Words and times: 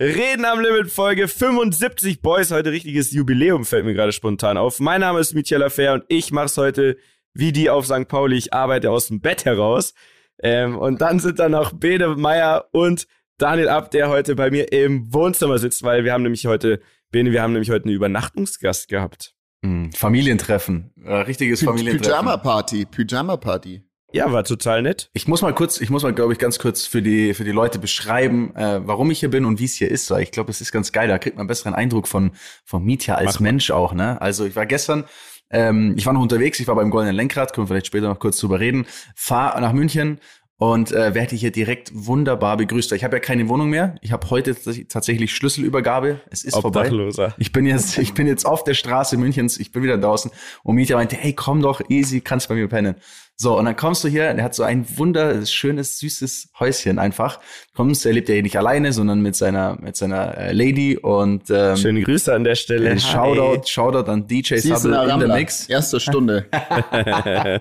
Reden 0.00 0.44
am 0.44 0.60
Limit 0.60 0.92
Folge 0.92 1.26
75 1.26 2.22
Boys. 2.22 2.52
Heute 2.52 2.70
richtiges 2.70 3.10
Jubiläum 3.10 3.64
fällt 3.64 3.84
mir 3.84 3.94
gerade 3.94 4.12
spontan 4.12 4.56
auf. 4.56 4.78
Mein 4.78 5.00
Name 5.00 5.18
ist 5.18 5.34
Michael 5.34 5.64
Affair 5.64 5.92
und 5.94 6.04
ich 6.06 6.30
mache 6.30 6.46
es 6.46 6.56
heute 6.56 6.96
wie 7.34 7.50
die 7.50 7.68
auf 7.68 7.86
St. 7.86 8.06
Pauli. 8.06 8.36
Ich 8.36 8.52
arbeite 8.54 8.92
aus 8.92 9.08
dem 9.08 9.20
Bett 9.20 9.44
heraus. 9.44 9.94
Ähm, 10.40 10.78
und 10.78 11.00
dann 11.00 11.18
sind 11.18 11.40
da 11.40 11.48
noch 11.48 11.72
Bede 11.72 12.14
Meier 12.14 12.66
und 12.70 13.08
Daniel 13.38 13.68
Ab, 13.68 13.90
der 13.90 14.08
heute 14.08 14.36
bei 14.36 14.52
mir 14.52 14.70
im 14.70 15.12
Wohnzimmer 15.12 15.58
sitzt, 15.58 15.82
weil 15.82 16.04
wir 16.04 16.12
haben 16.12 16.22
nämlich 16.22 16.46
heute, 16.46 16.78
Bene, 17.10 17.32
wir 17.32 17.42
haben 17.42 17.52
nämlich 17.52 17.70
heute 17.70 17.86
einen 17.86 17.94
Übernachtungsgast 17.96 18.86
gehabt. 18.86 19.34
Mm, 19.62 19.90
Familientreffen. 19.90 20.92
Äh, 21.04 21.12
richtiges 21.12 21.64
Familientreffen. 21.64 22.12
Pyjama-Party. 22.12 22.84
Pyjama-Party. 22.84 23.82
Ja, 24.12 24.32
war 24.32 24.44
total 24.44 24.82
nett. 24.82 25.10
Ich 25.12 25.28
muss 25.28 25.42
mal 25.42 25.54
kurz, 25.54 25.80
ich 25.80 25.90
muss 25.90 26.02
mal, 26.02 26.14
glaube 26.14 26.32
ich, 26.32 26.38
ganz 26.38 26.58
kurz 26.58 26.86
für 26.86 27.02
die, 27.02 27.34
für 27.34 27.44
die 27.44 27.52
Leute 27.52 27.78
beschreiben, 27.78 28.54
äh, 28.56 28.80
warum 28.86 29.10
ich 29.10 29.20
hier 29.20 29.30
bin 29.30 29.44
und 29.44 29.58
wie 29.58 29.66
es 29.66 29.74
hier 29.74 29.90
ist, 29.90 30.10
weil 30.10 30.22
ich 30.22 30.30
glaube, 30.30 30.50
es 30.50 30.60
ist 30.60 30.72
ganz 30.72 30.92
geil. 30.92 31.08
Da 31.08 31.18
kriegt 31.18 31.36
man 31.36 31.42
einen 31.42 31.48
besseren 31.48 31.74
Eindruck 31.74 32.08
von, 32.08 32.32
von 32.64 32.82
Mietja 32.82 33.16
als 33.16 33.34
Mach 33.34 33.40
Mensch 33.40 33.68
mal. 33.68 33.74
auch, 33.74 33.92
ne? 33.92 34.20
Also 34.20 34.46
ich 34.46 34.56
war 34.56 34.64
gestern, 34.64 35.04
ähm, 35.50 35.94
ich 35.96 36.06
war 36.06 36.14
noch 36.14 36.22
unterwegs, 36.22 36.58
ich 36.58 36.68
war 36.68 36.74
beim 36.74 36.90
Goldenen 36.90 37.16
Lenkrad, 37.16 37.52
können 37.52 37.66
wir 37.66 37.68
vielleicht 37.68 37.88
später 37.88 38.08
noch 38.08 38.18
kurz 38.18 38.38
drüber 38.38 38.60
reden, 38.60 38.86
fahr 39.14 39.60
nach 39.60 39.72
München 39.74 40.20
und 40.58 40.90
äh, 40.90 41.14
werde 41.14 41.36
hier 41.36 41.52
direkt 41.52 41.90
wunderbar 41.94 42.56
begrüßt. 42.56 42.90
Ich 42.92 43.04
habe 43.04 43.16
ja 43.16 43.20
keine 43.20 43.48
Wohnung 43.48 43.70
mehr. 43.70 43.94
Ich 44.00 44.10
habe 44.10 44.28
heute 44.28 44.56
tatsächlich 44.88 45.32
Schlüsselübergabe. 45.32 46.20
Es 46.30 46.42
ist 46.42 46.54
vorbei. 46.58 46.90
Ich 47.38 47.52
bin 47.52 47.64
jetzt, 47.64 47.96
ich 47.98 48.12
bin 48.12 48.26
jetzt 48.26 48.44
auf 48.44 48.64
der 48.64 48.74
Straße 48.74 49.16
Münchens. 49.16 49.58
Ich 49.58 49.70
bin 49.70 49.84
wieder 49.84 49.98
draußen. 49.98 50.32
Und 50.64 50.74
Mietja 50.74 50.96
meinte, 50.96 51.14
hey, 51.14 51.32
komm 51.32 51.62
doch, 51.62 51.80
easy, 51.88 52.20
kannst 52.20 52.48
bei 52.48 52.56
mir 52.56 52.66
pennen. 52.66 52.96
So, 53.40 53.56
und 53.56 53.66
dann 53.66 53.76
kommst 53.76 54.02
du 54.02 54.08
hier, 54.08 54.24
er 54.24 54.42
hat 54.42 54.56
so 54.56 54.64
ein 54.64 54.84
wunderschönes, 54.98 56.00
süßes 56.00 56.50
Häuschen 56.58 56.98
einfach. 56.98 57.38
Kommst, 57.76 58.04
er 58.04 58.12
lebt 58.12 58.28
ja 58.28 58.34
hier 58.34 58.42
nicht 58.42 58.58
alleine, 58.58 58.92
sondern 58.92 59.20
mit 59.20 59.36
seiner, 59.36 59.78
mit 59.80 59.96
seiner 59.96 60.36
äh, 60.36 60.52
Lady 60.52 60.96
und 60.96 61.44
ähm, 61.48 61.76
Schöne 61.76 62.02
Grüße 62.02 62.34
an 62.34 62.42
der 62.42 62.56
Stelle. 62.56 62.90
Äh, 62.90 62.98
Shoutout, 62.98 63.68
Shoutout 63.68 64.10
an 64.10 64.26
DJ 64.26 64.56
Sable 64.56 65.12
in 65.12 65.20
der 65.20 65.28
Mix. 65.28 65.68
Erste 65.68 66.00
Stunde. 66.00 66.46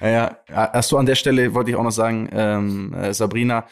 ja, 0.00 0.38
ja, 0.48 0.82
so 0.82 0.96
an 0.96 1.06
der 1.06 1.16
Stelle 1.16 1.54
wollte 1.54 1.70
ich 1.70 1.76
auch 1.76 1.82
noch 1.82 1.90
sagen, 1.90 2.28
ähm, 2.32 2.94
äh, 2.94 3.12
Sabrina, 3.12 3.66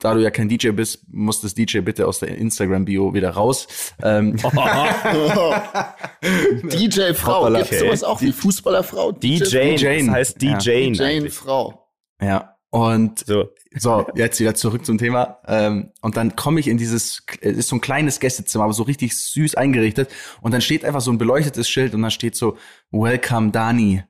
da 0.00 0.14
du 0.14 0.20
ja 0.20 0.30
kein 0.30 0.48
DJ 0.48 0.70
bist, 0.70 1.04
muss 1.10 1.40
das 1.40 1.54
DJ 1.54 1.80
bitte 1.80 2.06
aus 2.06 2.18
der 2.20 2.36
Instagram-Bio 2.36 3.14
wieder 3.14 3.30
raus. 3.30 3.68
Ähm. 4.02 4.36
DJ-Frau, 6.62 7.46
gibt 7.52 7.66
okay. 7.66 7.78
sowas 7.78 8.02
auch 8.02 8.20
wie 8.20 8.32
Fußballerfrau? 8.32 9.12
DJ, 9.12 9.76
DJ 9.76 10.06
das 10.06 10.08
heißt 10.08 10.42
DJ. 10.42 10.92
Ja. 10.92 11.20
DJ-Frau. 11.20 11.86
Ja, 12.20 12.56
und 12.70 13.26
so. 13.26 13.50
so, 13.76 14.06
jetzt 14.14 14.38
wieder 14.38 14.54
zurück 14.54 14.86
zum 14.86 14.96
Thema. 14.96 15.38
Ähm, 15.46 15.90
und 16.02 16.16
dann 16.16 16.36
komme 16.36 16.60
ich 16.60 16.68
in 16.68 16.78
dieses, 16.78 17.22
es 17.40 17.56
ist 17.56 17.68
so 17.68 17.76
ein 17.76 17.80
kleines 17.80 18.20
Gästezimmer, 18.20 18.64
aber 18.64 18.72
so 18.72 18.84
richtig 18.84 19.18
süß 19.18 19.56
eingerichtet. 19.56 20.08
Und 20.40 20.52
dann 20.52 20.60
steht 20.60 20.84
einfach 20.84 21.00
so 21.00 21.10
ein 21.10 21.18
beleuctetes 21.18 21.68
Schild 21.68 21.94
und 21.94 22.02
dann 22.02 22.12
steht 22.12 22.36
so, 22.36 22.56
Welcome 22.92 23.50
Dani. 23.50 24.04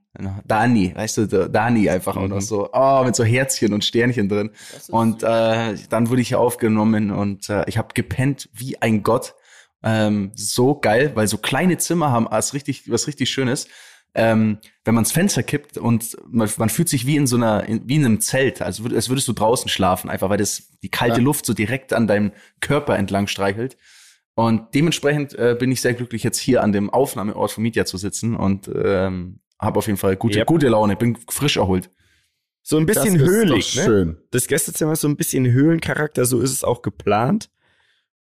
Dani, 0.45 0.93
weißt 0.95 1.19
du, 1.19 1.49
Dani 1.49 1.89
einfach 1.89 2.17
mhm. 2.17 2.33
und 2.33 2.41
so, 2.41 2.69
oh, 2.73 3.03
mit 3.05 3.15
so 3.15 3.25
Herzchen 3.25 3.73
und 3.73 3.85
Sternchen 3.85 4.29
drin. 4.29 4.51
Und 4.89 5.23
äh, 5.23 5.77
dann 5.89 6.09
wurde 6.09 6.21
ich 6.21 6.29
hier 6.29 6.41
aufgenommen 6.41 7.11
und 7.11 7.49
äh, 7.49 7.65
ich 7.69 7.79
habe 7.79 7.95
gepennt 7.95 8.49
wie 8.53 8.81
ein 8.81 9.03
Gott. 9.03 9.35
Ähm, 9.83 10.33
so 10.35 10.75
geil, 10.79 11.13
weil 11.15 11.27
so 11.27 11.39
kleine 11.39 11.79
Zimmer 11.79 12.11
haben 12.11 12.27
was 12.29 12.53
richtig, 12.55 12.91
was 12.91 13.07
richtig 13.07 13.31
Schönes. 13.31 13.67
Ähm, 14.13 14.59
wenn 14.85 14.95
man 14.97 15.05
das 15.05 15.13
Fenster 15.13 15.45
kippt 15.45 15.79
und 15.79 16.17
man, 16.27 16.51
man 16.59 16.69
fühlt 16.69 16.89
sich 16.89 17.07
wie 17.07 17.17
in 17.17 17.29
so 17.29 17.37
einer, 17.37 17.65
in, 17.65 17.89
wie 17.89 17.95
in 17.95 18.05
einem 18.05 18.21
Zelt, 18.21 18.61
also 18.61 18.85
als 18.85 19.09
würdest 19.09 19.29
du 19.29 19.33
draußen 19.33 19.69
schlafen, 19.69 20.11
einfach 20.11 20.29
weil 20.29 20.39
das 20.39 20.65
die 20.83 20.89
kalte 20.89 21.19
ja. 21.19 21.23
Luft 21.23 21.47
so 21.47 21.55
direkt 21.55 21.93
an 21.93 22.09
deinem 22.09 22.33
Körper 22.61 22.97
entlang 22.97 23.29
streichelt. 23.29 23.77
Und 24.35 24.75
dementsprechend 24.75 25.35
äh, 25.35 25.57
bin 25.59 25.71
ich 25.71 25.81
sehr 25.81 25.95
glücklich, 25.95 26.25
jetzt 26.25 26.39
hier 26.39 26.63
an 26.63 26.73
dem 26.73 26.91
Aufnahmeort 26.91 27.53
von 27.53 27.63
Media 27.63 27.85
zu 27.85 27.99
sitzen 27.99 28.35
und 28.35 28.71
ähm, 28.75 29.41
habe 29.61 29.79
auf 29.79 29.87
jeden 29.87 29.99
Fall 29.99 30.17
gute, 30.17 30.39
yep. 30.39 30.47
gute 30.47 30.69
Laune, 30.69 30.97
bin 30.97 31.17
frisch 31.29 31.57
erholt. 31.57 31.91
So 32.63 32.77
ein 32.77 32.87
bisschen 32.87 33.19
das 33.19 33.29
höhlig, 33.29 33.77
ne? 33.77 33.85
Schön. 33.85 34.17
Das 34.31 34.47
Gästezimmer 34.47 34.93
ist 34.93 35.01
so 35.01 35.09
ein 35.09 35.17
bisschen 35.17 35.51
Höhlencharakter, 35.51 36.25
so 36.25 36.41
ist 36.41 36.53
es 36.53 36.65
auch 36.65 36.83
geplant. 36.83 37.51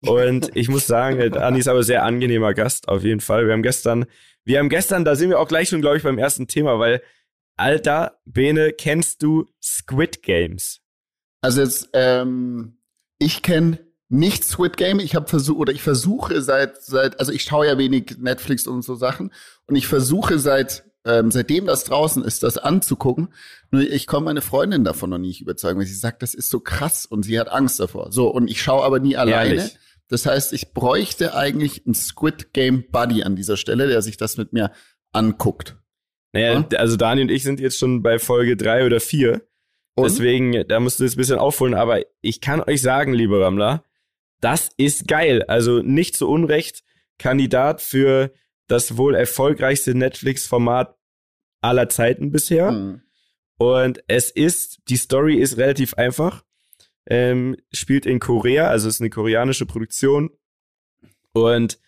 Und 0.00 0.50
ich 0.54 0.68
muss 0.68 0.86
sagen, 0.86 1.34
Anni 1.34 1.58
ist 1.58 1.68
aber 1.68 1.82
sehr 1.82 2.04
angenehmer 2.04 2.54
Gast, 2.54 2.88
auf 2.88 3.02
jeden 3.02 3.20
Fall. 3.20 3.46
Wir 3.46 3.52
haben 3.52 3.62
gestern, 3.62 4.06
wir 4.44 4.58
haben 4.58 4.68
gestern, 4.68 5.04
da 5.04 5.16
sind 5.16 5.30
wir 5.30 5.40
auch 5.40 5.48
gleich 5.48 5.68
schon, 5.68 5.80
glaube 5.80 5.96
ich, 5.96 6.02
beim 6.02 6.18
ersten 6.18 6.46
Thema, 6.46 6.78
weil, 6.78 7.02
Alter, 7.56 8.18
Bene, 8.24 8.72
kennst 8.72 9.22
du 9.22 9.46
Squid 9.62 10.22
Games? 10.22 10.80
Also 11.40 11.62
jetzt, 11.62 11.90
ähm, 11.92 12.78
ich 13.18 13.42
kenne 13.42 13.78
nicht 14.08 14.44
Squid 14.44 14.76
Game. 14.76 15.00
Ich 15.00 15.14
habe 15.14 15.28
versucht 15.28 15.58
oder 15.58 15.72
ich 15.72 15.82
versuche 15.82 16.40
seit 16.40 16.82
seit 16.82 17.20
also 17.20 17.32
ich 17.32 17.42
schaue 17.42 17.66
ja 17.66 17.76
wenig 17.76 18.16
Netflix 18.18 18.66
und 18.66 18.82
so 18.82 18.94
Sachen 18.94 19.32
und 19.66 19.76
ich 19.76 19.86
versuche 19.86 20.38
seit 20.38 20.87
ähm, 21.08 21.30
seitdem 21.30 21.66
das 21.66 21.84
draußen 21.84 22.22
ist, 22.22 22.42
das 22.42 22.58
anzugucken. 22.58 23.28
Nur 23.70 23.82
ich 23.82 24.06
komme 24.06 24.26
meine 24.26 24.42
Freundin 24.42 24.84
davon 24.84 25.10
noch 25.10 25.18
nicht 25.18 25.40
überzeugen, 25.40 25.78
weil 25.78 25.86
sie 25.86 25.94
sagt, 25.94 26.22
das 26.22 26.34
ist 26.34 26.50
so 26.50 26.60
krass 26.60 27.06
und 27.06 27.22
sie 27.24 27.40
hat 27.40 27.48
Angst 27.48 27.80
davor. 27.80 28.12
So, 28.12 28.28
und 28.28 28.48
ich 28.50 28.60
schaue 28.60 28.84
aber 28.84 29.00
nie 29.00 29.16
alleine. 29.16 29.54
Ehrlich? 29.54 29.78
Das 30.08 30.26
heißt, 30.26 30.52
ich 30.52 30.72
bräuchte 30.72 31.34
eigentlich 31.34 31.86
einen 31.86 31.94
Squid 31.94 32.52
Game 32.52 32.84
Buddy 32.90 33.22
an 33.22 33.36
dieser 33.36 33.56
Stelle, 33.56 33.88
der 33.88 34.02
sich 34.02 34.16
das 34.16 34.36
mit 34.36 34.52
mir 34.52 34.70
anguckt. 35.12 35.76
Naja, 36.32 36.64
ja? 36.70 36.78
also 36.78 36.96
Daniel 36.96 37.26
und 37.26 37.32
ich 37.32 37.42
sind 37.42 37.58
jetzt 37.60 37.78
schon 37.78 38.02
bei 38.02 38.18
Folge 38.18 38.56
drei 38.56 38.84
oder 38.84 39.00
vier. 39.00 39.42
Und? 39.94 40.04
Deswegen, 40.04 40.66
da 40.68 40.78
musst 40.78 41.00
du 41.00 41.04
jetzt 41.04 41.14
ein 41.14 41.18
bisschen 41.18 41.38
aufholen, 41.38 41.74
aber 41.74 42.02
ich 42.20 42.40
kann 42.40 42.62
euch 42.62 42.82
sagen, 42.82 43.12
liebe 43.14 43.40
Ramler, 43.40 43.82
das 44.40 44.70
ist 44.76 45.08
geil. 45.08 45.42
Also 45.48 45.82
nicht 45.82 46.16
zu 46.16 46.28
Unrecht 46.28 46.84
Kandidat 47.18 47.80
für 47.80 48.30
das 48.68 48.96
wohl 48.96 49.14
erfolgreichste 49.14 49.94
Netflix-Format 49.94 50.97
aller 51.60 51.88
Zeiten 51.88 52.30
bisher. 52.30 52.72
Mhm. 52.72 53.02
Und 53.58 54.02
es 54.06 54.30
ist, 54.30 54.80
die 54.88 54.96
Story 54.96 55.36
ist 55.36 55.56
relativ 55.56 55.94
einfach. 55.94 56.44
Ähm, 57.06 57.56
spielt 57.72 58.06
in 58.06 58.20
Korea, 58.20 58.68
also 58.68 58.88
ist 58.88 59.00
eine 59.00 59.10
koreanische 59.10 59.66
Produktion. 59.66 60.30
Und 61.32 61.78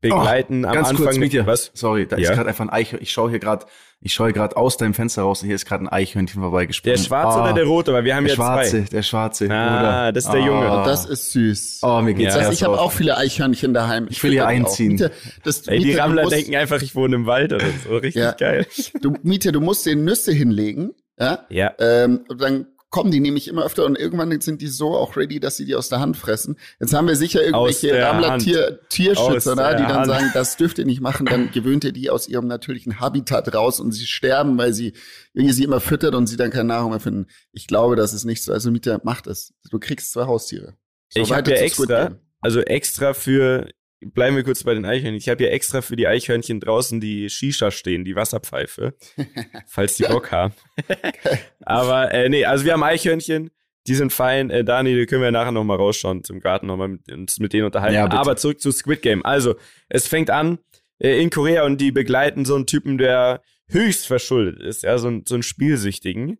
begleiten 0.00 0.64
oh, 0.64 0.68
am 0.68 0.78
Anfang. 0.78 0.96
Kurz, 0.96 1.18
Mietje, 1.18 1.46
was? 1.46 1.70
Sorry, 1.74 2.06
da 2.06 2.16
ja. 2.16 2.30
ist 2.30 2.36
gerade 2.36 2.48
einfach 2.48 2.64
ein 2.64 2.70
Eichhörnchen. 2.70 3.02
Ich 3.02 3.12
schaue 3.12 3.30
hier 3.30 3.38
gerade, 3.38 3.66
ich 4.00 4.12
schaue 4.12 4.32
gerade 4.32 4.56
aus 4.56 4.76
deinem 4.76 4.94
Fenster 4.94 5.22
raus 5.22 5.42
und 5.42 5.46
hier 5.46 5.54
ist 5.54 5.66
gerade 5.66 5.84
ein 5.84 5.88
Eichhörnchen 5.88 6.40
vorbeigesprungen. 6.40 6.96
Der 6.96 7.02
schwarze 7.02 7.38
oh, 7.38 7.42
oder 7.42 7.52
der 7.52 7.64
rote? 7.64 7.92
Weil 7.92 8.04
wir 8.04 8.16
haben 8.16 8.24
der 8.24 8.32
ja 8.32 8.36
schwarze, 8.36 8.84
zwei. 8.84 8.90
Der 8.90 9.02
schwarze, 9.02 9.50
Ah, 9.50 9.80
oder? 9.80 10.12
das 10.12 10.24
ist 10.24 10.32
der 10.32 10.40
Junge. 10.40 10.66
Oh, 10.66 10.84
das 10.84 11.06
ist 11.06 11.32
süß. 11.32 11.80
Oh, 11.82 12.00
mir 12.00 12.14
geht's 12.14 12.34
ja. 12.34 12.40
Das 12.40 12.48
heißt, 12.48 12.60
ich 12.60 12.64
habe 12.64 12.80
auch 12.80 12.92
viele 12.92 13.16
Eichhörnchen 13.16 13.74
daheim. 13.74 14.06
Ich, 14.10 14.22
will 14.22 14.32
hier 14.32 14.46
einziehen. 14.46 14.92
Miete, 14.92 15.10
das, 15.42 15.66
Ey, 15.66 15.80
die 15.80 15.94
Rammler 15.94 16.26
denken 16.26 16.54
einfach, 16.56 16.82
ich 16.82 16.94
wohne 16.94 17.16
im 17.16 17.26
Wald 17.26 17.52
oder 17.52 17.66
so. 17.86 17.96
Richtig 17.96 18.22
ja. 18.22 18.32
geil. 18.32 18.66
Du, 19.00 19.14
Miete, 19.22 19.52
du 19.52 19.60
musst 19.60 19.86
den 19.86 20.04
Nüsse 20.04 20.32
hinlegen. 20.32 20.92
Ja. 21.18 21.46
ja. 21.48 21.72
Ähm, 21.78 22.24
und 22.28 22.40
dann 22.40 22.66
kommen 22.94 23.10
die 23.10 23.18
nämlich 23.18 23.48
immer 23.48 23.64
öfter 23.64 23.84
und 23.86 23.98
irgendwann 23.98 24.40
sind 24.40 24.62
die 24.62 24.68
so 24.68 24.94
auch 24.94 25.16
ready, 25.16 25.40
dass 25.40 25.56
sie 25.56 25.64
die 25.64 25.74
aus 25.74 25.88
der 25.88 25.98
Hand 25.98 26.16
fressen. 26.16 26.56
Jetzt 26.78 26.94
haben 26.94 27.08
wir 27.08 27.16
sicher 27.16 27.42
irgendwelche 27.42 28.00
Rammler-Tier, 28.00 28.78
Tierschützer, 28.88 29.56
da, 29.56 29.74
die 29.74 29.82
dann 29.82 29.96
Hand. 29.96 30.06
sagen, 30.06 30.30
das 30.32 30.56
dürft 30.56 30.78
ihr 30.78 30.84
nicht 30.84 31.00
machen, 31.00 31.26
dann 31.26 31.50
gewöhnt 31.50 31.82
ihr 31.82 31.90
die 31.90 32.08
aus 32.08 32.28
ihrem 32.28 32.46
natürlichen 32.46 33.00
Habitat 33.00 33.52
raus 33.52 33.80
und 33.80 33.90
sie 33.90 34.06
sterben, 34.06 34.56
weil 34.58 34.72
sie, 34.72 34.92
irgendwie 35.32 35.52
sie 35.52 35.64
immer 35.64 35.80
füttert 35.80 36.14
und 36.14 36.28
sie 36.28 36.36
dann 36.36 36.52
keine 36.52 36.68
Nahrung 36.68 36.90
mehr 36.90 37.00
finden. 37.00 37.26
Ich 37.50 37.66
glaube, 37.66 37.96
das 37.96 38.14
ist 38.14 38.26
nicht 38.26 38.44
so. 38.44 38.52
Also 38.52 38.70
Mieter, 38.70 39.00
macht 39.02 39.26
es. 39.26 39.54
Du 39.72 39.80
kriegst 39.80 40.12
zwei 40.12 40.26
Haustiere. 40.26 40.74
So 41.08 41.20
ich 41.20 41.32
habe 41.32 41.50
ja 41.50 41.56
extra, 41.56 42.12
also 42.42 42.60
extra 42.60 43.12
für 43.12 43.70
bleiben 44.12 44.36
wir 44.36 44.44
kurz 44.44 44.62
bei 44.64 44.74
den 44.74 44.84
Eichhörnchen. 44.84 45.14
Ich 45.14 45.28
habe 45.28 45.44
ja 45.44 45.50
extra 45.50 45.82
für 45.82 45.96
die 45.96 46.06
Eichhörnchen 46.06 46.60
draußen 46.60 47.00
die 47.00 47.30
Shisha 47.30 47.70
stehen, 47.70 48.04
die 48.04 48.16
Wasserpfeife, 48.16 48.94
falls 49.66 49.96
die 49.96 50.04
Bock 50.04 50.32
haben. 50.32 50.54
Aber 51.60 52.12
äh, 52.12 52.28
nee, 52.28 52.44
also 52.44 52.64
wir 52.64 52.72
haben 52.72 52.82
Eichhörnchen, 52.82 53.50
die 53.86 53.94
sind 53.94 54.12
fein. 54.12 54.50
Äh, 54.50 54.64
Dani, 54.64 54.94
die 54.94 55.06
können 55.06 55.22
wir 55.22 55.30
nachher 55.30 55.52
nochmal 55.52 55.76
rausschauen 55.76 56.24
zum 56.24 56.40
Garten, 56.40 56.66
nochmal 56.66 56.88
mit, 56.88 57.10
uns 57.10 57.38
mit 57.38 57.52
denen 57.52 57.64
unterhalten. 57.64 57.94
Ja, 57.94 58.10
Aber 58.10 58.36
zurück 58.36 58.60
zu 58.60 58.72
Squid 58.72 59.02
Game. 59.02 59.24
Also, 59.24 59.56
es 59.88 60.06
fängt 60.06 60.30
an 60.30 60.58
äh, 60.98 61.20
in 61.20 61.30
Korea 61.30 61.64
und 61.64 61.80
die 61.80 61.92
begleiten 61.92 62.44
so 62.44 62.54
einen 62.54 62.66
Typen, 62.66 62.98
der 62.98 63.42
höchst 63.68 64.06
verschuldet 64.06 64.60
ist, 64.60 64.82
ja, 64.82 64.98
so, 64.98 65.08
ein, 65.08 65.24
so 65.26 65.34
einen 65.34 65.42
Spielsüchtigen. 65.42 66.38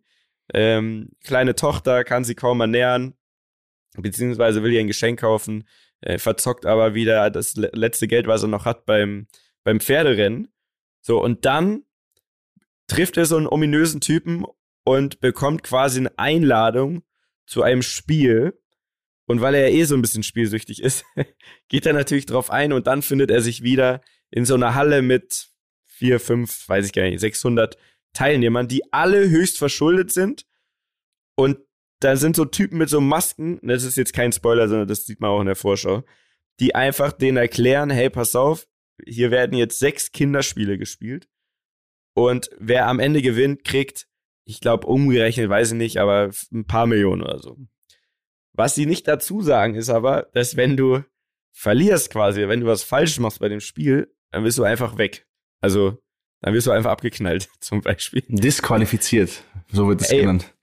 Ähm, 0.53 1.09
kleine 1.23 1.55
Tochter 1.55 2.03
kann 2.03 2.23
sie 2.23 2.35
kaum 2.35 2.61
ernähren, 2.61 3.15
beziehungsweise 3.97 4.61
will 4.61 4.71
ihr 4.71 4.79
ein 4.79 4.87
Geschenk 4.87 5.21
kaufen 5.21 5.65
äh, 6.05 6.19
verzockt 6.19 6.65
aber 6.65 6.93
wieder 6.93 7.29
das 7.29 7.55
letzte 7.55 8.07
Geld, 8.07 8.27
was 8.27 8.43
er 8.43 8.47
noch 8.47 8.65
hat 8.65 8.85
beim, 8.85 9.27
beim 9.63 9.79
Pferderennen. 9.79 10.47
So, 11.01 11.21
und 11.21 11.45
dann 11.45 11.83
trifft 12.87 13.17
er 13.17 13.25
so 13.25 13.37
einen 13.37 13.47
ominösen 13.47 14.01
Typen 14.01 14.45
und 14.83 15.19
bekommt 15.19 15.63
quasi 15.63 15.99
eine 15.99 16.17
Einladung 16.17 17.03
zu 17.47 17.63
einem 17.63 17.81
Spiel. 17.81 18.59
Und 19.27 19.41
weil 19.41 19.55
er 19.55 19.69
ja 19.69 19.75
eh 19.75 19.83
so 19.85 19.95
ein 19.95 20.01
bisschen 20.01 20.23
spielsüchtig 20.23 20.81
ist, 20.81 21.03
geht 21.67 21.85
er 21.85 21.93
natürlich 21.93 22.27
drauf 22.27 22.51
ein 22.51 22.71
und 22.71 22.87
dann 22.87 23.01
findet 23.01 23.31
er 23.31 23.41
sich 23.41 23.63
wieder 23.63 24.01
in 24.29 24.45
so 24.45 24.53
einer 24.53 24.75
Halle 24.75 25.01
mit 25.01 25.47
vier, 25.85 26.19
fünf, 26.19 26.69
weiß 26.69 26.85
ich 26.85 26.93
gar 26.93 27.03
nicht, 27.03 27.19
600 27.19 27.77
Teilnehmern, 28.13 28.67
die 28.67 28.93
alle 28.93 29.29
höchst 29.29 29.57
verschuldet 29.57 30.11
sind. 30.11 30.45
Und 31.35 31.57
da 31.99 32.15
sind 32.15 32.35
so 32.35 32.45
Typen 32.45 32.77
mit 32.77 32.89
so 32.89 33.01
Masken, 33.01 33.59
das 33.63 33.83
ist 33.83 33.97
jetzt 33.97 34.13
kein 34.13 34.31
Spoiler, 34.31 34.67
sondern 34.67 34.87
das 34.87 35.05
sieht 35.05 35.21
man 35.21 35.31
auch 35.31 35.39
in 35.39 35.47
der 35.47 35.55
Vorschau, 35.55 36.03
die 36.59 36.75
einfach 36.75 37.11
denen 37.11 37.37
erklären, 37.37 37.89
hey, 37.89 38.09
pass 38.09 38.35
auf, 38.35 38.67
hier 39.03 39.31
werden 39.31 39.57
jetzt 39.57 39.79
sechs 39.79 40.11
Kinderspiele 40.11 40.77
gespielt 40.77 41.27
und 42.15 42.49
wer 42.57 42.87
am 42.87 42.99
Ende 42.99 43.21
gewinnt, 43.21 43.63
kriegt, 43.63 44.07
ich 44.45 44.61
glaube, 44.61 44.87
umgerechnet, 44.87 45.49
weiß 45.49 45.71
ich 45.71 45.77
nicht, 45.77 45.97
aber 45.97 46.31
ein 46.53 46.65
paar 46.65 46.87
Millionen 46.87 47.21
oder 47.21 47.39
so. 47.39 47.57
Was 48.53 48.75
sie 48.75 48.85
nicht 48.85 49.07
dazu 49.07 49.41
sagen, 49.41 49.75
ist 49.75 49.89
aber, 49.89 50.29
dass 50.33 50.55
wenn 50.55 50.77
du 50.77 51.03
verlierst 51.51 52.11
quasi, 52.11 52.47
wenn 52.47 52.61
du 52.61 52.67
was 52.67 52.83
falsch 52.83 53.19
machst 53.19 53.39
bei 53.39 53.49
dem 53.49 53.59
Spiel, 53.59 54.13
dann 54.31 54.43
bist 54.43 54.57
du 54.57 54.63
einfach 54.63 54.97
weg. 54.97 55.27
Also, 55.61 55.97
dann 56.41 56.53
wirst 56.53 56.67
du 56.67 56.71
einfach 56.71 56.91
abgeknallt, 56.91 57.49
zum 57.59 57.81
Beispiel. 57.81 58.23
Disqualifiziert, 58.27 59.43
so 59.71 59.87
wird 59.87 60.01
es 60.01 60.09
genannt. 60.09 60.54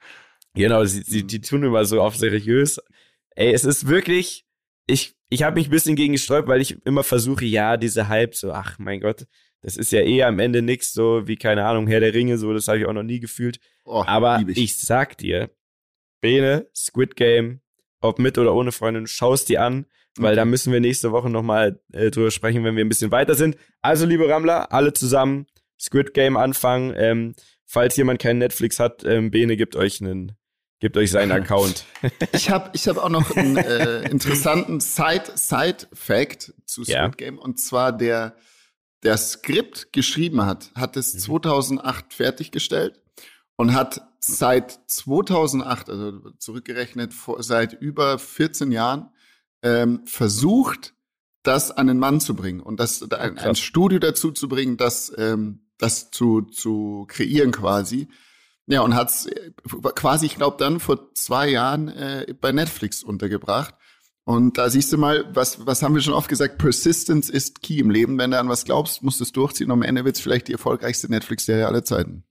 Genau, 0.55 0.85
sie, 0.85 1.03
sie, 1.03 1.27
die 1.27 1.41
tun 1.41 1.63
immer 1.63 1.85
so 1.85 2.03
auf 2.03 2.17
seriös. 2.17 2.81
Ey, 3.35 3.53
es 3.53 3.65
ist 3.65 3.89
wirklich, 3.89 4.45
ich, 4.87 5.15
ich 5.31 5.43
habe 5.43 5.57
mich 5.57 5.69
ein 5.69 5.71
bisschen 5.71 5.97
gegen 5.97 6.13
gesträubt, 6.13 6.49
weil 6.49 6.61
ich 6.61 6.85
immer 6.85 7.03
versuche, 7.05 7.45
ja, 7.45 7.77
diese 7.77 8.09
Hype, 8.09 8.35
so, 8.35 8.53
ach 8.53 8.79
mein 8.79 9.01
Gott, 9.01 9.27
das 9.63 9.77
ist 9.77 9.93
ja 9.93 10.01
eh 10.01 10.25
am 10.25 10.39
Ende 10.39 10.61
nix, 10.61 10.93
so 10.93 11.27
wie, 11.27 11.37
keine 11.37 11.65
Ahnung, 11.65 11.87
Herr 11.87 12.01
der 12.01 12.13
Ringe, 12.13 12.37
so, 12.37 12.53
das 12.53 12.69
habe 12.69 12.79
ich 12.79 12.87
auch 12.87 12.93
noch 12.93 13.03
nie 13.03 13.21
gefühlt. 13.21 13.61
Oh, 13.85 14.05
Aber 14.07 14.45
ich. 14.47 14.59
ich 14.59 14.77
sag 14.77 15.17
dir, 15.19 15.51
Bene, 16.21 16.69
Squid 16.75 17.17
Game, 17.17 17.61
ob 18.01 18.19
mit 18.19 18.37
oder 18.37 18.55
ohne 18.55 18.73
Freundin, 18.73 19.07
schaust 19.07 19.49
die 19.49 19.59
an, 19.59 19.87
weil 20.19 20.33
okay. 20.33 20.37
da 20.37 20.45
müssen 20.45 20.73
wir 20.73 20.81
nächste 20.81 21.13
Woche 21.13 21.31
nochmal 21.31 21.81
äh, 21.93 22.11
drüber 22.11 22.31
sprechen, 22.31 22.65
wenn 22.65 22.77
wir 22.77 22.85
ein 22.85 22.89
bisschen 22.89 23.11
weiter 23.11 23.35
sind. 23.35 23.57
Also, 23.81 24.05
liebe 24.05 24.29
Rammler, 24.29 24.73
alle 24.73 24.93
zusammen 24.93 25.47
Squid 25.81 26.13
Game 26.13 26.37
anfangen. 26.37 26.93
Ähm, 26.97 27.35
falls 27.65 27.97
jemand 27.97 28.21
kein 28.21 28.39
Netflix 28.39 28.79
hat, 28.79 29.05
ähm, 29.05 29.31
Bene 29.31 29.57
gibt 29.57 29.75
euch 29.75 30.01
einen 30.01 30.33
Gebt 30.83 30.97
euch 30.97 31.13
seinen 31.13 31.31
Account. 31.31 31.85
ich 32.33 32.51
habe 32.51 32.71
ich 32.73 32.89
hab 32.89 32.97
auch 32.97 33.09
noch 33.09 33.31
einen 33.37 33.57
äh, 33.57 34.03
interessanten 34.11 34.81
Side-Fact 34.81 36.43
Side 36.43 36.55
zu 36.65 36.83
Squid 36.83 36.89
ja. 36.89 37.07
Game. 37.07 37.39
Und 37.39 37.61
zwar 37.61 37.93
der, 37.93 38.35
der 39.05 39.17
Skript 39.17 39.93
geschrieben 39.93 40.45
hat, 40.45 40.73
hat 40.75 40.97
es 40.97 41.17
2008 41.17 42.07
mhm. 42.07 42.11
fertiggestellt 42.11 43.01
und 43.55 43.75
hat 43.75 44.01
seit 44.19 44.81
2008, 44.89 45.89
also 45.89 46.31
zurückgerechnet 46.39 47.15
vor, 47.15 47.45
seit 47.45 47.75
über 47.75 48.19
14 48.19 48.73
Jahren, 48.73 49.11
ähm, 49.63 50.01
versucht, 50.05 50.95
das 51.45 51.71
an 51.71 51.87
den 51.87 52.01
Mann 52.01 52.19
zu 52.19 52.35
bringen 52.35 52.59
und 52.59 52.81
das 52.81 53.09
ein, 53.13 53.39
ein 53.39 53.55
Studio 53.55 54.01
dazu 54.01 54.33
zu 54.33 54.49
bringen, 54.49 54.79
das, 54.79 55.13
ähm, 55.17 55.61
das 55.79 56.11
zu, 56.11 56.41
zu 56.41 57.05
kreieren 57.07 57.53
quasi. 57.53 58.09
Ja, 58.67 58.83
und 58.83 58.95
hat's 58.95 59.27
äh, 59.27 59.51
quasi, 59.95 60.27
ich 60.27 60.37
glaube, 60.37 60.57
dann 60.59 60.81
vor 60.81 61.13
zwei 61.15 61.49
Jahren 61.49 61.89
äh, 61.89 62.35
bei 62.41 62.53
Netflix 62.53 63.03
untergebracht. 63.03 63.75
Und 64.25 64.57
da 64.57 64.71
siehst 64.71 64.93
du 64.93 64.99
mal, 64.99 65.25
was, 65.35 65.67
was 65.67 65.83
haben 65.83 65.95
wir 65.95 66.01
schon 66.01 66.15
oft 66.15 66.29
gesagt, 66.29 66.59
Persistence 66.59 67.29
ist 67.29 67.61
key 67.61 67.79
im 67.79 67.91
Leben. 67.91 68.19
Wenn 68.19 68.31
du 68.31 68.39
an 68.39 68.49
was 68.49 68.65
glaubst, 68.65 69.03
musst 69.03 69.19
du 69.19 69.25
es 69.25 69.33
durchziehen. 69.33 69.67
Und 69.67 69.73
am 69.73 69.83
Ende 69.83 70.05
wird 70.05 70.15
es 70.15 70.23
vielleicht 70.23 70.47
die 70.47 70.53
erfolgreichste 70.53 71.09
Netflix-Serie 71.09 71.67
aller 71.67 71.85
Zeiten. 71.85 72.25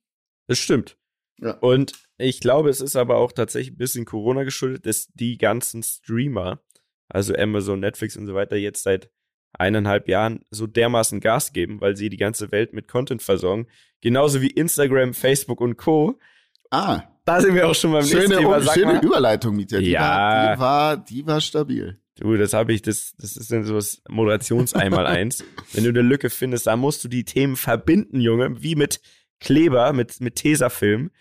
Das 0.47 0.57
stimmt. 0.57 0.97
Ja. 1.39 1.57
Und 1.57 1.93
ich 2.17 2.39
glaube, 2.39 2.69
es 2.69 2.79
ist 2.79 2.95
aber 2.95 3.17
auch 3.17 3.33
tatsächlich 3.33 3.73
ein 3.73 3.77
bisschen 3.77 4.05
Corona 4.05 4.43
geschuldet, 4.43 4.85
dass 4.85 5.07
die 5.07 5.37
ganzen 5.37 5.83
Streamer, 5.83 6.61
also 7.09 7.35
Amazon, 7.35 7.81
Netflix 7.81 8.15
und 8.15 8.25
so 8.25 8.35
weiter, 8.35 8.55
jetzt 8.55 8.83
seit 8.83 9.11
eineinhalb 9.53 10.07
Jahren 10.07 10.41
so 10.49 10.67
dermaßen 10.67 11.19
Gas 11.19 11.53
geben, 11.53 11.81
weil 11.81 11.95
sie 11.95 12.09
die 12.09 12.17
ganze 12.17 12.51
Welt 12.51 12.73
mit 12.73 12.87
Content 12.87 13.21
versorgen. 13.21 13.67
Genauso 14.01 14.41
wie 14.41 14.49
Instagram, 14.49 15.13
Facebook 15.13 15.61
und 15.61 15.77
Co. 15.77 16.19
Ah. 16.69 17.03
Da 17.23 17.39
sind 17.39 17.53
wir 17.53 17.67
auch 17.67 17.75
schon 17.75 17.91
beim 17.91 18.03
schöne, 18.03 18.21
nächsten 18.21 18.39
Thema. 18.39 18.61
Sag 18.61 18.73
schöne 18.73 18.93
mal. 18.93 19.05
Überleitung, 19.05 19.55
Mieter. 19.55 19.79
Die, 19.79 19.91
ja. 19.91 20.01
war, 20.01 20.55
die, 20.55 20.59
war, 20.59 20.97
die 20.97 21.27
war 21.27 21.41
stabil. 21.41 21.99
Du, 22.19 22.35
das 22.35 22.53
habe 22.53 22.73
ich, 22.73 22.81
das, 22.81 23.13
das 23.17 23.37
ist 23.37 23.51
dann 23.51 23.63
so 23.63 23.75
das 23.75 24.01
Moderationseinmal 24.09 25.05
eins. 25.05 25.43
Wenn 25.73 25.83
du 25.83 25.89
eine 25.89 26.01
Lücke 26.01 26.29
findest, 26.29 26.67
da 26.67 26.75
musst 26.75 27.03
du 27.03 27.07
die 27.07 27.23
Themen 27.23 27.55
verbinden, 27.55 28.19
Junge, 28.21 28.61
wie 28.61 28.75
mit 28.75 29.01
Kleber, 29.39 29.93
mit, 29.93 30.19
mit 30.19 30.35
Tesafilm. 30.35 31.11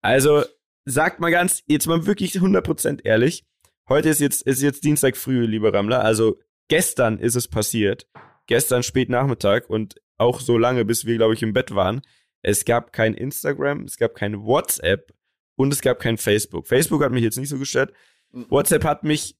Also, 0.00 0.44
sagt 0.84 1.18
mal 1.20 1.30
ganz, 1.30 1.62
jetzt 1.66 1.86
mal 1.86 2.06
wirklich 2.06 2.34
100% 2.34 3.04
ehrlich. 3.04 3.44
Heute 3.88 4.08
ist 4.08 4.20
jetzt, 4.20 4.42
ist 4.42 4.62
jetzt 4.62 4.84
Dienstag 4.84 5.16
früh, 5.16 5.44
lieber 5.46 5.72
Rammler. 5.72 6.04
Also, 6.04 6.38
gestern 6.68 7.18
ist 7.18 7.34
es 7.34 7.48
passiert. 7.48 8.06
Gestern 8.46 8.82
spät 8.82 9.08
Nachmittag 9.08 9.70
und 9.70 10.00
auch 10.18 10.40
so 10.40 10.58
lange, 10.58 10.84
bis 10.84 11.06
wir, 11.06 11.16
glaube 11.16 11.34
ich, 11.34 11.42
im 11.42 11.52
Bett 11.52 11.74
waren. 11.74 12.02
Es 12.42 12.64
gab 12.64 12.92
kein 12.92 13.14
Instagram, 13.14 13.84
es 13.84 13.96
gab 13.96 14.14
kein 14.14 14.42
WhatsApp 14.42 15.14
und 15.56 15.72
es 15.72 15.80
gab 15.80 15.98
kein 15.98 16.18
Facebook. 16.18 16.68
Facebook 16.68 17.02
hat 17.02 17.12
mich 17.12 17.24
jetzt 17.24 17.38
nicht 17.38 17.48
so 17.48 17.58
gestört. 17.58 17.92
Mhm. 18.32 18.46
WhatsApp 18.50 18.84
hat 18.84 19.04
mich 19.04 19.36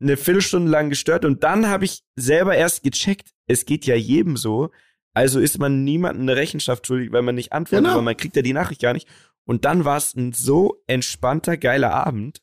eine 0.00 0.16
Viertelstunde 0.16 0.70
lang 0.70 0.90
gestört 0.90 1.24
und 1.24 1.42
dann 1.42 1.68
habe 1.68 1.86
ich 1.86 2.04
selber 2.14 2.54
erst 2.54 2.82
gecheckt, 2.82 3.30
es 3.46 3.64
geht 3.64 3.86
ja 3.86 3.96
jedem 3.96 4.36
so. 4.36 4.70
Also 5.14 5.40
ist 5.40 5.58
man 5.58 5.82
niemandem 5.82 6.22
eine 6.22 6.36
Rechenschaft 6.36 6.86
schuldig, 6.86 7.10
weil 7.10 7.22
man 7.22 7.34
nicht 7.34 7.52
antwortet, 7.52 7.86
genau. 7.86 7.96
weil 7.96 8.04
man 8.04 8.16
kriegt 8.16 8.36
ja 8.36 8.42
die 8.42 8.52
Nachricht 8.52 8.82
gar 8.82 8.92
nicht. 8.92 9.08
Und 9.44 9.64
dann 9.64 9.84
war 9.84 9.96
es 9.96 10.14
ein 10.14 10.32
so 10.32 10.82
entspannter, 10.86 11.56
geiler 11.56 11.94
Abend. 11.94 12.42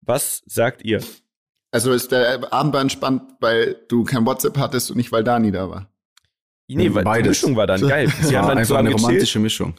Was 0.00 0.42
sagt 0.46 0.82
ihr? 0.82 1.00
Also 1.72 1.92
ist 1.92 2.12
der 2.12 2.52
Abend 2.52 2.74
war 2.74 2.82
entspannt, 2.82 3.22
weil 3.40 3.76
du 3.88 4.04
kein 4.04 4.24
WhatsApp 4.26 4.58
hattest 4.58 4.90
und 4.90 4.98
nicht, 4.98 5.10
weil 5.10 5.24
Dani 5.24 5.50
da 5.50 5.68
war. 5.68 5.90
Nee, 6.68 6.94
weil 6.94 7.02
Beides. 7.02 7.22
die 7.22 7.28
Mischung 7.46 7.56
war 7.56 7.66
dann 7.66 7.80
geil. 7.88 8.08
Sie 8.20 8.36
haben 8.36 8.48
dann 8.48 8.58
einfach 8.58 8.76
eine 8.76 8.92
romantische 8.92 9.38
Mischung. 9.38 9.74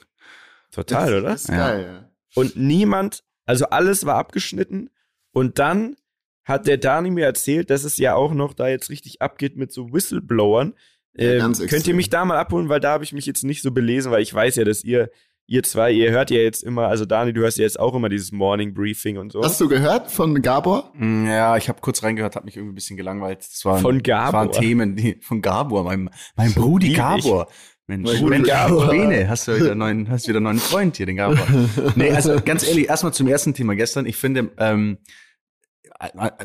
Total, 0.71 1.11
das, 1.11 1.19
oder? 1.21 1.29
Das 1.29 1.41
ist 1.43 1.47
geil, 1.49 1.85
ja. 1.85 2.09
Und 2.35 2.55
niemand, 2.55 3.23
also 3.45 3.65
alles 3.65 4.05
war 4.05 4.15
abgeschnitten 4.15 4.89
und 5.31 5.59
dann 5.59 5.95
hat 6.43 6.67
der 6.67 6.77
Dani 6.77 7.11
mir 7.11 7.25
erzählt, 7.25 7.69
dass 7.69 7.83
es 7.83 7.97
ja 7.97 8.15
auch 8.15 8.33
noch 8.33 8.53
da 8.53 8.67
jetzt 8.67 8.89
richtig 8.89 9.21
abgeht 9.21 9.55
mit 9.55 9.71
so 9.71 9.93
Whistleblowern. 9.93 10.73
Ähm, 11.15 11.53
ja, 11.53 11.65
könnt 11.67 11.87
ihr 11.87 11.93
mich 11.93 12.09
da 12.09 12.25
mal 12.25 12.37
abholen, 12.37 12.69
weil 12.69 12.79
da 12.79 12.91
habe 12.91 13.03
ich 13.03 13.13
mich 13.13 13.27
jetzt 13.27 13.43
nicht 13.43 13.61
so 13.61 13.71
belesen, 13.71 14.11
weil 14.11 14.23
ich 14.23 14.33
weiß 14.33 14.55
ja, 14.55 14.63
dass 14.63 14.83
ihr 14.83 15.11
ihr 15.47 15.63
zwei, 15.63 15.91
ihr 15.91 16.11
hört 16.11 16.31
ja 16.31 16.37
jetzt 16.37 16.63
immer, 16.63 16.87
also 16.87 17.05
Dani, 17.05 17.33
du 17.33 17.41
hörst 17.41 17.57
ja 17.57 17.63
jetzt 17.63 17.79
auch 17.79 17.93
immer 17.93 18.09
dieses 18.09 18.31
Morning 18.31 18.73
Briefing 18.73 19.17
und 19.17 19.31
so. 19.31 19.43
Hast 19.43 19.59
du 19.59 19.67
gehört 19.67 20.11
von 20.11 20.41
Gabor? 20.41 20.91
Mm, 20.95 21.27
ja, 21.27 21.57
ich 21.57 21.69
habe 21.69 21.81
kurz 21.81 22.03
reingehört, 22.03 22.35
habe 22.35 22.45
mich 22.45 22.55
irgendwie 22.55 22.73
ein 22.73 22.75
bisschen 22.75 22.97
gelangweilt. 22.97 23.39
Das 23.39 23.63
waren, 23.65 23.81
von 23.81 24.01
Gabor. 24.01 24.25
Das 24.25 24.33
waren 24.33 24.51
Themen 24.51 24.95
die, 24.95 25.17
von 25.21 25.41
Gabor, 25.41 25.83
meinem, 25.83 26.09
mein 26.35 26.53
Brudi 26.53 26.93
Gabor. 26.93 27.47
Mensch, 27.85 28.21
Mensch 28.21 28.47
Gabor. 28.47 28.89
Bene, 28.89 29.27
hast 29.27 29.47
du 29.47 29.55
wieder 29.55 29.71
einen 29.71 29.79
neuen, 29.79 30.09
hast 30.09 30.27
wieder 30.27 30.37
einen 30.37 30.45
neuen 30.45 30.59
Freund 30.59 30.95
hier, 30.95 31.05
den 31.05 31.17
Gabor. 31.17 31.45
nee, 31.95 32.11
also 32.11 32.39
ganz 32.43 32.65
ehrlich, 32.65 32.87
erstmal 32.87 33.13
zum 33.13 33.27
ersten 33.27 33.53
Thema 33.53 33.75
gestern. 33.75 34.05
Ich 34.05 34.15
finde, 34.15 34.51
ähm, 34.57 34.97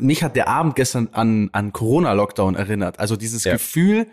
mich 0.01 0.23
hat 0.23 0.35
der 0.35 0.47
Abend 0.47 0.75
gestern 0.75 1.09
an, 1.13 1.49
an 1.53 1.71
Corona-Lockdown 1.71 2.55
erinnert. 2.55 2.99
Also 2.99 3.15
dieses 3.15 3.45
ja. 3.45 3.53
Gefühl, 3.53 4.07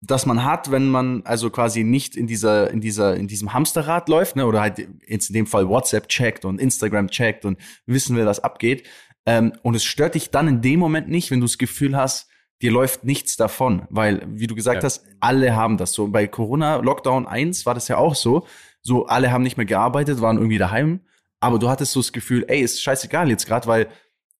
das 0.00 0.24
man 0.24 0.44
hat, 0.44 0.70
wenn 0.70 0.88
man 0.88 1.22
also 1.24 1.50
quasi 1.50 1.84
nicht 1.84 2.16
in 2.16 2.26
dieser, 2.26 2.70
in 2.70 2.80
dieser, 2.80 3.16
in 3.16 3.28
diesem 3.28 3.52
Hamsterrad 3.52 4.08
läuft, 4.08 4.36
ne, 4.36 4.46
oder 4.46 4.60
halt 4.60 4.78
in 4.78 5.20
dem 5.30 5.46
Fall 5.46 5.68
WhatsApp 5.68 6.08
checkt 6.08 6.44
und 6.44 6.60
Instagram 6.60 7.08
checkt 7.08 7.44
und 7.44 7.58
wissen 7.86 8.16
will, 8.16 8.26
was 8.26 8.40
abgeht. 8.40 8.86
Ähm, 9.26 9.52
und 9.62 9.74
es 9.74 9.84
stört 9.84 10.14
dich 10.14 10.30
dann 10.30 10.48
in 10.48 10.62
dem 10.62 10.80
Moment 10.80 11.08
nicht, 11.08 11.30
wenn 11.30 11.40
du 11.40 11.46
das 11.46 11.58
Gefühl 11.58 11.96
hast, 11.96 12.28
dir 12.62 12.70
läuft 12.70 13.04
nichts 13.04 13.36
davon, 13.36 13.86
weil, 13.90 14.22
wie 14.26 14.46
du 14.46 14.54
gesagt 14.54 14.82
ja. 14.82 14.86
hast, 14.86 15.04
alle 15.20 15.54
haben 15.54 15.76
das 15.76 15.92
so. 15.92 16.08
Bei 16.08 16.26
Corona 16.26 16.76
Lockdown 16.76 17.26
1 17.26 17.66
war 17.66 17.74
das 17.74 17.88
ja 17.88 17.96
auch 17.96 18.14
so. 18.14 18.46
So, 18.82 19.06
alle 19.06 19.30
haben 19.30 19.42
nicht 19.42 19.58
mehr 19.58 19.66
gearbeitet, 19.66 20.22
waren 20.22 20.38
irgendwie 20.38 20.58
daheim, 20.58 21.00
aber 21.40 21.58
du 21.58 21.68
hattest 21.68 21.92
so 21.92 22.00
das 22.00 22.12
Gefühl, 22.12 22.46
ey, 22.48 22.60
ist 22.60 22.82
scheißegal 22.82 23.28
jetzt 23.28 23.46
gerade, 23.46 23.66
weil 23.66 23.88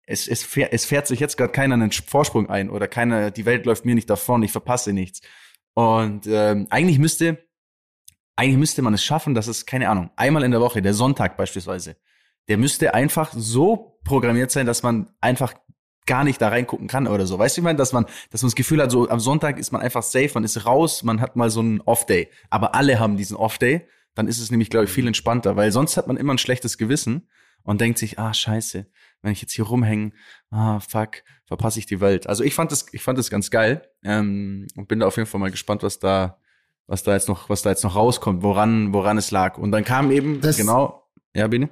es, 0.06 0.26
es, 0.26 0.42
fährt, 0.42 0.72
es 0.72 0.86
fährt 0.86 1.06
sich 1.06 1.20
jetzt 1.20 1.36
gerade 1.36 1.52
keiner 1.52 1.74
einen 1.74 1.92
Vorsprung 1.92 2.48
ein 2.48 2.70
oder 2.70 2.88
keiner, 2.88 3.30
die 3.30 3.44
Welt 3.44 3.66
läuft 3.66 3.84
mir 3.84 3.94
nicht 3.94 4.08
davon, 4.08 4.42
ich 4.42 4.52
verpasse 4.52 4.92
nichts. 4.92 5.20
Und 5.74 6.26
ähm, 6.26 6.66
eigentlich 6.70 6.98
müsste, 6.98 7.38
eigentlich 8.36 8.58
müsste 8.58 8.82
man 8.82 8.94
es 8.94 9.04
schaffen, 9.04 9.34
dass 9.34 9.46
es, 9.46 9.66
keine 9.66 9.88
Ahnung, 9.88 10.10
einmal 10.16 10.44
in 10.44 10.50
der 10.50 10.60
Woche, 10.60 10.82
der 10.82 10.94
Sonntag 10.94 11.36
beispielsweise, 11.36 11.96
der 12.48 12.58
müsste 12.58 12.94
einfach 12.94 13.32
so 13.32 14.00
programmiert 14.04 14.50
sein, 14.50 14.66
dass 14.66 14.82
man 14.82 15.10
einfach 15.20 15.54
gar 16.06 16.24
nicht 16.24 16.40
da 16.40 16.48
reingucken 16.48 16.88
kann 16.88 17.06
oder 17.06 17.26
so. 17.26 17.38
Weißt 17.38 17.56
du, 17.56 17.60
ich 17.60 17.64
meine, 17.64 17.78
dass 17.78 17.92
man, 17.92 18.06
dass 18.30 18.42
man 18.42 18.48
das 18.48 18.56
Gefühl 18.56 18.82
hat, 18.82 18.90
so 18.90 19.08
am 19.08 19.20
Sonntag 19.20 19.58
ist 19.58 19.70
man 19.70 19.80
einfach 19.80 20.02
safe, 20.02 20.30
man 20.34 20.44
ist 20.44 20.66
raus, 20.66 21.02
man 21.02 21.20
hat 21.20 21.36
mal 21.36 21.50
so 21.50 21.60
einen 21.60 21.80
Off-Day. 21.82 22.30
Aber 22.48 22.74
alle 22.74 22.98
haben 22.98 23.16
diesen 23.16 23.36
Off-Day, 23.36 23.86
dann 24.14 24.26
ist 24.26 24.40
es 24.40 24.50
nämlich, 24.50 24.70
glaube 24.70 24.86
ich, 24.86 24.90
viel 24.90 25.06
entspannter, 25.06 25.56
weil 25.56 25.70
sonst 25.70 25.96
hat 25.96 26.08
man 26.08 26.16
immer 26.16 26.34
ein 26.34 26.38
schlechtes 26.38 26.78
Gewissen 26.78 27.28
und 27.62 27.80
denkt 27.80 27.98
sich, 27.98 28.18
ah, 28.18 28.34
scheiße, 28.34 28.86
wenn 29.22 29.32
ich 29.32 29.42
jetzt 29.42 29.52
hier 29.52 29.64
rumhänge, 29.64 30.12
ah, 30.50 30.80
fuck, 30.80 31.22
verpasse 31.46 31.78
ich 31.78 31.86
die 31.86 32.00
Welt. 32.00 32.26
Also 32.26 32.44
ich 32.44 32.54
fand 32.54 32.72
das, 32.72 32.86
ich 32.92 33.02
fand 33.02 33.18
das 33.18 33.30
ganz 33.30 33.50
geil 33.50 33.88
ähm, 34.02 34.66
und 34.76 34.88
bin 34.88 35.00
da 35.00 35.06
auf 35.06 35.16
jeden 35.16 35.28
Fall 35.28 35.40
mal 35.40 35.50
gespannt, 35.50 35.82
was 35.82 35.98
da, 35.98 36.38
was 36.86 37.02
da 37.02 37.12
jetzt 37.12 37.28
noch, 37.28 37.48
was 37.48 37.62
da 37.62 37.70
jetzt 37.70 37.84
noch 37.84 37.96
rauskommt, 37.96 38.42
woran, 38.42 38.92
woran 38.92 39.18
es 39.18 39.30
lag. 39.30 39.58
Und 39.58 39.72
dann 39.72 39.84
kam 39.84 40.10
eben, 40.10 40.40
das, 40.40 40.56
genau, 40.56 41.08
ja, 41.34 41.46
Bene? 41.48 41.68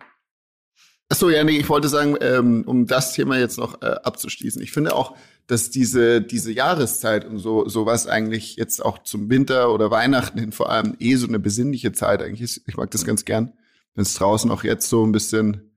Achso, 1.11 1.31
ja, 1.31 1.43
nee, 1.43 1.57
ich 1.57 1.69
wollte 1.71 1.89
sagen, 1.89 2.17
ähm, 2.21 2.65
um 2.67 2.87
das 2.87 3.15
Thema 3.15 3.39
jetzt 3.39 3.57
noch 3.57 3.81
äh, 3.81 3.87
abzuschließen. 3.87 4.61
Ich 4.61 4.73
finde 4.73 4.95
auch, 4.95 5.17
dass 5.47 5.71
diese, 5.71 6.21
diese 6.21 6.53
Jahreszeit 6.53 7.25
und 7.25 7.39
so, 7.39 7.67
sowas 7.67 8.07
eigentlich 8.07 8.57
jetzt 8.57 8.85
auch 8.85 8.99
zum 8.99 9.31
Winter 9.31 9.73
oder 9.73 9.91
Weihnachten 9.91 10.39
hin 10.39 10.53
vor 10.53 10.71
allem 10.71 10.95
eh 10.99 11.15
so 11.15 11.27
eine 11.27 11.39
besinnliche 11.39 11.93
Zeit 11.93 12.23
eigentlich 12.23 12.43
ist. 12.43 12.63
Ich 12.67 12.77
mag 12.77 12.91
das 12.91 13.07
ganz 13.07 13.25
gern, 13.25 13.55
wenn 13.95 14.03
es 14.03 14.13
draußen 14.15 14.51
auch 14.51 14.65
jetzt 14.65 14.91
so 14.91 15.03
ein 15.07 15.13
bisschen 15.13 15.68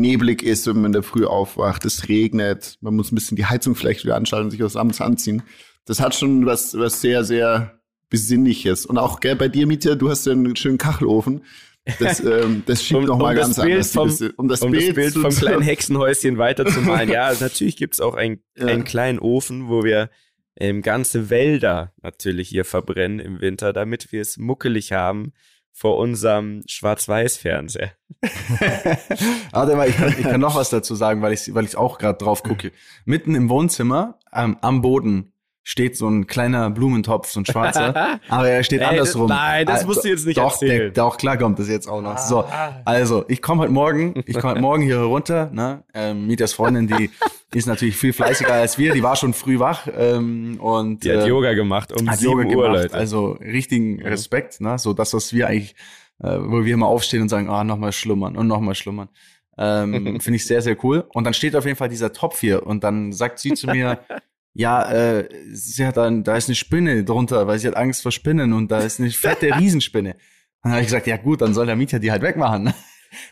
neblig 0.00 0.42
ist, 0.42 0.66
wenn 0.66 0.76
man 0.76 0.86
in 0.86 0.92
der 0.92 1.02
Früh 1.02 1.26
aufwacht, 1.26 1.84
es 1.84 2.08
regnet, 2.08 2.76
man 2.80 2.94
muss 2.94 3.12
ein 3.12 3.14
bisschen 3.14 3.36
die 3.36 3.46
Heizung 3.46 3.74
vielleicht 3.74 4.04
wieder 4.04 4.16
anschalten 4.16 4.46
und 4.46 4.50
sich 4.50 4.60
was 4.60 4.76
abends 4.76 5.00
anziehen. 5.00 5.42
Das 5.84 6.00
hat 6.00 6.14
schon 6.14 6.46
was, 6.46 6.76
was 6.76 7.00
sehr, 7.00 7.24
sehr 7.24 7.80
Besinnliches. 8.10 8.86
Und 8.86 8.98
auch 8.98 9.20
gell, 9.20 9.36
bei 9.36 9.48
dir, 9.48 9.66
Mietja, 9.66 9.94
du 9.94 10.10
hast 10.10 10.26
ja 10.26 10.32
einen 10.32 10.56
schönen 10.56 10.78
Kachelofen. 10.78 11.44
Das, 11.98 12.20
ähm, 12.24 12.64
das 12.66 12.84
schiebt 12.84 13.00
um, 13.00 13.06
nochmal 13.06 13.34
um 13.34 13.40
ganz 13.40 13.58
anders. 13.58 13.92
Vom, 13.92 14.10
um 14.36 14.48
das 14.48 14.62
um 14.62 14.72
Bild, 14.72 14.88
das 14.88 14.94
Bild 14.96 15.12
vom 15.14 15.30
kleinen 15.30 15.62
Hexenhäuschen 15.62 16.36
weiterzumalen. 16.36 17.08
ja, 17.10 17.32
natürlich 17.40 17.76
gibt's 17.76 18.00
auch 18.00 18.14
ein, 18.14 18.40
ja. 18.56 18.66
einen 18.66 18.84
kleinen 18.84 19.20
Ofen, 19.20 19.68
wo 19.68 19.84
wir 19.84 20.10
ähm, 20.56 20.82
ganze 20.82 21.30
Wälder 21.30 21.92
natürlich 22.02 22.48
hier 22.48 22.64
verbrennen 22.64 23.20
im 23.20 23.40
Winter, 23.40 23.72
damit 23.72 24.12
wir 24.12 24.20
es 24.20 24.36
muckelig 24.36 24.92
haben 24.92 25.32
vor 25.72 25.96
unserem 25.96 26.62
Schwarz-Weiß-Fernseher. 26.66 27.92
Warte 29.52 29.76
mal, 29.76 29.88
ich 29.88 29.96
kann, 29.96 30.14
ich 30.18 30.22
kann 30.24 30.40
noch 30.40 30.54
was 30.54 30.70
dazu 30.70 30.94
sagen, 30.94 31.22
weil 31.22 31.32
ich 31.32 31.54
weil 31.54 31.64
ich 31.64 31.76
auch 31.76 31.98
gerade 31.98 32.18
drauf 32.18 32.42
gucke. 32.42 32.72
Mitten 33.04 33.34
im 33.34 33.48
Wohnzimmer 33.48 34.18
ähm, 34.32 34.58
am 34.60 34.82
Boden 34.82 35.32
steht 35.62 35.96
so 35.96 36.08
ein 36.08 36.26
kleiner 36.26 36.70
Blumentopf, 36.70 37.28
so 37.28 37.40
ein 37.40 37.46
schwarzer, 37.46 38.20
aber 38.28 38.48
er 38.48 38.62
steht 38.64 38.80
Ey, 38.80 38.86
andersrum. 38.86 39.28
Nein, 39.28 39.66
das 39.66 39.86
musst 39.86 40.04
du 40.04 40.08
jetzt 40.08 40.26
nicht 40.26 40.38
doch, 40.38 40.52
erzählen. 40.52 40.78
Der, 40.78 40.90
doch, 40.90 41.16
klar 41.16 41.36
kommt 41.36 41.58
das 41.58 41.68
jetzt 41.68 41.86
auch 41.86 42.02
noch. 42.02 42.18
So, 42.18 42.40
ah. 42.40 42.80
also 42.84 43.24
ich 43.28 43.40
komme 43.40 43.62
heute 43.62 43.72
Morgen, 43.72 44.22
ich 44.26 44.38
komme 44.38 44.54
heute 44.54 44.60
Morgen 44.60 44.82
hier 44.82 44.98
runter, 44.98 45.50
ne? 45.52 45.84
Ähm, 45.94 46.26
Mieters 46.26 46.52
Freundin, 46.52 46.88
die 46.88 47.10
ist 47.54 47.66
natürlich 47.66 47.96
viel 47.96 48.12
fleißiger 48.12 48.52
als 48.52 48.78
wir, 48.78 48.92
die 48.92 49.02
war 49.02 49.16
schon 49.16 49.34
früh 49.34 49.58
wach 49.58 49.88
ähm, 49.96 50.58
und 50.60 51.02
die 51.04 51.10
hat 51.10 51.24
äh, 51.24 51.28
Yoga 51.28 51.54
gemacht 51.54 51.92
um 51.98 52.08
hat 52.08 52.20
Yoga 52.20 52.44
Uhr, 52.44 52.48
gemacht, 52.48 52.82
Leute. 52.82 52.94
Also 52.94 53.32
richtigen 53.32 53.96
mhm. 53.96 54.06
Respekt, 54.06 54.60
ne? 54.60 54.78
So 54.78 54.92
das, 54.92 55.12
was 55.14 55.32
wir 55.32 55.48
eigentlich, 55.48 55.74
äh, 56.22 56.38
wo 56.38 56.64
wir 56.64 56.72
immer 56.72 56.86
aufstehen 56.86 57.22
und 57.22 57.28
sagen, 57.28 57.48
ah, 57.48 57.60
oh, 57.60 57.64
nochmal 57.64 57.92
schlummern 57.92 58.36
und 58.36 58.46
nochmal 58.46 58.74
schlummern. 58.74 59.08
Ähm, 59.58 60.20
Finde 60.20 60.36
ich 60.36 60.46
sehr, 60.46 60.62
sehr 60.62 60.76
cool. 60.84 61.04
Und 61.12 61.24
dann 61.24 61.34
steht 61.34 61.56
auf 61.56 61.64
jeden 61.64 61.76
Fall 61.76 61.88
dieser 61.88 62.12
Topf 62.12 62.40
hier 62.40 62.66
und 62.66 62.84
dann 62.84 63.12
sagt 63.12 63.40
sie 63.40 63.54
zu 63.54 63.66
mir, 63.66 63.98
ja, 64.54 64.90
äh, 64.90 65.28
sie 65.52 65.86
hat 65.86 65.96
dann, 65.96 66.22
da 66.22 66.36
ist 66.36 66.48
eine 66.48 66.54
Spinne 66.54 67.02
drunter, 67.04 67.48
weil 67.48 67.58
sie 67.58 67.66
hat 67.66 67.76
Angst 67.76 68.02
vor 68.02 68.12
Spinnen 68.12 68.52
und 68.52 68.70
da 68.70 68.78
ist 68.78 69.00
eine 69.00 69.10
fette 69.10 69.56
Riesenspinne. 69.58 70.16
Dann 70.62 70.72
habe 70.72 70.82
ich 70.82 70.88
gesagt, 70.88 71.06
ja 71.06 71.16
gut, 71.16 71.40
dann 71.40 71.54
soll 71.54 71.66
der 71.66 71.76
Mieter 71.76 71.98
die 71.98 72.12
halt 72.12 72.22
wegmachen. 72.22 72.72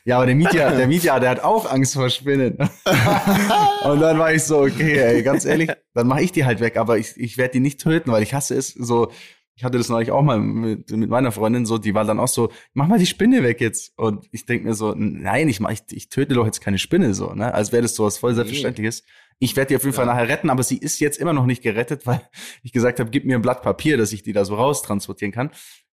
Ja, 0.05 0.17
aber 0.17 0.27
der 0.27 0.35
Mieter, 0.35 0.71
der 0.77 0.87
Mieter, 0.87 1.21
der 1.21 1.31
hat 1.31 1.45
auch 1.45 1.71
Angst 1.71 1.95
vor 1.95 2.11
Spinnen. 2.11 2.57
und 3.85 4.01
dann 4.01 4.19
war 4.19 4.33
ich 4.33 4.45
so, 4.45 4.61
okay, 4.61 4.99
ey, 4.99 5.23
ganz 5.23 5.45
ehrlich, 5.45 5.71
dann 5.95 6.07
mache 6.07 6.23
ich 6.23 6.33
die 6.33 6.45
halt 6.45 6.61
weg, 6.61 6.77
aber 6.77 6.99
ich, 6.99 7.17
ich 7.17 7.39
werde 7.39 7.53
die 7.53 7.61
nicht 7.61 7.81
töten, 7.81 8.13
weil 8.13 8.23
ich 8.23 8.35
hasse 8.35 8.57
es 8.57 8.69
so. 8.69 9.11
Ich 9.55 9.65
hatte 9.65 9.77
das 9.77 9.89
neulich 9.89 10.13
auch 10.13 10.23
mal 10.23 10.39
mit, 10.39 10.89
mit 10.93 11.11
meiner 11.11 11.33
Freundin 11.33 11.67
so, 11.67 11.79
die 11.79 11.93
war 11.93 12.05
dann 12.05 12.21
auch 12.21 12.29
so, 12.29 12.53
mach 12.75 12.87
mal 12.87 13.01
die 13.01 13.07
Spinne 13.07 13.43
weg 13.43 13.61
jetzt. 13.61 13.93
Und 13.99 14.29
ich 14.31 14.47
denk 14.47 14.63
mir 14.63 14.75
so, 14.75 14.95
nein, 14.97 15.49
ich, 15.49 15.59
mach, 15.59 15.73
ich, 15.73 15.83
ich 15.91 16.09
töte 16.09 16.35
doch 16.35 16.47
jetzt 16.47 16.61
keine 16.61 16.79
Spinne 16.79 17.13
so, 17.13 17.35
ne? 17.35 17.53
Als 17.53 17.73
wäre 17.73 17.83
das 17.83 17.97
so 17.97 18.05
was 18.05 18.19
voll 18.19 18.37
Selbstverständliches. 18.37 19.03
Ich 19.41 19.57
werde 19.57 19.71
die 19.71 19.77
auf 19.77 19.83
jeden 19.83 19.97
Fall 19.97 20.07
nachher 20.07 20.29
retten, 20.29 20.51
aber 20.51 20.63
sie 20.63 20.79
ist 20.79 21.01
jetzt 21.01 21.19
immer 21.19 21.33
noch 21.33 21.45
nicht 21.45 21.63
gerettet, 21.63 22.07
weil 22.07 22.21
ich 22.63 22.73
gesagt 22.73 23.01
habe, 23.01 23.11
gib 23.11 23.25
mir 23.25 23.35
ein 23.35 23.43
Blatt 23.43 23.63
Papier, 23.63 23.97
dass 23.97 24.13
ich 24.13 24.23
die 24.23 24.33
da 24.33 24.45
so 24.45 24.55
raustransportieren 24.55 25.33
kann. 25.33 25.51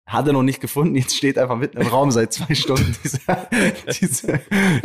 Hat 0.06 0.28
er 0.28 0.34
noch 0.34 0.44
nicht 0.44 0.60
gefunden. 0.60 0.96
Jetzt 0.96 1.16
steht 1.16 1.38
einfach 1.38 1.56
mitten 1.56 1.78
im 1.78 1.88
Raum 1.88 2.12
seit 2.12 2.34
zwei 2.34 2.54
Stunden 2.56 2.94
dieser, 3.04 3.48
diese, 4.00 4.42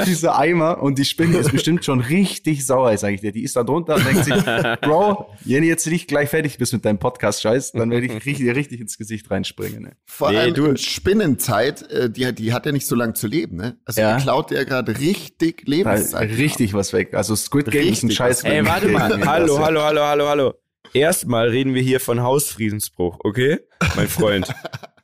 dieser 0.06 0.38
Eimer 0.38 0.80
und 0.80 0.96
die 0.96 1.04
Spinne 1.04 1.38
ist 1.38 1.50
bestimmt 1.50 1.84
schon 1.84 2.00
richtig 2.00 2.64
sauer, 2.64 2.96
sage 2.96 3.14
ich 3.14 3.20
dir. 3.20 3.32
Die 3.32 3.42
ist 3.42 3.56
da 3.56 3.64
drunter 3.64 3.96
und 3.96 4.06
denkt 4.06 4.24
sich, 4.24 4.34
Bro, 4.80 5.34
wenn 5.44 5.62
du 5.62 5.68
jetzt 5.68 5.86
nicht 5.88 6.06
gleich 6.06 6.28
fertig 6.30 6.56
bist 6.58 6.72
mit 6.72 6.84
deinem 6.84 7.00
Podcast-Scheiß, 7.00 7.72
dann 7.72 7.90
werde 7.90 8.06
ich 8.06 8.24
richtig, 8.24 8.54
richtig 8.54 8.80
ins 8.80 8.96
Gesicht 8.96 9.28
reinspringen. 9.28 9.82
Ne? 9.82 9.96
Vor 10.06 10.30
nee, 10.30 10.36
allem 10.36 10.54
du 10.54 10.76
Spinnenzeit, 10.76 11.82
äh, 11.90 12.08
die, 12.08 12.32
die 12.32 12.52
hat 12.52 12.64
ja 12.64 12.70
nicht 12.70 12.86
so 12.86 12.94
lange 12.94 13.14
zu 13.14 13.26
leben. 13.26 13.56
Ne? 13.56 13.76
Also 13.84 14.00
ja. 14.00 14.16
die 14.16 14.22
klaut 14.22 14.52
ja 14.52 14.62
gerade 14.62 14.98
richtig 15.00 15.66
Lebenszeit. 15.66 16.30
Richtig 16.30 16.74
was 16.74 16.92
weg. 16.92 17.14
Also 17.14 17.34
Squid 17.34 17.66
Game 17.66 17.88
richtig 17.88 17.92
ist 17.92 18.02
ein 18.04 18.10
Scheiß. 18.12 18.44
Ey, 18.44 18.64
warte 18.64 18.88
mal. 18.88 19.10
hallo, 19.26 19.58
hallo, 19.58 19.82
hallo, 19.82 20.00
hallo, 20.02 20.28
hallo. 20.28 20.54
Erstmal 20.94 21.48
reden 21.48 21.74
wir 21.74 21.82
hier 21.82 22.00
von 22.00 22.22
Hausfriedensbruch, 22.22 23.18
okay? 23.24 23.58
Mein 23.96 24.08
Freund. 24.08 24.54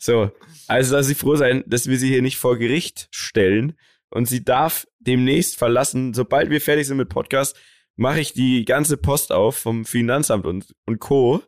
So, 0.04 0.30
also 0.66 0.96
dass 0.96 1.06
sie 1.06 1.14
froh 1.14 1.34
sein, 1.34 1.64
dass 1.66 1.88
wir 1.88 1.96
sie 1.96 2.08
hier 2.08 2.20
nicht 2.20 2.36
vor 2.36 2.58
Gericht 2.58 3.08
stellen. 3.10 3.72
Und 4.10 4.26
sie 4.28 4.44
darf 4.44 4.86
demnächst 4.98 5.56
verlassen. 5.56 6.12
Sobald 6.12 6.50
wir 6.50 6.60
fertig 6.60 6.86
sind 6.86 6.98
mit 6.98 7.08
Podcast, 7.08 7.56
mache 7.96 8.20
ich 8.20 8.34
die 8.34 8.66
ganze 8.66 8.98
Post 8.98 9.32
auf 9.32 9.56
vom 9.56 9.86
Finanzamt 9.86 10.44
und, 10.44 10.76
und 10.84 10.98
Co. 10.98 11.42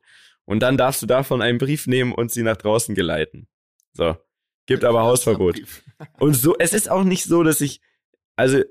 Und 0.47 0.61
dann 0.61 0.79
darfst 0.79 1.03
du 1.03 1.07
davon 1.07 1.43
einen 1.43 1.59
Brief 1.59 1.87
nehmen 1.87 2.15
und 2.15 2.33
sie 2.33 2.43
nach 2.43 2.57
draußen 2.57 2.95
geleiten. 2.95 3.47
So. 3.93 4.17
Gibt 4.65 4.85
aber 4.85 5.03
Hausverbot. 5.03 5.61
Und 6.19 6.35
so, 6.35 6.57
es 6.59 6.73
ist 6.73 6.91
auch 6.91 7.05
nicht 7.05 7.23
so, 7.25 7.45
dass 7.45 7.61
ich, 7.61 7.81
also 8.35 8.63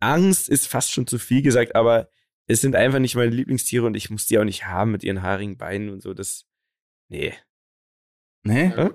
Angst 0.00 0.50
ist 0.50 0.68
fast 0.68 0.92
schon 0.92 1.06
zu 1.06 1.18
viel 1.18 1.40
gesagt, 1.40 1.74
aber 1.74 2.10
es 2.46 2.60
sind 2.60 2.76
einfach 2.76 2.98
nicht 2.98 3.14
meine 3.14 3.30
Lieblingstiere 3.30 3.86
und 3.86 3.96
ich 3.96 4.10
muss 4.10 4.26
die 4.26 4.38
auch 4.38 4.44
nicht 4.44 4.66
haben 4.66 4.92
mit 4.92 5.02
ihren 5.02 5.22
haarigen 5.22 5.56
Beinen 5.56 5.88
und 5.88 6.02
so. 6.02 6.12
Das, 6.12 6.44
nee. 7.08 7.32
Nee? 8.42 8.68
Ja, 8.76 8.90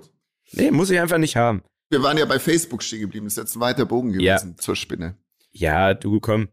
Nee, 0.52 0.70
muss 0.70 0.90
ich 0.90 1.00
einfach 1.00 1.18
nicht 1.18 1.36
haben. 1.36 1.62
Wir 1.90 2.02
waren 2.02 2.18
ja 2.18 2.24
bei 2.24 2.38
Facebook 2.38 2.82
stehen 2.82 3.00
geblieben. 3.00 3.26
Das 3.26 3.34
ist 3.34 3.38
jetzt 3.38 3.56
ein 3.56 3.60
weiter 3.60 3.86
Bogen 3.86 4.12
gewesen 4.12 4.50
ja. 4.50 4.56
zur 4.56 4.76
Spinne. 4.76 5.16
Ja, 5.52 5.94
du 5.94 6.20
komm. 6.20 6.48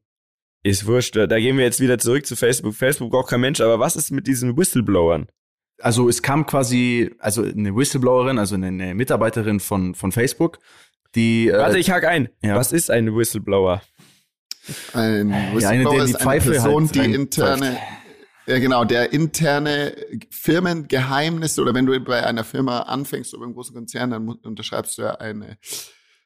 Ist 0.63 0.85
wurscht. 0.85 1.15
Da 1.15 1.39
gehen 1.39 1.57
wir 1.57 1.65
jetzt 1.65 1.79
wieder 1.79 1.97
zurück 1.97 2.25
zu 2.25 2.35
Facebook. 2.35 2.73
Facebook 2.75 3.11
braucht 3.11 3.29
kein 3.29 3.41
Mensch. 3.41 3.59
Aber 3.59 3.79
was 3.79 3.95
ist 3.95 4.11
mit 4.11 4.27
diesen 4.27 4.57
Whistleblowern? 4.57 5.27
Also 5.81 6.07
es 6.07 6.21
kam 6.21 6.45
quasi, 6.45 7.11
also 7.19 7.43
eine 7.43 7.75
Whistleblowerin, 7.75 8.37
also 8.37 8.55
eine, 8.55 8.67
eine 8.67 8.95
Mitarbeiterin 8.95 9.59
von, 9.59 9.95
von 9.95 10.11
Facebook, 10.11 10.59
die. 11.15 11.49
Äh, 11.49 11.57
Warte, 11.57 11.79
ich 11.79 11.91
hake 11.91 12.07
ein. 12.07 12.29
Ja. 12.41 12.55
Was 12.55 12.71
ist 12.71 12.89
ein 12.89 13.15
Whistleblower? 13.15 13.81
Ein 14.93 15.31
Whistleblower 15.31 15.61
ja, 15.61 15.69
eine, 15.69 15.83
der 15.83 15.91
die 15.91 16.11
ist 16.11 16.27
eine 16.27 16.41
Person, 16.41 16.85
halt 16.85 16.95
die 16.95 17.13
interne, 17.13 17.77
ja, 18.45 18.59
genau, 18.59 18.83
der 18.83 19.13
interne 19.13 19.95
Firmengeheimnisse 20.29 21.61
oder 21.61 21.73
wenn 21.73 21.85
du 21.85 21.99
bei 22.01 22.25
einer 22.25 22.43
Firma 22.43 22.81
anfängst 22.81 23.33
oder 23.33 23.45
beim 23.45 23.53
großen 23.53 23.73
Konzern, 23.73 24.11
dann 24.11 24.27
unterschreibst 24.27 24.97
du 24.97 25.03
ja 25.03 25.15
eine, 25.15 25.57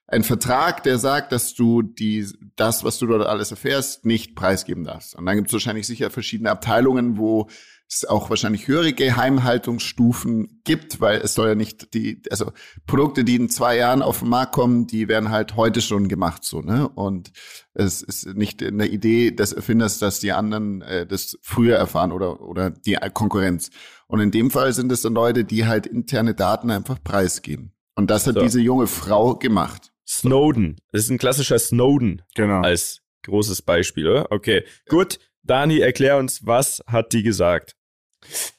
einen 0.08 0.24
Vertrag, 0.24 0.84
der 0.84 0.98
sagt, 0.98 1.32
dass 1.32 1.54
du 1.54 1.82
die, 1.82 2.26
das, 2.56 2.84
was 2.84 2.98
du 2.98 3.08
dort 3.08 3.28
alles 3.28 3.52
erfährst, 3.52 4.06
nicht 4.06 4.36
preisgeben 4.36 4.84
darfst. 4.84 5.16
Und 5.16 5.26
dann 5.26 5.36
gibt 5.36 5.48
es 5.48 5.54
wahrscheinlich 5.54 5.86
sicher 5.86 6.10
verschiedene 6.10 6.50
Abteilungen, 6.50 7.18
wo 7.18 7.50
es 7.90 8.06
auch 8.06 8.30
wahrscheinlich 8.30 8.68
höhere 8.68 8.94
Geheimhaltungsstufen 8.94 10.62
gibt, 10.64 11.00
weil 11.00 11.22
es 11.22 11.34
soll 11.34 11.50
ja 11.50 11.56
nicht 11.56 11.94
die, 11.94 12.22
also 12.30 12.52
Produkte, 12.86 13.24
die 13.24 13.36
in 13.36 13.50
zwei 13.50 13.78
Jahren 13.78 14.02
auf 14.02 14.20
den 14.20 14.30
Markt 14.30 14.54
kommen, 14.54 14.88
die 14.88 15.08
werden 15.08 15.30
halt 15.30 15.56
heute 15.56 15.82
schon 15.82 16.08
gemacht 16.08 16.44
so, 16.44 16.62
ne? 16.62 16.90
Und 16.90 17.32
es 17.74 18.02
ist 18.02 18.36
nicht 18.36 18.62
in 18.62 18.78
der 18.78 18.92
Idee 18.92 19.32
des 19.32 19.54
Erfinders, 19.54 20.00
dass 20.00 20.20
die 20.20 20.34
anderen 20.34 20.82
äh, 20.82 21.06
das 21.06 21.38
früher 21.42 21.78
erfahren 21.78 22.12
oder 22.12 22.42
oder 22.42 22.72
die 22.72 22.98
Konkurrenz. 23.14 23.70
Und 24.08 24.20
in 24.20 24.32
dem 24.32 24.52
Fall 24.52 24.74
sind 24.74 24.92
es 24.92 25.02
dann 25.02 25.14
Leute, 25.14 25.44
die 25.44 25.66
halt 25.66 25.86
interne 25.86 26.34
Daten 26.34 26.72
einfach 26.72 27.02
preisgeben. 27.04 27.74
Und 27.96 28.10
das 28.10 28.28
hat 28.28 28.36
so. 28.36 28.42
diese 28.42 28.62
junge 28.62 28.88
Frau 28.88 29.36
gemacht. 29.36 29.92
Snowden. 30.08 30.78
Das 30.92 31.04
ist 31.04 31.10
ein 31.10 31.18
klassischer 31.18 31.60
Snowden. 31.60 32.22
Genau. 32.36 32.62
Als 32.62 33.02
großes 33.24 33.62
Beispiel, 33.62 34.08
oder? 34.08 34.32
Okay. 34.32 34.64
Gut. 34.88 35.20
Dani, 35.48 35.80
erklär 35.80 36.18
uns, 36.18 36.46
was 36.46 36.84
hat 36.88 37.14
die 37.14 37.24
gesagt? 37.24 37.76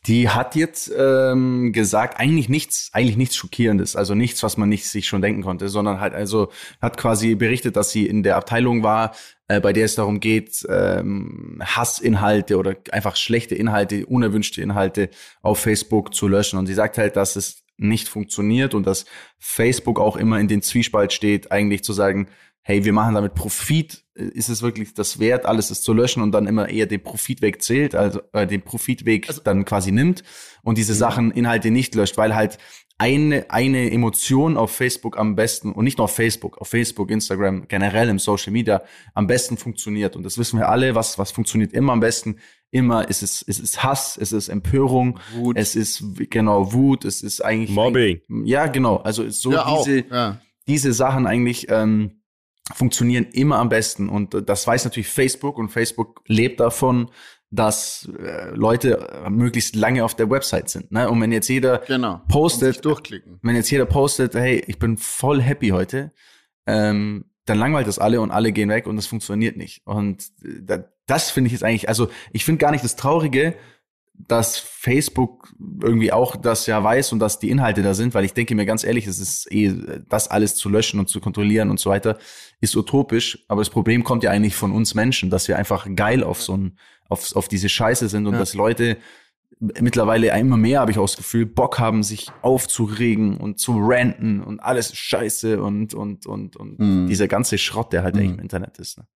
Die 0.06 0.28
hat 0.28 0.54
jetzt 0.54 0.90
ähm, 0.96 1.72
gesagt, 1.72 2.18
eigentlich 2.18 2.48
nichts, 2.48 2.90
eigentlich 2.92 3.16
nichts 3.16 3.36
Schockierendes, 3.36 3.96
also 3.96 4.14
nichts, 4.14 4.42
was 4.42 4.56
man 4.56 4.68
nicht 4.68 4.88
sich 4.88 5.06
schon 5.06 5.20
denken 5.20 5.42
konnte, 5.42 5.68
sondern 5.68 6.00
halt 6.00 6.14
also 6.14 6.50
hat 6.80 6.96
quasi 6.96 7.34
berichtet, 7.34 7.76
dass 7.76 7.90
sie 7.90 8.06
in 8.06 8.22
der 8.22 8.36
Abteilung 8.36 8.82
war, 8.82 9.14
äh, 9.48 9.60
bei 9.60 9.72
der 9.72 9.84
es 9.84 9.96
darum 9.96 10.20
geht, 10.20 10.64
ähm, 10.68 11.60
Hassinhalte 11.62 12.56
oder 12.56 12.76
einfach 12.92 13.16
schlechte 13.16 13.56
Inhalte, 13.56 14.06
unerwünschte 14.06 14.62
Inhalte 14.62 15.10
auf 15.42 15.58
Facebook 15.58 16.14
zu 16.14 16.28
löschen. 16.28 16.58
Und 16.58 16.66
sie 16.66 16.74
sagt 16.74 16.96
halt, 16.96 17.16
dass 17.16 17.36
es 17.36 17.64
nicht 17.76 18.08
funktioniert 18.08 18.74
und 18.74 18.86
dass 18.86 19.06
Facebook 19.38 20.00
auch 20.00 20.16
immer 20.16 20.38
in 20.38 20.48
den 20.48 20.62
Zwiespalt 20.62 21.12
steht, 21.12 21.52
eigentlich 21.52 21.84
zu 21.84 21.92
sagen, 21.92 22.28
hey, 22.62 22.84
wir 22.84 22.92
machen 22.92 23.14
damit 23.14 23.34
Profit, 23.34 24.04
ist 24.18 24.48
es 24.48 24.62
wirklich 24.62 24.94
das 24.94 25.18
wert, 25.18 25.46
alles 25.46 25.70
ist 25.70 25.84
zu 25.84 25.92
löschen 25.92 26.22
und 26.22 26.32
dann 26.32 26.46
immer 26.46 26.68
eher 26.68 26.86
den 26.86 27.02
Profitweg 27.02 27.62
zählt, 27.62 27.94
also 27.94 28.20
äh, 28.32 28.46
den 28.46 28.62
Profitweg 28.62 29.28
also, 29.28 29.40
dann 29.42 29.64
quasi 29.64 29.92
nimmt 29.92 30.22
und 30.62 30.78
diese 30.78 30.92
ja. 30.92 30.98
Sachen, 30.98 31.30
Inhalte 31.30 31.70
nicht 31.70 31.94
löscht, 31.94 32.16
weil 32.16 32.34
halt 32.34 32.58
eine, 32.98 33.46
eine 33.50 33.90
Emotion 33.92 34.56
auf 34.56 34.72
Facebook 34.72 35.18
am 35.18 35.36
besten, 35.36 35.72
und 35.72 35.84
nicht 35.84 35.98
nur 35.98 36.06
auf 36.06 36.14
Facebook, 36.14 36.58
auf 36.58 36.68
Facebook, 36.68 37.10
Instagram, 37.10 37.68
generell 37.68 38.08
im 38.08 38.18
Social 38.18 38.52
Media 38.52 38.82
am 39.14 39.28
besten 39.28 39.56
funktioniert. 39.56 40.16
Und 40.16 40.24
das 40.24 40.36
wissen 40.36 40.58
wir 40.58 40.68
alle, 40.68 40.96
was, 40.96 41.16
was 41.16 41.30
funktioniert 41.30 41.72
immer 41.72 41.92
am 41.92 42.00
besten. 42.00 42.38
Immer 42.72 43.08
ist 43.08 43.22
es, 43.22 43.44
es 43.46 43.60
ist 43.60 43.84
Hass, 43.84 44.18
es 44.20 44.32
ist 44.32 44.48
Empörung, 44.48 45.20
Wut. 45.32 45.56
es 45.56 45.76
ist 45.76 46.02
genau 46.28 46.72
Wut, 46.72 47.04
es 47.04 47.22
ist 47.22 47.42
eigentlich. 47.42 47.70
Mobbing. 47.70 48.20
ja, 48.44 48.66
genau. 48.66 48.96
Also 48.96 49.30
so 49.30 49.52
ja, 49.52 49.76
diese, 49.78 50.04
ja. 50.10 50.40
diese 50.66 50.92
Sachen 50.92 51.26
eigentlich, 51.26 51.68
ähm, 51.70 52.17
funktionieren 52.74 53.26
immer 53.32 53.58
am 53.58 53.68
besten. 53.68 54.08
Und 54.08 54.34
äh, 54.34 54.42
das 54.42 54.66
weiß 54.66 54.84
natürlich 54.84 55.08
Facebook 55.08 55.58
und 55.58 55.70
Facebook 55.70 56.22
lebt 56.26 56.60
davon, 56.60 57.10
dass 57.50 58.08
äh, 58.18 58.50
Leute 58.50 59.08
äh, 59.24 59.30
möglichst 59.30 59.74
lange 59.74 60.04
auf 60.04 60.14
der 60.14 60.30
Website 60.30 60.68
sind. 60.68 60.92
Ne? 60.92 61.08
Und 61.08 61.20
wenn 61.20 61.32
jetzt 61.32 61.48
jeder 61.48 61.78
genau. 61.78 62.20
postet, 62.28 62.84
wenn 63.42 63.56
jetzt 63.56 63.70
jeder 63.70 63.86
postet, 63.86 64.34
hey, 64.34 64.62
ich 64.66 64.78
bin 64.78 64.98
voll 64.98 65.40
happy 65.40 65.70
heute, 65.70 66.12
ähm, 66.66 67.24
dann 67.46 67.58
langweilt 67.58 67.86
das 67.86 67.98
alle 67.98 68.20
und 68.20 68.30
alle 68.30 68.52
gehen 68.52 68.68
weg 68.68 68.86
und 68.86 68.96
das 68.96 69.06
funktioniert 69.06 69.56
nicht. 69.56 69.86
Und 69.86 70.26
das 71.06 71.30
finde 71.30 71.48
ich 71.48 71.52
jetzt 71.52 71.64
eigentlich, 71.64 71.88
also 71.88 72.08
ich 72.30 72.44
finde 72.44 72.60
gar 72.60 72.70
nicht 72.70 72.84
das 72.84 72.96
Traurige, 72.96 73.54
dass 74.26 74.58
Facebook 74.58 75.54
irgendwie 75.82 76.12
auch 76.12 76.36
das 76.36 76.66
ja 76.66 76.82
weiß 76.82 77.12
und 77.12 77.20
dass 77.20 77.38
die 77.38 77.50
Inhalte 77.50 77.82
da 77.82 77.94
sind, 77.94 78.14
weil 78.14 78.24
ich 78.24 78.34
denke 78.34 78.54
mir 78.54 78.66
ganz 78.66 78.84
ehrlich, 78.84 79.06
es 79.06 79.18
ist 79.18 79.50
eh, 79.52 79.72
das 80.08 80.28
alles 80.28 80.56
zu 80.56 80.68
löschen 80.68 80.98
und 80.98 81.08
zu 81.08 81.20
kontrollieren 81.20 81.70
und 81.70 81.78
so 81.78 81.90
weiter, 81.90 82.18
ist 82.60 82.76
utopisch. 82.76 83.44
Aber 83.48 83.60
das 83.60 83.70
Problem 83.70 84.02
kommt 84.02 84.24
ja 84.24 84.30
eigentlich 84.30 84.56
von 84.56 84.72
uns 84.72 84.94
Menschen, 84.94 85.30
dass 85.30 85.46
wir 85.46 85.56
einfach 85.56 85.86
geil 85.94 86.24
auf 86.24 86.42
so 86.42 86.56
ein, 86.56 86.78
auf, 87.08 87.34
auf 87.36 87.48
diese 87.48 87.68
Scheiße 87.68 88.08
sind 88.08 88.26
und 88.26 88.34
ja. 88.34 88.38
dass 88.40 88.54
Leute 88.54 88.98
mittlerweile 89.60 90.36
immer 90.38 90.56
mehr, 90.56 90.80
habe 90.80 90.90
ich 90.90 90.98
auch 90.98 91.06
das 91.06 91.16
Gefühl, 91.16 91.46
Bock 91.46 91.78
haben, 91.78 92.02
sich 92.02 92.28
aufzuregen 92.42 93.38
und 93.38 93.58
zu 93.58 93.78
ranten 93.78 94.40
und 94.42 94.60
alles 94.60 94.96
Scheiße 94.96 95.62
und, 95.62 95.94
und, 95.94 96.26
und, 96.26 96.56
und 96.56 96.78
mhm. 96.78 97.06
dieser 97.08 97.28
ganze 97.28 97.58
Schrott, 97.58 97.92
der 97.92 98.02
halt 98.02 98.14
mhm. 98.16 98.22
im 98.22 98.38
Internet 98.38 98.78
ist. 98.78 98.98
Ne? 98.98 99.06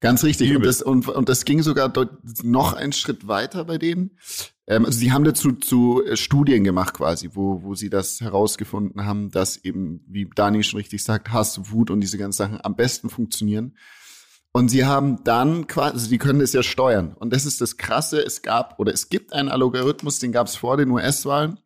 Ganz 0.00 0.22
richtig. 0.22 0.54
Und 0.54 0.64
das, 0.64 0.80
und, 0.80 1.08
und 1.08 1.28
das 1.28 1.44
ging 1.44 1.62
sogar 1.62 1.92
noch 2.42 2.72
einen 2.72 2.92
Schritt 2.92 3.26
weiter 3.26 3.64
bei 3.64 3.78
denen. 3.78 4.16
Ähm, 4.68 4.84
also 4.84 4.98
sie 4.98 5.10
haben 5.12 5.24
dazu 5.24 5.52
zu 5.52 6.04
äh, 6.04 6.16
Studien 6.16 6.62
gemacht 6.62 6.94
quasi, 6.94 7.30
wo, 7.32 7.62
wo 7.62 7.74
sie 7.74 7.90
das 7.90 8.20
herausgefunden 8.20 9.04
haben, 9.04 9.30
dass 9.30 9.56
eben, 9.56 10.04
wie 10.06 10.30
Dani 10.32 10.62
schon 10.62 10.78
richtig 10.78 11.02
sagt, 11.02 11.32
Hass, 11.32 11.72
Wut 11.72 11.90
und 11.90 12.00
diese 12.00 12.18
ganzen 12.18 12.38
Sachen 12.38 12.60
am 12.62 12.76
besten 12.76 13.10
funktionieren. 13.10 13.76
Und 14.52 14.68
sie 14.68 14.84
haben 14.84 15.24
dann 15.24 15.66
quasi, 15.66 15.94
also 15.94 16.06
sie 16.06 16.18
können 16.18 16.40
es 16.40 16.52
ja 16.52 16.62
steuern. 16.62 17.14
Und 17.14 17.32
das 17.32 17.44
ist 17.44 17.60
das 17.60 17.76
Krasse, 17.76 18.24
es 18.24 18.42
gab 18.42 18.78
oder 18.78 18.92
es 18.92 19.08
gibt 19.08 19.32
einen 19.32 19.48
Algorithmus, 19.48 20.20
den 20.20 20.32
gab 20.32 20.46
es 20.46 20.56
vor 20.56 20.76
den 20.76 20.90
US-Wahlen, 20.90 21.58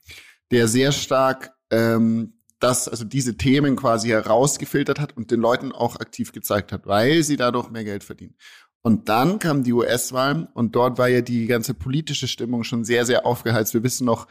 der 0.50 0.68
sehr 0.68 0.92
stark 0.92 1.54
ähm, 1.70 2.34
das, 2.62 2.88
also 2.88 3.04
diese 3.04 3.36
Themen 3.36 3.76
quasi 3.76 4.08
herausgefiltert 4.08 5.00
hat 5.00 5.16
und 5.16 5.30
den 5.30 5.40
Leuten 5.40 5.72
auch 5.72 5.96
aktiv 5.96 6.32
gezeigt 6.32 6.72
hat, 6.72 6.86
weil 6.86 7.22
sie 7.22 7.36
dadurch 7.36 7.70
mehr 7.70 7.84
Geld 7.84 8.04
verdienen. 8.04 8.34
Und 8.82 9.08
dann 9.08 9.38
kam 9.38 9.62
die 9.62 9.72
US-Wahlen 9.72 10.46
und 10.54 10.74
dort 10.74 10.98
war 10.98 11.08
ja 11.08 11.20
die 11.20 11.46
ganze 11.46 11.74
politische 11.74 12.26
Stimmung 12.26 12.64
schon 12.64 12.84
sehr, 12.84 13.06
sehr 13.06 13.26
aufgeheizt. 13.26 13.74
Wir 13.74 13.84
wissen 13.84 14.04
noch, 14.04 14.26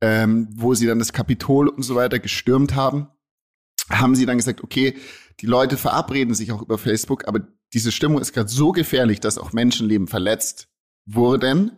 ähm, 0.00 0.48
wo 0.52 0.74
sie 0.74 0.86
dann 0.86 0.98
das 0.98 1.12
Kapitol 1.12 1.68
und 1.68 1.82
so 1.82 1.94
weiter 1.96 2.18
gestürmt 2.18 2.74
haben, 2.74 3.08
haben 3.90 4.14
sie 4.14 4.26
dann 4.26 4.36
gesagt, 4.36 4.62
okay, 4.62 4.96
die 5.40 5.46
Leute 5.46 5.76
verabreden 5.76 6.34
sich 6.34 6.52
auch 6.52 6.62
über 6.62 6.78
Facebook, 6.78 7.26
aber 7.26 7.40
diese 7.72 7.92
Stimmung 7.92 8.20
ist 8.20 8.32
gerade 8.32 8.48
so 8.48 8.72
gefährlich, 8.72 9.20
dass 9.20 9.38
auch 9.38 9.52
Menschenleben 9.52 10.06
verletzt 10.06 10.68
wurden 11.04 11.72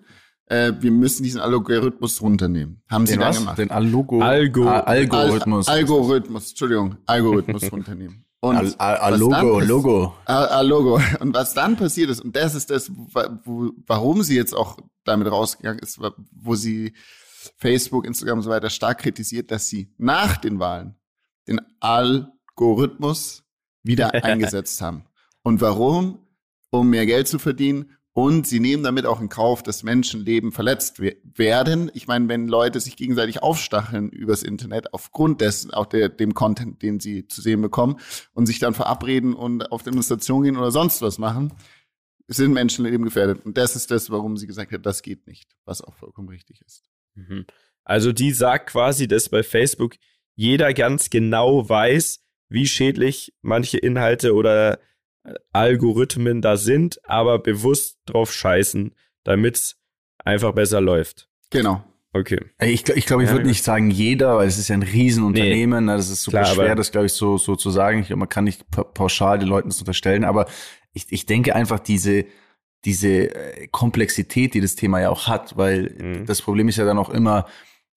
äh, 0.51 0.73
wir 0.81 0.91
müssen 0.91 1.23
diesen 1.23 1.41
Algorithmus 1.41 2.23
runternehmen. 2.23 2.83
Haben 2.89 3.05
den 3.05 3.15
Sie 3.15 3.21
was? 3.21 3.39
gemacht? 3.39 3.59
Den 3.59 3.71
Algo 3.71 4.21
Algo 4.21 4.69
Algorithmus. 4.69 5.69
Al 5.69 5.79
Algorithmus, 5.79 6.51
Entschuldigung, 6.51 6.97
Algorithmus 7.07 7.71
runternehmen. 7.73 8.25
Und 8.41 8.57
Al 8.57 8.75
Al 8.79 9.19
Logo. 9.19 10.15
Al 10.25 10.67
Logo. 10.67 11.01
Und 11.21 11.35
was 11.35 11.55
dann 11.55 11.77
passiert 11.77 12.11
ist, 12.11 12.21
und 12.21 12.37
das 12.37 12.55
ist 12.55 12.71
das, 12.71 12.91
wo, 13.45 13.73
warum 13.87 14.23
sie 14.23 14.37
jetzt 14.37 14.55
auch 14.55 14.79
damit 15.05 15.31
rausgegangen 15.31 15.81
ist, 15.81 16.01
wo 16.33 16.55
sie 16.55 16.95
Facebook, 17.57 18.07
Instagram 18.07 18.39
und 18.39 18.45
so 18.45 18.51
weiter 18.51 18.71
stark 18.71 18.99
kritisiert, 18.99 19.51
dass 19.51 19.69
sie 19.69 19.93
nach 19.99 20.37
den 20.37 20.61
Wahlen 20.61 20.95
den 21.49 21.61
Algorithmus 21.81 23.45
wieder 23.83 24.13
eingesetzt 24.25 24.81
haben. 24.81 25.05
Und 25.43 25.61
warum? 25.61 26.19
Um 26.71 26.91
mehr 26.91 27.07
Geld 27.07 27.27
zu 27.27 27.39
verdienen 27.39 27.98
und 28.19 28.49
sie 28.49 28.59
nehmen 28.59 28.83
damit 28.83 29.07
auch 29.07 29.21
in 29.21 29.29
Kauf, 29.29 29.63
dass 29.63 29.85
Menschenleben 29.85 30.51
verletzt 30.51 30.99
werden. 30.99 31.89
Ich 31.95 32.09
meine, 32.09 32.29
wenn 32.29 32.49
Leute 32.49 32.81
sich 32.81 32.97
gegenseitig 32.97 33.45
aufstacheln 33.45 34.09
übers 34.09 34.43
Internet 34.43 34.93
aufgrund 34.93 35.41
dessen, 35.41 35.73
auch 35.73 35.87
der, 35.87 36.09
dem 36.09 36.35
Content, 36.35 36.83
den 36.83 36.99
sie 36.99 37.29
zu 37.29 37.41
sehen 37.41 37.63
bekommen 37.63 38.01
und 38.35 38.47
sich 38.47 38.59
dann 38.59 38.75
verabreden 38.75 39.35
und 39.35 39.71
auf 39.71 39.85
Demonstrationen 39.85 40.43
gehen 40.43 40.57
oder 40.57 40.73
sonst 40.73 41.01
was 41.01 41.19
machen, 41.19 41.53
sind 42.27 42.55
Menschenleben 42.55 43.05
gefährdet. 43.05 43.47
Und 43.47 43.57
das 43.57 43.77
ist 43.77 43.93
das, 43.93 44.11
warum 44.11 44.37
sie 44.37 44.49
gesagt 44.49 44.73
hat, 44.73 44.85
das 44.85 45.03
geht 45.03 45.29
nicht, 45.29 45.55
was 45.65 45.81
auch 45.81 45.95
vollkommen 45.95 46.29
richtig 46.29 46.61
ist. 46.67 46.91
Mhm. 47.15 47.47
Also 47.85 48.11
die 48.11 48.33
sagt 48.33 48.71
quasi, 48.71 49.07
dass 49.07 49.29
bei 49.29 49.45
Facebook 49.45 49.95
jeder 50.35 50.75
ganz 50.75 51.09
genau 51.09 51.69
weiß, 51.69 52.19
wie 52.49 52.67
schädlich 52.67 53.33
manche 53.43 53.79
Inhalte 53.79 54.35
oder 54.35 54.81
Algorithmen 55.53 56.43
da 56.43 56.57
sind, 56.57 57.01
aber 57.05 57.39
bewusst 57.39 57.99
drauf 58.07 58.33
scheißen, 58.33 58.95
damit 59.25 59.57
es 59.57 59.77
einfach 60.19 60.53
besser 60.53 60.81
läuft. 60.81 61.29
Genau. 61.51 61.85
Okay. 62.13 62.41
Ich, 62.61 62.89
ich 62.89 63.07
glaube, 63.07 63.23
ich 63.23 63.29
ja, 63.29 63.35
würde 63.35 63.47
nicht 63.47 63.63
sagen 63.63 63.91
jeder, 63.91 64.37
weil 64.37 64.49
es 64.49 64.59
ist 64.59 64.69
ja 64.69 64.75
ein 64.75 64.83
Riesenunternehmen. 64.83 65.85
Nee. 65.85 65.93
Ne? 65.93 65.97
Das 65.97 66.09
ist 66.09 66.23
super 66.23 66.43
Klar, 66.43 66.55
schwer, 66.55 66.75
das 66.75 66.91
glaube 66.91 67.07
ich 67.07 67.13
so, 67.13 67.37
so 67.39 67.55
zu 67.55 67.71
sagen. 67.71 68.01
Ich, 68.01 68.15
man 68.15 68.29
kann 68.29 68.45
nicht 68.45 68.65
pauschal 68.71 69.39
den 69.39 69.49
Leuten 69.49 69.69
das 69.69 69.79
unterstellen, 69.79 70.25
aber 70.25 70.47
ich, 70.93 71.07
ich 71.11 71.27
denke 71.27 71.55
einfach 71.55 71.79
diese, 71.79 72.25
diese 72.85 73.35
äh, 73.35 73.69
Komplexität, 73.69 74.55
die 74.55 74.61
das 74.61 74.75
Thema 74.75 75.01
ja 75.01 75.11
auch 75.11 75.27
hat, 75.27 75.57
weil 75.57 75.95
mhm. 75.99 76.27
das 76.27 76.41
Problem 76.43 76.69
ist 76.69 76.77
ja 76.77 76.85
dann 76.85 76.99
auch 76.99 77.11
immer, 77.11 77.47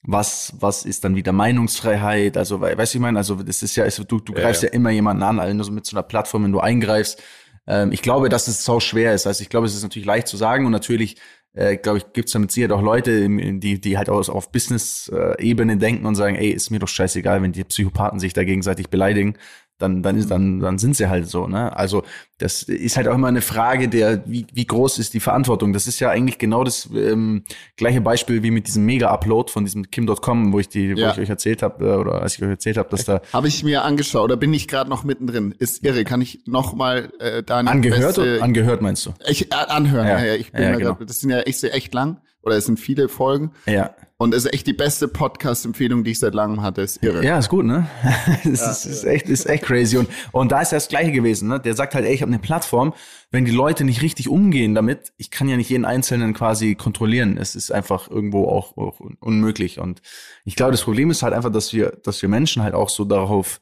was, 0.03 0.53
was 0.59 0.83
ist 0.83 1.03
dann 1.03 1.15
wieder 1.15 1.31
Meinungsfreiheit? 1.31 2.37
Also, 2.37 2.61
weißt 2.61 2.93
du, 2.93 2.97
ich 2.97 3.01
meine, 3.01 3.17
also 3.19 3.35
das 3.35 3.61
ist 3.61 3.75
ja, 3.75 3.83
also, 3.83 4.03
du, 4.03 4.19
du 4.19 4.33
greifst 4.33 4.63
ja, 4.63 4.67
ja. 4.67 4.73
ja 4.73 4.75
immer 4.75 4.89
jemanden 4.89 5.23
an, 5.23 5.39
also 5.39 5.71
mit 5.71 5.85
so 5.85 5.95
einer 5.95 6.03
Plattform, 6.03 6.45
wenn 6.45 6.51
du 6.51 6.59
eingreifst. 6.59 7.21
Ähm, 7.67 7.91
ich 7.91 8.01
glaube, 8.01 8.29
dass 8.29 8.47
es 8.47 8.65
so 8.65 8.79
schwer 8.79 9.13
ist. 9.13 9.27
Also 9.27 9.41
ich 9.41 9.49
glaube, 9.49 9.67
es 9.67 9.75
ist 9.75 9.83
natürlich 9.83 10.07
leicht 10.07 10.27
zu 10.27 10.37
sagen 10.37 10.65
und 10.65 10.71
natürlich, 10.71 11.17
äh, 11.53 11.77
glaube 11.77 11.99
ich, 11.99 12.13
gibt 12.13 12.29
es 12.29 12.33
damit 12.33 12.51
sicher 12.51 12.73
auch 12.73 12.81
Leute, 12.81 13.27
die, 13.29 13.79
die 13.79 13.97
halt 13.97 14.09
auch 14.09 14.27
auf 14.29 14.51
Business-Ebene 14.51 15.77
denken 15.77 16.05
und 16.05 16.15
sagen, 16.15 16.35
ey, 16.35 16.49
ist 16.49 16.71
mir 16.71 16.79
doch 16.79 16.87
scheißegal, 16.87 17.41
wenn 17.41 17.51
die 17.51 17.63
Psychopathen 17.63 18.19
sich 18.19 18.33
da 18.33 18.43
gegenseitig 18.43 18.89
beleidigen 18.89 19.37
dann, 19.81 20.03
dann, 20.03 20.17
ist, 20.17 20.29
dann, 20.29 20.59
dann 20.59 20.77
sind 20.77 20.95
sie 20.95 21.09
halt 21.09 21.27
so. 21.27 21.47
Ne? 21.47 21.75
Also 21.75 22.03
das 22.37 22.63
ist 22.63 22.97
halt 22.97 23.07
auch 23.07 23.15
immer 23.15 23.27
eine 23.27 23.41
Frage 23.41 23.87
der, 23.87 24.23
wie, 24.25 24.45
wie 24.53 24.65
groß 24.65 24.99
ist 24.99 25.13
die 25.13 25.19
Verantwortung. 25.19 25.73
Das 25.73 25.87
ist 25.87 25.99
ja 25.99 26.09
eigentlich 26.09 26.37
genau 26.37 26.63
das 26.63 26.89
ähm, 26.95 27.43
gleiche 27.77 28.01
Beispiel 28.01 28.43
wie 28.43 28.51
mit 28.51 28.67
diesem 28.67 28.85
Mega-Upload 28.85 29.51
von 29.51 29.65
diesem 29.65 29.89
Kim.com, 29.89 30.53
wo 30.53 30.59
ich 30.59 30.69
die, 30.69 30.87
ja. 30.87 31.07
wo 31.07 31.11
ich 31.11 31.19
euch 31.19 31.29
erzählt 31.29 31.61
habe, 31.61 31.85
äh, 31.85 31.95
oder 31.95 32.21
als 32.21 32.35
ich 32.35 32.43
euch 32.43 32.49
erzählt 32.49 32.77
habe, 32.77 32.89
dass 32.89 33.05
da. 33.05 33.21
Habe 33.33 33.47
ich 33.47 33.63
mir 33.63 33.83
angeschaut, 33.83 34.31
da 34.31 34.35
bin 34.35 34.53
ich 34.53 34.67
gerade 34.67 34.89
noch 34.89 35.03
mittendrin. 35.03 35.53
Ist 35.57 35.83
irre. 35.83 36.03
Kann 36.03 36.21
ich 36.21 36.41
noch 36.45 36.73
mal 36.73 37.11
äh, 37.19 37.43
da 37.43 37.59
Angehört 37.59 38.15
beste, 38.15 38.41
angehört 38.41 38.81
meinst 38.81 39.05
du? 39.05 39.13
Ich, 39.27 39.51
äh, 39.51 39.55
anhören, 39.55 40.07
ja, 40.07 40.19
ja, 40.19 40.25
ja 40.25 40.35
ich 40.35 40.51
bin 40.51 40.63
ja, 40.63 40.75
genau. 40.75 40.95
grad, 40.95 41.09
das 41.09 41.19
sind 41.19 41.29
ja 41.29 41.39
echt, 41.39 41.63
echt 41.63 41.93
lang 41.93 42.17
oder 42.41 42.55
es 42.55 42.65
sind 42.65 42.79
viele 42.79 43.09
Folgen. 43.09 43.51
Ja. 43.65 43.95
Und 44.21 44.35
es 44.35 44.45
ist 44.45 44.53
echt 44.53 44.67
die 44.67 44.73
beste 44.73 45.07
Podcast-Empfehlung, 45.07 46.03
die 46.03 46.11
ich 46.11 46.19
seit 46.19 46.35
langem 46.35 46.61
hatte. 46.61 46.83
Ist 46.83 47.01
irre. 47.01 47.25
Ja, 47.25 47.39
ist 47.39 47.49
gut, 47.49 47.65
ne? 47.65 47.87
das 48.43 48.61
ja, 48.61 48.69
ist, 48.69 48.85
ist, 48.85 49.03
echt, 49.03 49.27
ist 49.27 49.47
echt 49.47 49.63
crazy. 49.63 49.97
Und, 49.97 50.09
und 50.31 50.51
da 50.51 50.61
ist 50.61 50.71
ja 50.71 50.75
das 50.75 50.89
Gleiche 50.89 51.11
gewesen, 51.11 51.47
ne? 51.47 51.59
Der 51.59 51.73
sagt 51.73 51.95
halt, 51.95 52.05
ey, 52.05 52.13
ich 52.13 52.21
habe 52.21 52.31
eine 52.31 52.37
Plattform. 52.37 52.93
Wenn 53.31 53.45
die 53.45 53.51
Leute 53.51 53.83
nicht 53.83 54.03
richtig 54.03 54.29
umgehen 54.29 54.75
damit, 54.75 55.11
ich 55.17 55.31
kann 55.31 55.49
ja 55.49 55.57
nicht 55.57 55.71
jeden 55.71 55.85
Einzelnen 55.85 56.35
quasi 56.35 56.75
kontrollieren. 56.75 57.39
Es 57.39 57.55
ist 57.55 57.71
einfach 57.71 58.11
irgendwo 58.11 58.47
auch, 58.47 58.77
auch 58.77 58.99
unmöglich. 58.99 59.79
Und 59.79 60.03
ich 60.45 60.55
glaube, 60.55 60.71
das 60.71 60.83
Problem 60.83 61.09
ist 61.09 61.23
halt 61.23 61.33
einfach, 61.33 61.51
dass 61.51 61.73
wir, 61.73 61.97
dass 62.03 62.21
wir 62.21 62.29
Menschen 62.29 62.61
halt 62.61 62.75
auch 62.75 62.89
so 62.89 63.05
darauf, 63.05 63.59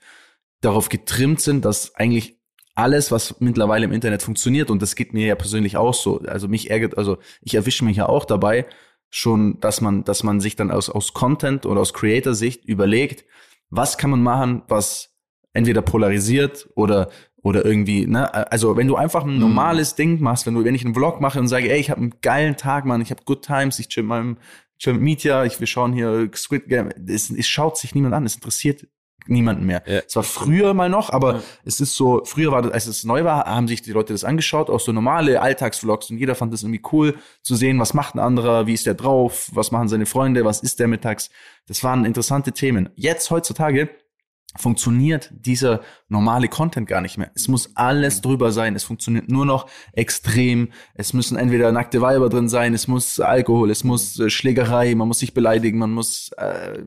darauf 0.59 0.89
getrimmt 0.89 1.39
sind, 1.39 1.63
dass 1.63 1.95
eigentlich 1.95 2.37
alles, 2.75 3.13
was 3.13 3.39
mittlerweile 3.39 3.85
im 3.85 3.93
Internet 3.93 4.23
funktioniert, 4.23 4.69
und 4.69 4.81
das 4.81 4.95
geht 4.95 5.13
mir 5.13 5.25
ja 5.25 5.35
persönlich 5.35 5.77
auch 5.77 5.93
so. 5.93 6.19
Also 6.19 6.49
mich 6.49 6.69
ärgert, 6.69 6.97
also 6.97 7.17
ich 7.41 7.55
erwische 7.55 7.85
mich 7.85 7.95
ja 7.95 8.09
auch 8.09 8.25
dabei, 8.25 8.65
schon, 9.09 9.59
dass 9.59 9.81
man, 9.81 10.03
dass 10.03 10.23
man 10.23 10.39
sich 10.39 10.55
dann 10.55 10.71
aus, 10.71 10.89
aus 10.89 11.13
Content 11.13 11.65
oder 11.65 11.81
aus 11.81 11.93
Creator-Sicht 11.93 12.65
überlegt, 12.65 13.25
was 13.69 13.97
kann 13.97 14.09
man 14.09 14.23
machen, 14.23 14.63
was 14.67 15.15
entweder 15.53 15.81
polarisiert 15.81 16.69
oder 16.75 17.09
oder 17.41 17.65
irgendwie, 17.65 18.05
ne, 18.05 18.51
also 18.51 18.75
wenn 18.75 18.87
du 18.87 18.95
einfach 18.95 19.23
ein 19.23 19.35
mhm. 19.35 19.39
normales 19.39 19.93
mhm. 19.93 19.97
Ding 19.97 20.21
machst, 20.21 20.45
wenn 20.45 20.55
du, 20.55 20.63
wenn 20.63 20.75
ich 20.75 20.83
einen 20.83 20.93
Vlog 20.93 21.21
mache 21.21 21.39
und 21.39 21.47
sage, 21.47 21.71
ey, 21.71 21.79
ich 21.79 21.89
habe 21.89 22.01
einen 22.01 22.13
geilen 22.21 22.57
Tag, 22.57 22.85
Mann, 22.85 23.01
ich 23.01 23.11
habe 23.11 23.23
Good 23.23 23.45
Times, 23.45 23.79
ich 23.79 23.87
chill 23.87 24.03
mit 24.03 24.09
meinem, 24.09 24.37
chill 24.77 24.93
mit 24.93 25.01
Mietja, 25.01 25.45
ich, 25.45 25.59
wir 25.59 25.67
schauen 25.67 25.93
hier 25.93 26.29
Squid 26.35 26.67
Game, 26.67 26.89
es, 27.07 27.29
es 27.29 27.47
schaut 27.47 27.77
sich 27.77 27.95
niemand 27.95 28.13
an, 28.13 28.25
es 28.25 28.35
interessiert 28.35 28.87
niemanden 29.27 29.65
mehr. 29.65 29.83
Ja. 29.85 30.01
Es 30.07 30.15
war 30.15 30.23
früher 30.23 30.73
mal 30.73 30.89
noch, 30.89 31.09
aber 31.11 31.35
ja. 31.35 31.41
es 31.65 31.79
ist 31.79 31.95
so, 31.95 32.23
früher 32.25 32.51
war 32.51 32.61
das, 32.61 32.71
als 32.71 32.87
es 32.87 33.03
neu 33.03 33.23
war, 33.23 33.45
haben 33.45 33.67
sich 33.67 33.81
die 33.81 33.91
Leute 33.91 34.13
das 34.13 34.23
angeschaut, 34.23 34.69
auch 34.69 34.79
so 34.79 34.91
normale 34.91 35.41
Alltagsvlogs 35.41 36.09
und 36.09 36.17
jeder 36.17 36.35
fand 36.35 36.53
das 36.53 36.63
irgendwie 36.63 36.81
cool 36.91 37.17
zu 37.43 37.55
sehen, 37.55 37.79
was 37.79 37.93
macht 37.93 38.15
ein 38.15 38.19
anderer, 38.19 38.67
wie 38.67 38.73
ist 38.73 38.85
der 38.85 38.95
drauf, 38.95 39.49
was 39.53 39.71
machen 39.71 39.87
seine 39.87 40.05
Freunde, 40.05 40.45
was 40.45 40.61
ist 40.61 40.79
der 40.79 40.87
mittags. 40.87 41.29
Das 41.67 41.83
waren 41.83 42.05
interessante 42.05 42.51
Themen. 42.51 42.89
Jetzt, 42.95 43.29
heutzutage, 43.29 43.89
funktioniert 44.57 45.29
dieser 45.31 45.81
normale 46.07 46.47
Content 46.47 46.87
gar 46.87 47.01
nicht 47.01 47.17
mehr. 47.17 47.31
Es 47.35 47.47
muss 47.47 47.75
alles 47.75 48.21
drüber 48.21 48.51
sein. 48.51 48.75
Es 48.75 48.83
funktioniert 48.83 49.29
nur 49.29 49.45
noch 49.45 49.69
extrem. 49.93 50.69
Es 50.95 51.13
müssen 51.13 51.37
entweder 51.37 51.71
nackte 51.71 52.01
Weiber 52.01 52.29
drin 52.29 52.49
sein, 52.49 52.73
es 52.73 52.87
muss 52.87 53.19
Alkohol, 53.19 53.69
es 53.69 53.83
muss 53.83 54.19
äh, 54.19 54.29
Schlägerei, 54.29 54.95
man 54.95 55.07
muss 55.07 55.19
sich 55.19 55.33
beleidigen, 55.33 55.77
man 55.77 55.91
muss 55.91 56.31
äh, 56.37 56.83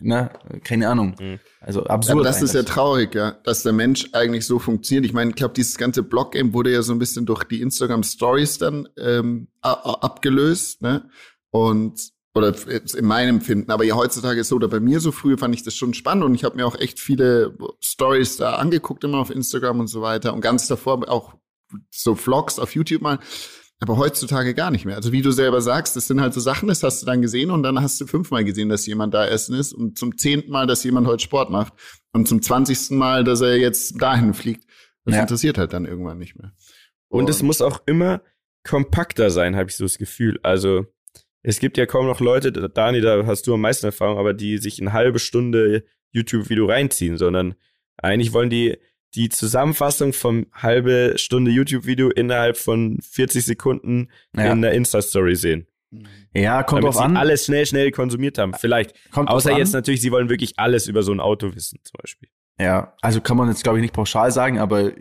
ne, 0.00 0.30
keine 0.64 0.88
Ahnung. 0.88 1.14
Mhm. 1.18 1.38
Also 1.60 1.84
absurd. 1.84 2.18
Ja, 2.18 2.24
das 2.24 2.42
ist 2.42 2.54
ja 2.54 2.62
traurig, 2.62 3.14
ja, 3.14 3.32
dass 3.44 3.62
der 3.62 3.72
Mensch 3.72 4.08
eigentlich 4.12 4.46
so 4.46 4.58
funktioniert. 4.58 5.04
Ich 5.04 5.12
meine, 5.12 5.30
ich 5.30 5.36
glaube, 5.36 5.54
dieses 5.54 5.76
ganze 5.76 6.02
Blog-Game 6.02 6.52
wurde 6.52 6.72
ja 6.72 6.82
so 6.82 6.92
ein 6.92 6.98
bisschen 6.98 7.26
durch 7.26 7.44
die 7.44 7.60
Instagram 7.60 8.02
Stories 8.02 8.58
dann 8.58 8.88
ähm, 8.98 9.48
abgelöst, 9.60 10.82
ne? 10.82 11.08
Und 11.50 12.12
oder 12.34 12.54
in 12.96 13.04
meinem 13.04 13.36
Empfinden. 13.36 13.70
Aber 13.70 13.84
ja, 13.84 13.94
heutzutage 13.94 14.40
ist 14.40 14.48
so, 14.48 14.56
oder 14.56 14.68
bei 14.68 14.80
mir 14.80 15.00
so 15.00 15.12
früher 15.12 15.36
fand 15.36 15.54
ich 15.54 15.64
das 15.64 15.74
schon 15.74 15.92
spannend 15.92 16.24
und 16.24 16.34
ich 16.34 16.44
habe 16.44 16.56
mir 16.56 16.66
auch 16.66 16.78
echt 16.78 16.98
viele 16.98 17.56
Stories 17.80 18.38
da 18.38 18.54
angeguckt, 18.54 19.04
immer 19.04 19.18
auf 19.18 19.30
Instagram 19.30 19.80
und 19.80 19.88
so 19.88 20.00
weiter. 20.00 20.32
Und 20.32 20.40
ganz 20.40 20.66
davor 20.66 21.06
auch 21.10 21.34
so 21.90 22.14
Vlogs 22.14 22.58
auf 22.58 22.74
YouTube 22.74 23.02
mal. 23.02 23.18
Aber 23.82 23.96
heutzutage 23.96 24.54
gar 24.54 24.70
nicht 24.70 24.84
mehr. 24.84 24.94
Also 24.94 25.10
wie 25.10 25.22
du 25.22 25.32
selber 25.32 25.60
sagst, 25.60 25.96
das 25.96 26.06
sind 26.06 26.20
halt 26.20 26.32
so 26.32 26.38
Sachen, 26.38 26.68
das 26.68 26.84
hast 26.84 27.02
du 27.02 27.06
dann 27.06 27.20
gesehen 27.20 27.50
und 27.50 27.64
dann 27.64 27.82
hast 27.82 28.00
du 28.00 28.06
fünfmal 28.06 28.44
gesehen, 28.44 28.68
dass 28.68 28.86
jemand 28.86 29.12
da 29.12 29.26
essen 29.26 29.56
ist 29.56 29.72
und 29.72 29.98
zum 29.98 30.16
zehnten 30.16 30.52
Mal, 30.52 30.68
dass 30.68 30.84
jemand 30.84 31.08
heute 31.08 31.20
Sport 31.20 31.50
macht 31.50 31.72
und 32.12 32.28
zum 32.28 32.42
zwanzigsten 32.42 32.96
Mal, 32.96 33.24
dass 33.24 33.40
er 33.40 33.56
jetzt 33.56 34.00
dahin 34.00 34.34
fliegt. 34.34 34.70
Das 35.04 35.16
ja. 35.16 35.22
interessiert 35.22 35.58
halt 35.58 35.72
dann 35.72 35.84
irgendwann 35.84 36.18
nicht 36.18 36.36
mehr. 36.36 36.52
Und, 37.08 37.24
und 37.24 37.30
es 37.30 37.42
muss 37.42 37.60
auch 37.60 37.82
immer 37.86 38.22
kompakter 38.62 39.30
sein, 39.30 39.56
habe 39.56 39.68
ich 39.68 39.74
so 39.74 39.84
das 39.84 39.98
Gefühl. 39.98 40.38
Also 40.44 40.86
es 41.42 41.58
gibt 41.58 41.76
ja 41.76 41.84
kaum 41.84 42.06
noch 42.06 42.20
Leute, 42.20 42.52
Dani, 42.52 43.00
da 43.00 43.26
hast 43.26 43.48
du 43.48 43.54
am 43.54 43.62
meisten 43.62 43.86
Erfahrung, 43.86 44.16
aber 44.16 44.32
die 44.32 44.58
sich 44.58 44.80
eine 44.80 44.92
halbe 44.92 45.18
Stunde 45.18 45.82
YouTube-Video 46.12 46.66
reinziehen, 46.66 47.18
sondern 47.18 47.56
eigentlich 47.96 48.32
wollen 48.32 48.48
die 48.48 48.78
die 49.14 49.28
Zusammenfassung 49.28 50.12
vom 50.12 50.46
halbe 50.52 51.14
Stunde 51.16 51.50
YouTube-Video 51.50 52.10
innerhalb 52.10 52.56
von 52.56 52.98
40 53.02 53.44
Sekunden 53.44 54.08
ja. 54.36 54.52
in 54.52 54.62
der 54.62 54.72
Insta-Story 54.72 55.36
sehen. 55.36 55.66
Ja, 56.34 56.62
kommt 56.62 56.82
Damit 56.82 56.94
drauf 56.94 57.04
an. 57.04 57.16
alles 57.16 57.44
schnell, 57.44 57.66
schnell 57.66 57.90
konsumiert 57.90 58.38
haben. 58.38 58.54
Vielleicht. 58.54 58.94
Kommt 59.10 59.28
Außer 59.28 59.56
jetzt 59.56 59.74
natürlich, 59.74 60.00
sie 60.00 60.10
wollen 60.10 60.30
wirklich 60.30 60.58
alles 60.58 60.86
über 60.86 61.02
so 61.02 61.12
ein 61.12 61.20
Auto 61.20 61.54
wissen, 61.54 61.78
zum 61.84 61.98
Beispiel. 62.00 62.28
Ja, 62.58 62.94
also 63.00 63.20
kann 63.20 63.36
man 63.36 63.48
jetzt 63.48 63.62
glaube 63.62 63.78
ich 63.78 63.82
nicht 63.82 63.94
pauschal 63.94 64.30
sagen, 64.30 64.58
aber 64.58 64.92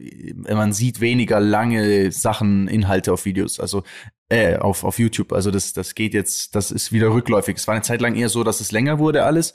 man 0.49 0.73
sieht 0.73 0.99
weniger 0.99 1.39
lange 1.39 2.11
Sachen, 2.11 2.67
Inhalte 2.67 3.13
auf 3.13 3.25
Videos, 3.25 3.59
also 3.59 3.83
äh, 4.29 4.57
auf, 4.57 4.83
auf 4.83 4.99
YouTube. 4.99 5.33
Also 5.33 5.51
das, 5.51 5.73
das 5.73 5.93
geht 5.93 6.13
jetzt, 6.13 6.55
das 6.55 6.71
ist 6.71 6.91
wieder 6.91 7.13
rückläufig. 7.13 7.57
Es 7.57 7.67
war 7.67 7.75
eine 7.75 7.83
Zeit 7.83 8.01
lang 8.01 8.15
eher 8.15 8.29
so, 8.29 8.43
dass 8.43 8.61
es 8.61 8.71
länger 8.71 8.99
wurde 8.99 9.23
alles, 9.25 9.53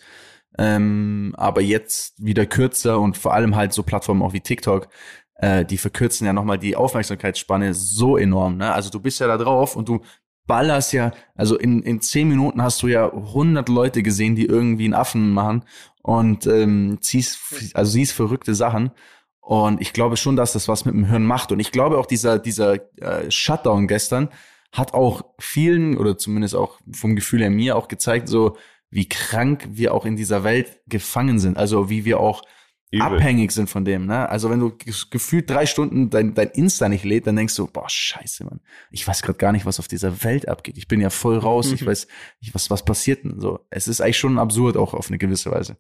ähm, 0.59 1.35
aber 1.37 1.61
jetzt 1.61 2.23
wieder 2.25 2.47
kürzer 2.47 3.01
und 3.01 3.17
vor 3.17 3.35
allem 3.35 3.57
halt 3.57 3.73
so 3.73 3.83
Plattformen 3.83 4.23
auch 4.23 4.33
wie 4.33 4.41
TikTok, 4.41 4.89
äh, 5.37 5.65
die 5.65 5.79
verkürzen 5.79 6.27
ja 6.27 6.33
nochmal 6.33 6.59
die 6.59 6.77
Aufmerksamkeitsspanne 6.77 7.75
so 7.75 8.17
enorm. 8.17 8.57
Ne? 8.57 8.73
Also 8.73 8.91
du 8.91 9.01
bist 9.01 9.21
ja 9.21 9.27
da 9.27 9.37
drauf 9.37 9.77
und 9.77 9.89
du 9.89 10.01
ballerst 10.47 10.93
ja, 10.93 11.13
also 11.35 11.59
in, 11.59 11.83
in 11.83 12.01
zehn 12.01 12.29
Minuten 12.29 12.63
hast 12.63 12.83
du 12.83 12.87
ja 12.87 13.13
100 13.13 13.69
Leute 13.69 14.03
gesehen, 14.03 14.37
die 14.37 14.47
irgendwie 14.47 14.85
einen 14.85 14.95
Affen 14.95 15.33
machen 15.33 15.65
und 16.03 16.47
ähm, 16.47 16.99
ziehst, 17.01 17.39
also 17.75 17.91
siehst 17.91 18.13
verrückte 18.13 18.55
Sachen. 18.55 18.93
Und 19.41 19.81
ich 19.81 19.93
glaube 19.93 20.17
schon, 20.17 20.37
dass 20.37 20.53
das 20.53 20.69
was 20.69 20.85
mit 20.85 20.95
dem 20.95 21.05
Hirn 21.05 21.25
macht. 21.25 21.53
Und 21.53 21.61
ich 21.61 21.73
glaube 21.73 21.99
auch 21.99 22.07
dieser, 22.07 22.39
dieser 22.39 22.75
äh, 23.01 23.31
Shutdown 23.31 23.87
gestern 23.87 24.29
hat 24.73 24.95
auch 24.95 25.23
vielen, 25.39 25.97
oder 25.97 26.19
zumindest 26.19 26.55
auch 26.55 26.79
vom 26.93 27.17
Gefühl 27.17 27.41
her 27.41 27.51
mir 27.51 27.77
auch 27.77 27.89
gezeigt, 27.89 28.29
so 28.29 28.57
wie 28.97 29.07
krank 29.07 29.69
wir 29.73 29.93
auch 29.93 30.07
in 30.07 30.17
dieser 30.17 30.43
Welt 30.43 30.81
gefangen 30.87 31.39
sind. 31.39 31.59
Also 31.59 31.91
wie 31.91 32.07
wir 32.07 32.19
auch 32.19 32.43
Übel. 32.91 33.03
abhängig 33.03 33.53
sind 33.53 33.69
von 33.69 33.85
dem. 33.85 34.07
Ne? 34.07 34.27
Also 34.27 34.49
wenn 34.49 34.59
du 34.59 34.75
gefühlt 35.11 35.51
drei 35.51 35.67
Stunden 35.67 36.09
dein, 36.09 36.33
dein 36.33 36.49
Insta 36.49 36.89
nicht 36.89 37.05
lädt, 37.05 37.27
dann 37.27 37.37
denkst 37.37 37.55
du, 37.57 37.67
boah, 37.67 37.91
scheiße, 37.91 38.45
Mann. 38.45 38.61
Ich 38.91 39.07
weiß 39.07 39.21
gerade 39.21 39.37
gar 39.37 39.53
nicht, 39.53 39.67
was 39.67 39.79
auf 39.81 39.87
dieser 39.87 40.25
Welt 40.25 40.49
abgeht. 40.49 40.79
Ich 40.79 40.89
bin 40.89 41.03
ja 41.03 41.11
voll 41.11 41.37
raus. 41.37 41.73
Ich 41.73 41.85
weiß 41.87 42.07
nicht, 42.41 42.55
was, 42.55 42.71
was 42.71 42.87
passiert 42.87 43.25
denn 43.25 43.39
so. 43.39 43.61
Es 43.69 43.87
ist 43.87 44.01
eigentlich 44.01 44.17
schon 44.17 44.39
absurd, 44.39 44.79
auch 44.79 44.95
auf 44.95 45.09
eine 45.09 45.19
gewisse 45.19 45.51
Weise. 45.51 45.77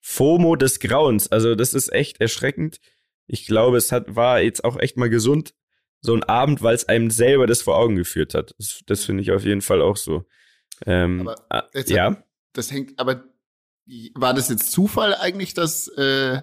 FOMO 0.00 0.56
des 0.56 0.80
Grauens. 0.80 1.30
Also 1.30 1.54
das 1.54 1.74
ist 1.74 1.92
echt 1.92 2.18
erschreckend. 2.18 2.80
Ich 3.26 3.46
glaube, 3.46 3.76
es 3.76 3.92
hat, 3.92 4.16
war 4.16 4.40
jetzt 4.40 4.64
auch 4.64 4.78
echt 4.78 4.96
mal 4.96 5.10
gesund, 5.10 5.52
so 6.00 6.14
ein 6.14 6.22
Abend, 6.22 6.62
weil 6.62 6.74
es 6.74 6.88
einem 6.88 7.10
selber 7.10 7.46
das 7.46 7.60
vor 7.60 7.76
Augen 7.76 7.96
geführt 7.96 8.32
hat. 8.32 8.54
Das, 8.56 8.80
das 8.86 9.04
finde 9.04 9.22
ich 9.22 9.32
auf 9.32 9.44
jeden 9.44 9.60
Fall 9.60 9.82
auch 9.82 9.98
so. 9.98 10.24
Ähm, 10.86 11.28
aber 11.28 11.68
äh, 11.74 11.84
ja. 11.88 12.24
Das 12.52 12.70
hängt, 12.70 12.98
aber 12.98 13.24
war 14.14 14.34
das 14.34 14.48
jetzt 14.48 14.72
Zufall 14.72 15.14
eigentlich, 15.14 15.54
dass 15.54 15.88
äh, 15.88 16.42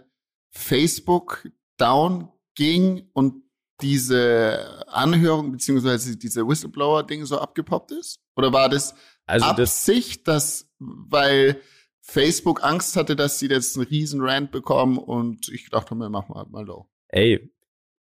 Facebook 0.49 1.49
down 1.77 2.29
ging 2.55 3.09
und 3.13 3.43
diese 3.81 4.85
Anhörung 4.87 5.51
beziehungsweise 5.51 6.17
diese 6.17 6.47
Whistleblower-Ding 6.47 7.25
so 7.25 7.39
abgepoppt 7.39 7.91
ist? 7.91 8.19
Oder 8.35 8.53
war 8.53 8.69
das 8.69 8.95
also 9.25 9.45
Absicht, 9.45 10.27
das, 10.27 10.61
dass, 10.61 10.71
weil 10.79 11.61
Facebook 12.01 12.63
Angst 12.63 12.95
hatte, 12.95 13.15
dass 13.15 13.39
sie 13.39 13.47
jetzt 13.47 13.75
einen 13.75 13.87
riesen 13.87 14.21
Rant 14.21 14.51
bekommen 14.51 14.97
und 14.97 15.49
ich 15.49 15.69
dachte 15.69 15.95
mir, 15.95 16.09
machen 16.09 16.33
wir 16.33 16.39
halt 16.39 16.51
mal 16.51 16.65
low. 16.65 16.87
Ey, 17.09 17.51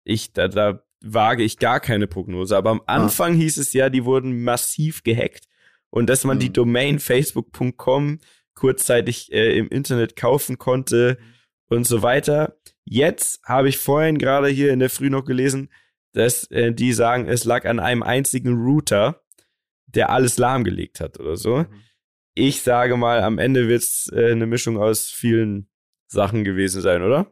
ich, 0.04 0.32
da, 0.32 0.48
da 0.48 0.84
wage 1.00 1.42
ich 1.42 1.58
gar 1.58 1.80
keine 1.80 2.06
Prognose, 2.06 2.56
aber 2.56 2.70
am 2.70 2.80
ah. 2.86 2.94
Anfang 2.94 3.32
ah. 3.32 3.36
hieß 3.36 3.56
es 3.56 3.72
ja, 3.72 3.90
die 3.90 4.04
wurden 4.04 4.44
massiv 4.44 5.02
gehackt 5.02 5.48
und 5.94 6.08
dass 6.08 6.24
man 6.24 6.38
mhm. 6.38 6.40
die 6.40 6.52
Domain 6.52 6.98
facebook.com 6.98 8.18
kurzzeitig 8.54 9.32
äh, 9.32 9.56
im 9.58 9.68
Internet 9.68 10.16
kaufen 10.16 10.58
konnte 10.58 11.18
und 11.66 11.86
so 11.86 12.02
weiter. 12.02 12.56
Jetzt 12.84 13.42
habe 13.44 13.68
ich 13.68 13.78
vorhin 13.78 14.18
gerade 14.18 14.48
hier 14.48 14.72
in 14.72 14.80
der 14.80 14.90
Früh 14.90 15.10
noch 15.10 15.24
gelesen, 15.24 15.70
dass 16.12 16.50
äh, 16.50 16.72
die 16.72 16.92
sagen, 16.92 17.26
es 17.28 17.44
lag 17.44 17.64
an 17.64 17.80
einem 17.80 18.02
einzigen 18.02 18.54
Router, 18.54 19.22
der 19.86 20.10
alles 20.10 20.38
lahmgelegt 20.38 21.00
hat 21.00 21.18
oder 21.20 21.36
so. 21.36 21.58
Mhm 21.58 21.84
ich 22.34 22.62
sage 22.62 22.96
mal, 22.96 23.22
am 23.22 23.38
Ende 23.38 23.68
wird 23.68 23.82
es 23.82 24.10
äh, 24.12 24.32
eine 24.32 24.46
Mischung 24.46 24.76
aus 24.76 25.10
vielen 25.10 25.68
Sachen 26.06 26.44
gewesen 26.44 26.82
sein, 26.82 27.02
oder? 27.02 27.30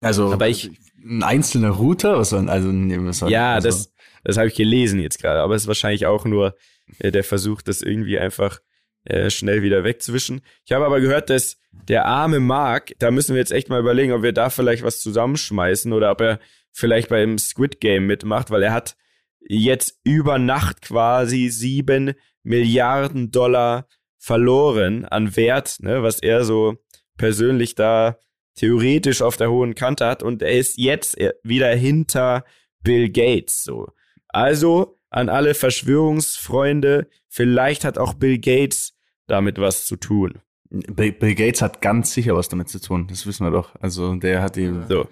Also, 0.00 0.32
aber 0.32 0.48
ich, 0.48 0.70
ein 1.04 1.22
einzelner 1.22 1.70
Router, 1.70 2.18
was 2.18 2.30
soll, 2.30 2.48
also, 2.48 2.68
was 2.70 3.18
soll, 3.18 3.30
ja, 3.30 3.54
also? 3.54 3.68
das, 3.68 3.92
das 4.24 4.36
habe 4.36 4.48
ich 4.48 4.54
gelesen 4.54 5.00
jetzt 5.00 5.20
gerade, 5.20 5.40
aber 5.40 5.54
es 5.54 5.62
ist 5.62 5.68
wahrscheinlich 5.68 6.06
auch 6.06 6.24
nur 6.24 6.56
äh, 6.98 7.10
der 7.10 7.24
Versuch, 7.24 7.62
das 7.62 7.82
irgendwie 7.82 8.18
einfach 8.18 8.60
äh, 9.04 9.30
schnell 9.30 9.62
wieder 9.62 9.84
wegzuwischen. 9.84 10.40
Ich 10.64 10.72
habe 10.72 10.86
aber 10.86 11.00
gehört, 11.00 11.30
dass 11.30 11.58
der 11.72 12.06
arme 12.06 12.40
Mark, 12.40 12.92
da 12.98 13.10
müssen 13.10 13.34
wir 13.34 13.40
jetzt 13.40 13.52
echt 13.52 13.68
mal 13.68 13.80
überlegen, 13.80 14.12
ob 14.12 14.22
wir 14.22 14.32
da 14.32 14.48
vielleicht 14.48 14.82
was 14.82 15.00
zusammenschmeißen 15.00 15.92
oder 15.92 16.10
ob 16.10 16.20
er 16.20 16.40
vielleicht 16.72 17.08
beim 17.08 17.38
Squid 17.38 17.80
Game 17.80 18.06
mitmacht, 18.06 18.50
weil 18.50 18.62
er 18.62 18.72
hat 18.72 18.96
jetzt 19.46 19.98
über 20.04 20.38
Nacht 20.38 20.80
quasi 20.82 21.48
sieben 21.48 22.14
Milliarden 22.42 23.30
Dollar 23.30 23.86
verloren 24.18 25.04
an 25.04 25.36
Wert, 25.36 25.76
ne, 25.80 26.02
was 26.02 26.20
er 26.20 26.44
so 26.44 26.76
persönlich 27.18 27.74
da 27.74 28.18
theoretisch 28.54 29.22
auf 29.22 29.36
der 29.36 29.50
hohen 29.50 29.74
Kante 29.74 30.06
hat 30.06 30.22
und 30.22 30.42
er 30.42 30.52
ist 30.52 30.78
jetzt 30.78 31.16
wieder 31.42 31.74
hinter 31.74 32.44
Bill 32.82 33.10
Gates 33.10 33.64
so. 33.64 33.88
Also 34.28 34.98
an 35.10 35.28
alle 35.28 35.54
Verschwörungsfreunde, 35.54 37.08
vielleicht 37.28 37.84
hat 37.84 37.98
auch 37.98 38.14
Bill 38.14 38.38
Gates 38.38 38.94
damit 39.26 39.58
was 39.58 39.86
zu 39.86 39.96
tun. 39.96 40.40
Bill, 40.70 41.12
Bill 41.12 41.34
Gates 41.34 41.62
hat 41.62 41.80
ganz 41.80 42.12
sicher 42.12 42.34
was 42.34 42.48
damit 42.48 42.68
zu 42.68 42.80
tun, 42.80 43.06
das 43.08 43.26
wissen 43.26 43.46
wir 43.46 43.50
doch. 43.50 43.74
Also 43.80 44.14
der 44.16 44.42
hat 44.42 44.56
die, 44.56 44.72
so. 44.88 45.06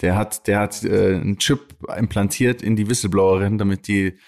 der 0.00 0.16
hat, 0.16 0.46
der 0.46 0.60
hat 0.60 0.84
äh, 0.84 1.14
einen 1.14 1.38
Chip 1.38 1.76
implantiert 1.96 2.62
in 2.62 2.76
die 2.76 2.88
Whistleblowerin, 2.88 3.58
damit 3.58 3.88
die 3.88 4.18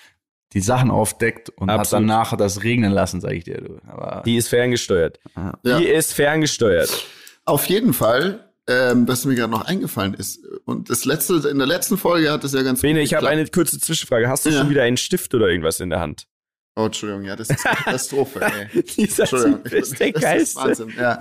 die 0.55 0.61
Sachen 0.61 0.91
aufdeckt 0.91 1.51
und 1.51 1.69
Absolut. 1.69 1.87
hat 1.87 1.93
dann 1.93 2.07
nachher 2.07 2.37
das 2.37 2.63
regnen 2.63 2.93
lassen, 2.93 3.21
sage 3.21 3.37
ich 3.37 3.45
dir. 3.45 3.61
Du. 3.61 3.79
Aber 3.87 4.23
die 4.25 4.37
ist 4.37 4.49
ferngesteuert. 4.49 5.21
Ja. 5.37 5.79
Die 5.79 5.87
ist 5.87 6.15
ferngesteuert. 6.15 7.07
Auf 7.45 7.67
jeden 7.67 7.93
Fall. 7.93 8.48
Ähm, 8.71 9.09
was 9.09 9.25
mir 9.25 9.35
gerade 9.35 9.51
noch 9.51 9.65
eingefallen 9.65 10.13
ist. 10.13 10.45
Und 10.67 10.91
das 10.91 11.07
letzte, 11.07 11.49
in 11.49 11.57
der 11.57 11.67
letzten 11.67 11.97
Folge 11.97 12.31
hat 12.31 12.45
es 12.45 12.53
ja 12.53 12.63
ganz 12.63 12.83
Bene, 12.83 13.01
ich 13.01 13.15
habe 13.15 13.27
eine 13.27 13.47
kurze 13.47 13.81
Zwischenfrage. 13.81 14.29
Hast 14.29 14.45
du 14.45 14.51
ja. 14.51 14.59
schon 14.59 14.69
wieder 14.69 14.83
einen 14.83 14.99
Stift 14.99 15.35
oder 15.35 15.49
irgendwas 15.49 15.81
in 15.81 15.89
der 15.89 16.01
Hand? 16.01 16.27
Oh, 16.77 16.85
Entschuldigung, 16.85 17.25
ja, 17.25 17.35
das 17.35 17.49
ist 17.51 17.67
eine 17.67 17.77
Katastrophe, 17.85 18.41
ey. 18.41 18.83
Dieser 18.83 19.25
Typ 19.25 19.73
ist 19.73 19.99
der 19.99 20.13
Geilste. 20.13 20.61
Wahnsinn, 20.61 20.93
ja. 20.97 21.19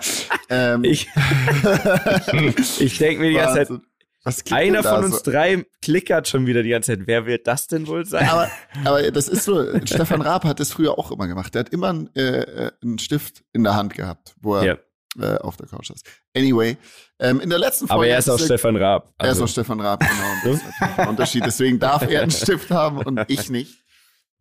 Ähm. 0.50 0.84
Ich, 0.84 1.08
ich 2.80 2.98
denke 3.00 3.22
mir 3.22 3.30
die 3.30 3.36
ganze 3.38 3.66
Zeit, 3.66 4.52
einer 4.52 4.84
von 4.84 5.06
uns 5.06 5.24
so? 5.24 5.32
drei 5.32 5.66
klickert 5.82 6.28
schon 6.28 6.46
wieder 6.46 6.62
die 6.62 6.70
ganze 6.70 6.98
Zeit. 6.98 7.08
Wer 7.08 7.26
wird 7.26 7.48
das 7.48 7.68
denn 7.68 7.88
wohl 7.88 8.06
sein? 8.06 8.28
Aber, 8.28 8.52
aber 8.84 9.12
das 9.12 9.30
ist 9.30 9.46
so, 9.46 9.66
Stefan 9.86 10.22
Raab 10.22 10.44
hat 10.44 10.60
das 10.60 10.74
früher 10.74 11.00
auch 11.00 11.12
immer 11.12 11.28
gemacht. 11.28 11.56
Der 11.56 11.62
hat 11.62 11.70
immer 11.70 11.90
einen, 11.90 12.16
äh, 12.16 12.72
einen 12.84 13.00
Stift 13.00 13.44
in 13.54 13.64
der 13.64 13.76
Hand 13.76 13.94
gehabt, 13.94 14.36
wo 14.42 14.58
er 14.58 14.64
ja. 14.64 14.78
Äh, 15.20 15.38
auf 15.38 15.58
der 15.58 15.68
Couch 15.68 15.88
saß. 15.88 16.02
Anyway, 16.36 16.78
ähm, 17.20 17.40
in 17.40 17.50
der 17.50 17.60
letzten 17.60 17.88
Folge. 17.88 17.94
Aber 17.94 18.08
er 18.08 18.20
ist 18.20 18.30
auch 18.30 18.40
Stefan 18.40 18.76
Raab. 18.76 19.14
Also. 19.18 19.30
Er 19.30 19.32
ist 19.32 19.42
auch 19.42 19.52
Stefan 19.52 19.80
Raab, 19.80 20.00
genau. 20.00 20.12
Und 20.44 20.54
das 20.54 20.62
ist 20.62 21.00
ein 21.00 21.08
Unterschied. 21.10 21.46
Deswegen 21.46 21.80
darf 21.80 22.02
er 22.04 22.22
einen 22.22 22.32
Stift 22.32 22.70
haben 22.72 22.98
und 22.98 23.20
ich 23.28 23.50
nicht. 23.50 23.84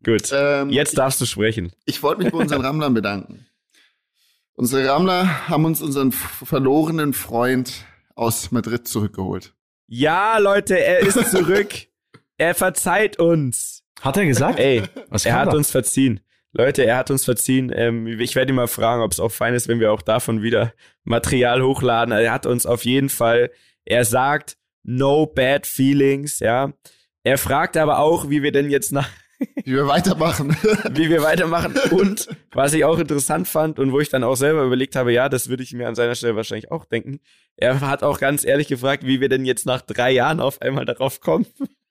Gut. 0.05 0.31
Ähm, 0.33 0.71
Jetzt 0.71 0.97
darfst 0.99 1.21
du 1.21 1.27
sprechen. 1.27 1.73
Ich 1.85 2.03
wollte 2.03 2.23
mich 2.23 2.33
bei 2.33 2.39
unseren 2.39 2.61
Rammlern 2.61 2.95
bedanken. 2.95 3.47
Unsere 4.55 4.89
Rammler 4.89 5.49
haben 5.49 5.65
uns 5.65 5.83
unseren 5.83 6.13
verlorenen 6.13 7.13
Freund 7.13 7.85
aus 8.15 8.51
Madrid 8.53 8.89
zurückgeholt. 8.89 9.55
Ja, 9.87 10.39
Leute, 10.39 10.79
er 10.79 11.01
ist 11.01 11.31
zurück. 11.31 11.69
er 12.39 12.55
verzeiht 12.55 13.19
uns. 13.19 13.83
Hat 14.01 14.17
er 14.17 14.27
gesagt? 14.27 14.59
Ey, 14.59 14.83
Was 15.09 15.27
er 15.27 15.35
hat 15.35 15.53
da? 15.53 15.57
uns 15.57 15.71
verziehen. 15.71 16.21
Leute, 16.59 16.87
er 16.87 16.97
hat 16.97 17.11
uns 17.11 17.25
verziehen. 17.25 17.71
Ähm, 17.75 18.07
ich 18.07 18.35
werde 18.35 18.53
ihn 18.53 18.57
mal 18.57 18.67
fragen, 18.67 19.03
ob 19.03 19.13
es 19.13 19.21
auch 19.21 19.31
fein 19.31 19.55
ist, 19.55 19.69
wenn 19.69 19.79
wir 19.79 19.93
auch 19.93 20.01
davon 20.01 20.43
wieder 20.43 20.73
Material 21.05 21.63
hochladen. 21.63 22.13
Er 22.13 22.33
hat 22.33 22.47
uns 22.47 22.65
auf 22.65 22.85
jeden 22.85 23.11
Fall, 23.11 23.51
er 23.85 24.07
sagt, 24.07 24.57
no 24.83 25.27
bad 25.27 25.67
feelings, 25.67 26.39
ja. 26.39 26.73
Er 27.25 27.37
fragt 27.37 27.77
aber 27.77 27.99
auch, 27.99 28.31
wie 28.31 28.43
wir 28.43 28.53
denn 28.53 28.71
jetzt 28.71 28.91
nach, 28.91 29.09
Wie 29.65 29.75
wir 29.75 29.87
weitermachen. 29.87 30.57
wie 30.93 31.11
wir 31.11 31.23
weitermachen. 31.23 31.75
Und 31.91 32.29
was 32.53 32.73
ich 32.73 32.85
auch 32.85 32.99
interessant 32.99 33.47
fand 33.47 33.79
und 33.79 33.93
wo 33.93 34.01
ich 34.01 34.09
dann 34.09 34.25
auch 34.25 34.37
selber 34.37 34.65
überlegt 34.65 34.97
habe, 34.97 35.13
ja, 35.13 35.29
das 35.29 35.51
würde 35.51 35.63
ich 35.63 35.75
mir 35.75 35.89
an 35.89 35.95
seiner 35.95 36.15
Stelle 36.15 36.37
wahrscheinlich 36.37 36.71
auch 36.71 36.87
denken. 36.87 37.21
Er 37.57 37.81
hat 37.81 38.03
auch 38.03 38.19
ganz 38.19 38.47
ehrlich 38.47 38.69
gefragt, 38.69 39.05
wie 39.05 39.21
wir 39.21 39.29
denn 39.29 39.45
jetzt 39.45 39.67
nach 39.67 39.83
drei 39.83 40.11
Jahren 40.11 40.41
auf 40.41 40.63
einmal 40.63 40.87
darauf 40.87 41.21
kommen. 41.21 41.45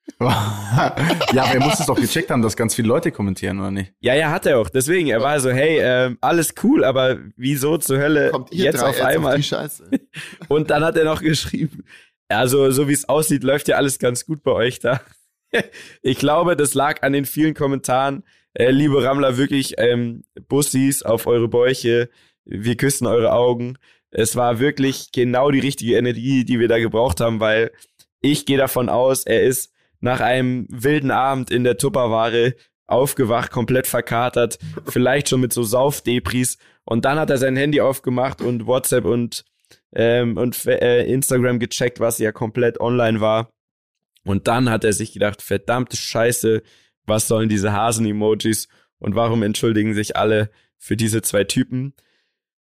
ja, 0.20 0.96
aber 1.44 1.54
er 1.54 1.60
muss 1.60 1.80
es 1.80 1.88
doch 1.88 2.00
gecheckt 2.00 2.30
haben, 2.30 2.41
dass 2.41 2.56
ganz 2.56 2.76
viele 2.76 2.88
Leute 2.88 3.12
kommentieren, 3.12 3.60
oder 3.60 3.72
nicht? 3.72 3.94
Ja, 4.00 4.13
ja, 4.13 4.32
hat 4.32 4.46
er 4.46 4.60
auch. 4.60 4.70
Deswegen, 4.70 5.08
er 5.08 5.22
war 5.22 5.39
so, 5.39 5.50
hey, 5.52 5.80
äh, 5.80 6.15
alles 6.22 6.54
cool, 6.63 6.84
aber 6.84 7.18
wieso 7.36 7.78
zur 7.78 7.98
Hölle 7.98 8.30
Kommt 8.30 8.52
ihr 8.52 8.65
jetzt 8.65 8.82
drei 8.82 8.89
auf 8.89 9.02
einmal? 9.02 9.34
Auf 9.34 9.38
die 9.38 9.44
Scheiße. 9.44 9.89
Und 10.48 10.70
dann 10.70 10.84
hat 10.84 10.96
er 10.96 11.06
noch 11.06 11.22
geschrieben, 11.22 11.84
also 12.30 12.72
so 12.72 12.88
wie 12.88 12.94
es 12.94 13.10
aussieht, 13.10 13.44
läuft 13.44 13.68
ja 13.68 13.78
alles 13.78 14.00
ganz 14.00 14.26
gut 14.26 14.44
bei 14.44 14.52
euch 14.52 14.80
da. 14.80 15.02
ich 16.02 16.18
glaube, 16.18 16.56
das 16.56 16.74
lag 16.76 17.02
an 17.04 17.13
den 17.13 17.26
vielen 17.26 17.54
Kommentaren. 17.54 18.24
Äh, 18.54 18.72
liebe 18.72 19.04
Rammler, 19.04 19.38
wirklich 19.38 19.74
ähm, 19.78 20.24
Bussis 20.48 21.04
auf 21.04 21.28
eure 21.28 21.48
Bäuche. 21.48 22.10
Wir 22.46 22.78
küssen 22.78 23.08
eure 23.08 23.34
Augen. 23.34 23.78
Es 24.12 24.36
war 24.36 24.60
wirklich 24.60 25.12
genau 25.12 25.52
die 25.52 25.60
richtige 25.60 25.98
Energie, 25.98 26.46
die 26.46 26.60
wir 26.60 26.70
da 26.70 26.80
gebraucht 26.80 27.20
haben, 27.20 27.39
weil 27.39 27.72
ich 28.22 28.46
gehe 28.46 28.58
davon 28.58 28.88
aus, 28.88 29.26
er 29.26 29.44
ist 29.44 29.75
nach 30.06 30.20
einem 30.20 30.68
wilden 30.70 31.10
Abend 31.10 31.50
in 31.50 31.63
der 31.63 31.78
Tupperware 31.78 32.54
aufgewacht, 32.86 33.52
komplett 33.52 33.88
verkatert, 33.88 34.60
vielleicht 34.86 35.30
schon 35.30 35.41
mit 35.41 35.52
so 35.52 35.63
Saufdepris. 35.63 36.60
Und 36.86 37.06
dann 37.06 37.18
hat 37.18 37.32
er 37.32 37.38
sein 37.38 37.56
Handy 37.56 37.82
aufgemacht 37.82 38.39
und 38.39 38.68
WhatsApp 38.68 39.04
und, 39.04 39.44
ähm, 39.96 40.38
und 40.38 40.63
äh, 40.68 41.04
Instagram 41.12 41.58
gecheckt, 41.58 42.00
was 42.00 42.20
ja 42.20 42.32
komplett 42.32 42.80
online 42.80 43.20
war. 43.20 43.50
Und 44.24 44.48
dann 44.48 44.70
hat 44.70 44.84
er 44.84 44.94
sich 44.94 45.12
gedacht, 45.12 45.41
verdammte 45.41 45.98
Scheiße, 45.98 46.62
was 47.08 47.28
sollen 47.28 47.50
diese 47.50 47.74
Hasen-Emojis 47.74 48.68
und 49.00 49.15
warum 49.15 49.41
entschuldigen 49.41 49.96
sich 49.96 50.15
alle 50.15 50.52
für 50.78 50.96
diese 50.96 51.24
zwei 51.24 51.46
Typen? 51.46 51.96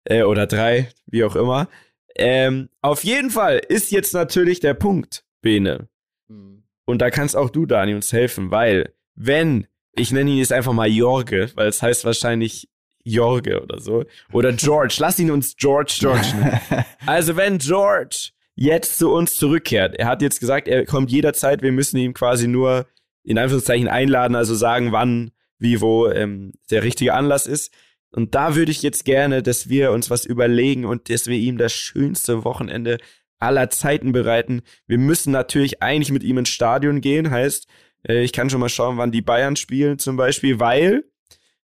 Äh, 0.03 0.23
oder 0.23 0.47
drei, 0.47 0.89
wie 1.05 1.23
auch 1.23 1.35
immer. 1.35 1.69
Ähm, 2.15 2.69
auf 2.81 3.03
jeden 3.03 3.29
Fall 3.29 3.61
ist 3.69 3.91
jetzt 3.91 4.15
natürlich 4.15 4.59
der 4.59 4.73
Punkt, 4.73 5.23
Bene. 5.41 5.89
Hm. 6.27 6.63
Und 6.89 7.03
da 7.03 7.11
kannst 7.11 7.37
auch 7.37 7.51
du, 7.51 7.67
Dani, 7.67 7.93
uns 7.93 8.11
helfen, 8.11 8.49
weil 8.49 8.95
wenn, 9.13 9.67
ich 9.95 10.11
nenne 10.11 10.31
ihn 10.31 10.39
jetzt 10.39 10.51
einfach 10.51 10.73
mal 10.73 10.87
Jorge, 10.87 11.51
weil 11.53 11.67
es 11.67 11.83
heißt 11.83 12.03
wahrscheinlich 12.03 12.67
Jorge 13.03 13.61
oder 13.61 13.79
so, 13.79 14.05
oder 14.33 14.53
George, 14.53 14.95
lass 14.97 15.19
ihn 15.19 15.29
uns 15.29 15.55
George 15.55 15.97
George 15.99 16.33
nennen. 16.35 16.59
Also 17.05 17.35
wenn 17.35 17.59
George 17.59 18.31
jetzt 18.55 18.97
zu 18.97 19.11
uns 19.11 19.35
zurückkehrt, 19.35 19.99
er 19.99 20.07
hat 20.07 20.23
jetzt 20.23 20.39
gesagt, 20.39 20.67
er 20.67 20.83
kommt 20.85 21.11
jederzeit, 21.11 21.61
wir 21.61 21.71
müssen 21.71 21.97
ihn 21.97 22.15
quasi 22.15 22.47
nur 22.47 22.87
in 23.23 23.37
Anführungszeichen 23.37 23.87
einladen, 23.87 24.35
also 24.35 24.55
sagen, 24.55 24.91
wann, 24.91 25.29
wie, 25.59 25.81
wo 25.81 26.07
ähm, 26.07 26.53
der 26.71 26.81
richtige 26.81 27.13
Anlass 27.13 27.45
ist. 27.45 27.71
Und 28.11 28.33
da 28.33 28.55
würde 28.55 28.71
ich 28.71 28.81
jetzt 28.81 29.05
gerne, 29.05 29.43
dass 29.43 29.69
wir 29.69 29.91
uns 29.91 30.09
was 30.09 30.25
überlegen 30.25 30.85
und 30.85 31.11
dass 31.11 31.27
wir 31.27 31.37
ihm 31.37 31.59
das 31.59 31.71
schönste 31.71 32.43
Wochenende 32.43 32.97
aller 33.39 33.69
Zeiten 33.69 34.11
bereiten. 34.11 34.61
Wir 34.87 34.97
müssen 34.97 35.31
natürlich 35.31 35.81
eigentlich 35.81 36.11
mit 36.11 36.23
ihm 36.23 36.37
ins 36.37 36.49
Stadion 36.49 37.01
gehen, 37.01 37.31
heißt, 37.31 37.67
äh, 38.07 38.23
ich 38.23 38.33
kann 38.33 38.49
schon 38.49 38.59
mal 38.59 38.69
schauen, 38.69 38.97
wann 38.97 39.11
die 39.11 39.21
Bayern 39.21 39.55
spielen 39.55 39.99
zum 39.99 40.17
Beispiel, 40.17 40.59
weil, 40.59 41.05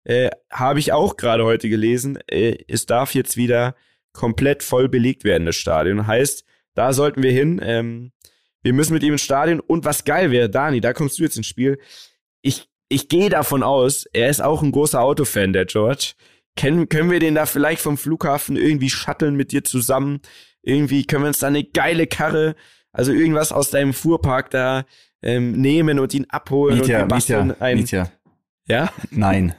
äh, 0.04 0.30
habe 0.50 0.78
ich 0.78 0.92
auch 0.92 1.16
gerade 1.16 1.44
heute 1.44 1.68
gelesen, 1.68 2.18
äh, 2.26 2.58
es 2.68 2.86
darf 2.86 3.14
jetzt 3.14 3.36
wieder 3.36 3.74
komplett 4.12 4.62
voll 4.62 4.88
belegt 4.88 5.24
werden, 5.24 5.46
das 5.46 5.56
Stadion. 5.56 6.06
Heißt, 6.06 6.44
da 6.74 6.92
sollten 6.92 7.22
wir 7.22 7.32
hin. 7.32 7.60
Ähm, 7.62 8.12
wir 8.62 8.72
müssen 8.72 8.94
mit 8.94 9.02
ihm 9.02 9.12
ins 9.12 9.22
Stadion. 9.22 9.60
Und 9.60 9.84
was 9.84 10.04
geil 10.04 10.30
wäre, 10.30 10.48
Dani, 10.48 10.80
da 10.80 10.92
kommst 10.92 11.18
du 11.18 11.22
jetzt 11.22 11.36
ins 11.36 11.46
Spiel. 11.46 11.78
Ich, 12.42 12.68
ich 12.88 13.08
gehe 13.08 13.30
davon 13.30 13.62
aus, 13.62 14.06
er 14.12 14.28
ist 14.28 14.42
auch 14.42 14.62
ein 14.62 14.72
großer 14.72 15.00
Autofan, 15.00 15.52
der 15.52 15.66
George. 15.66 16.12
Können, 16.56 16.88
können 16.88 17.10
wir 17.10 17.20
den 17.20 17.34
da 17.34 17.46
vielleicht 17.46 17.80
vom 17.80 17.96
Flughafen 17.96 18.56
irgendwie 18.56 18.90
shutteln 18.90 19.36
mit 19.36 19.52
dir 19.52 19.64
zusammen? 19.64 20.20
Irgendwie 20.62 21.04
können 21.04 21.24
wir 21.24 21.28
uns 21.28 21.38
da 21.40 21.48
eine 21.48 21.64
geile 21.64 22.06
Karre, 22.06 22.54
also 22.92 23.12
irgendwas 23.12 23.52
aus 23.52 23.70
deinem 23.70 23.92
Fuhrpark 23.92 24.50
da 24.50 24.84
ähm, 25.22 25.52
nehmen 25.52 25.98
und 25.98 26.14
ihn 26.14 26.26
abholen 26.28 26.78
Mietja, 26.78 27.02
und 27.02 27.08
basteln 27.08 27.46
Mietja, 27.48 27.62
ein. 27.64 27.76
Mietja. 27.78 28.10
Ja? 28.66 28.88
Nein. 29.10 29.54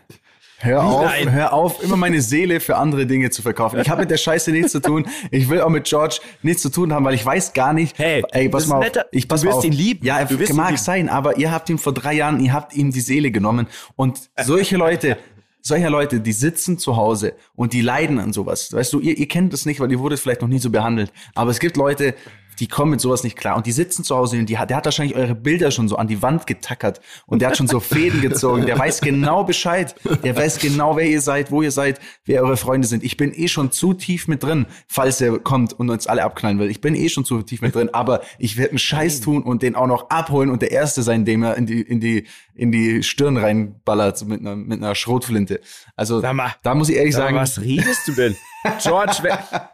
Hör 0.60 0.82
auf, 0.82 1.04
nein? 1.06 1.30
hör 1.30 1.52
auf, 1.52 1.84
immer 1.84 1.98
meine 1.98 2.22
Seele 2.22 2.62
für 2.62 2.78
andere 2.78 3.06
Dinge 3.06 3.30
zu 3.32 3.42
verkaufen. 3.42 3.82
Ich 3.82 3.90
habe 3.90 4.00
mit 4.04 4.12
der 4.12 4.16
Scheiße 4.18 4.50
nichts 4.52 4.72
zu 4.72 4.80
tun. 4.82 5.06
Ich 5.30 5.50
will 5.50 5.60
auch 5.60 5.68
mit 5.70 5.84
George 5.84 6.20
nichts 6.42 6.62
zu 6.62 6.70
tun 6.70 6.94
haben, 6.94 7.04
weil 7.04 7.16
ich 7.16 7.26
weiß 7.26 7.52
gar 7.52 7.74
nicht. 7.74 7.98
Hey, 8.00 8.24
ey, 8.32 8.48
pass 8.48 8.68
mal 8.68 8.78
auf. 8.78 8.86
netter- 8.86 9.06
Ich 9.12 9.28
pass 9.28 9.42
du 9.42 9.48
wirst 9.48 9.58
auf. 9.58 9.66
ihn 9.66 9.74
lieben. 9.74 10.06
Ja, 10.06 10.22
ihn 10.22 10.56
mag 10.56 10.78
sein, 10.78 11.10
aber 11.10 11.38
ihr 11.38 11.52
habt 11.52 11.70
ihm 11.70 11.78
vor 11.80 11.94
drei 11.94 12.14
Jahren, 12.14 12.40
ihr 12.40 12.54
habt 12.54 12.74
ihm 12.78 12.92
die 12.92 13.02
Seele 13.02 13.30
genommen. 13.30 13.68
Und 13.98 14.30
solche 14.42 14.78
Leute, 14.78 15.18
solche 15.64 15.88
Leute, 15.88 16.20
die 16.20 16.34
sitzen 16.34 16.78
zu 16.78 16.98
Hause 16.98 17.34
und 17.56 17.74
die 17.74 17.82
leiden 17.82 18.20
an 18.20 18.34
sowas. 18.34 18.72
Weißt 18.74 18.92
du, 18.92 19.00
ihr, 19.00 19.18
ihr 19.18 19.28
kennt 19.28 19.54
das 19.54 19.66
nicht, 19.66 19.80
weil 19.80 19.92
ihr 19.92 20.00
wurdet 20.00 20.20
vielleicht 20.20 20.42
noch 20.42 20.50
nie 20.50 20.60
so 20.60 20.70
behandelt. 20.70 21.12
Aber 21.34 21.52
es 21.52 21.60
gibt 21.60 21.78
Leute, 21.78 22.16
die 22.60 22.68
kommen 22.68 22.92
mit 22.92 23.02
sowas 23.02 23.24
nicht 23.24 23.38
klar 23.38 23.56
und 23.56 23.66
die 23.66 23.72
sitzen 23.72 24.04
zu 24.04 24.16
Hause 24.16 24.38
und 24.38 24.48
die 24.48 24.58
hat, 24.58 24.70
der 24.70 24.78
hat 24.78 24.86
wahrscheinlich 24.86 25.16
eure 25.16 25.36
Bilder 25.36 25.72
schon 25.72 25.88
so 25.88 25.96
an 25.96 26.08
die 26.08 26.22
Wand 26.22 26.48
getackert 26.48 27.02
und 27.26 27.42
der 27.42 27.50
hat 27.50 27.58
schon 27.58 27.68
so 27.68 27.80
Fäden 27.94 28.22
gezogen. 28.22 28.66
Der 28.66 28.78
weiß 28.78 29.02
genau 29.02 29.44
Bescheid. 29.44 29.96
Der 30.24 30.36
weiß 30.36 30.60
genau, 30.60 30.96
wer 30.96 31.06
ihr 31.06 31.22
seid, 31.22 31.52
wo 31.52 31.62
ihr 31.62 31.72
seid, 31.72 32.00
wer 32.26 32.44
eure 32.44 32.58
Freunde 32.58 32.88
sind. 32.88 33.04
Ich 33.04 33.18
bin 33.18 33.34
eh 33.34 33.48
schon 33.48 33.72
zu 33.72 33.94
tief 33.94 34.28
mit 34.28 34.44
drin, 34.44 34.66
falls 34.88 35.22
er 35.22 35.38
kommt 35.40 35.74
und 35.74 35.90
uns 35.90 36.08
alle 36.08 36.24
abknallen 36.24 36.60
will. 36.60 36.70
Ich 36.70 36.82
bin 36.82 36.96
eh 36.96 37.10
schon 37.10 37.26
zu 37.26 37.42
tief 37.42 37.62
mit 37.62 37.76
drin, 37.76 37.90
aber 37.94 38.22
ich 38.40 38.58
werde 38.58 38.72
einen 38.72 38.80
Scheiß 38.80 39.22
tun 39.22 39.44
und 39.44 39.62
den 39.62 39.76
auch 39.76 39.88
noch 39.88 40.10
abholen 40.10 40.50
und 40.50 40.62
der 40.62 40.72
Erste 40.72 41.04
sein, 41.04 41.26
dem 41.26 41.44
er 41.44 41.56
in 41.58 41.66
die, 41.66 41.82
in 41.82 42.00
die, 42.00 42.28
in 42.56 42.72
die 42.72 43.04
Stirn 43.04 43.38
reinballert 43.38 44.26
mit 44.26 44.42
einer, 44.42 44.56
mit 44.56 44.82
einer 44.82 44.96
Schrotflinte. 44.96 45.60
Also, 45.96 46.22
da 46.22 46.76
muss 46.76 46.90
ich 46.90 46.96
ehrlich 46.96 47.14
Sag 47.14 47.24
sagen, 47.24 47.38
was 47.38 47.62
redest 47.62 48.08
du 48.08 48.14
denn? 48.14 48.36
George, 48.80 49.22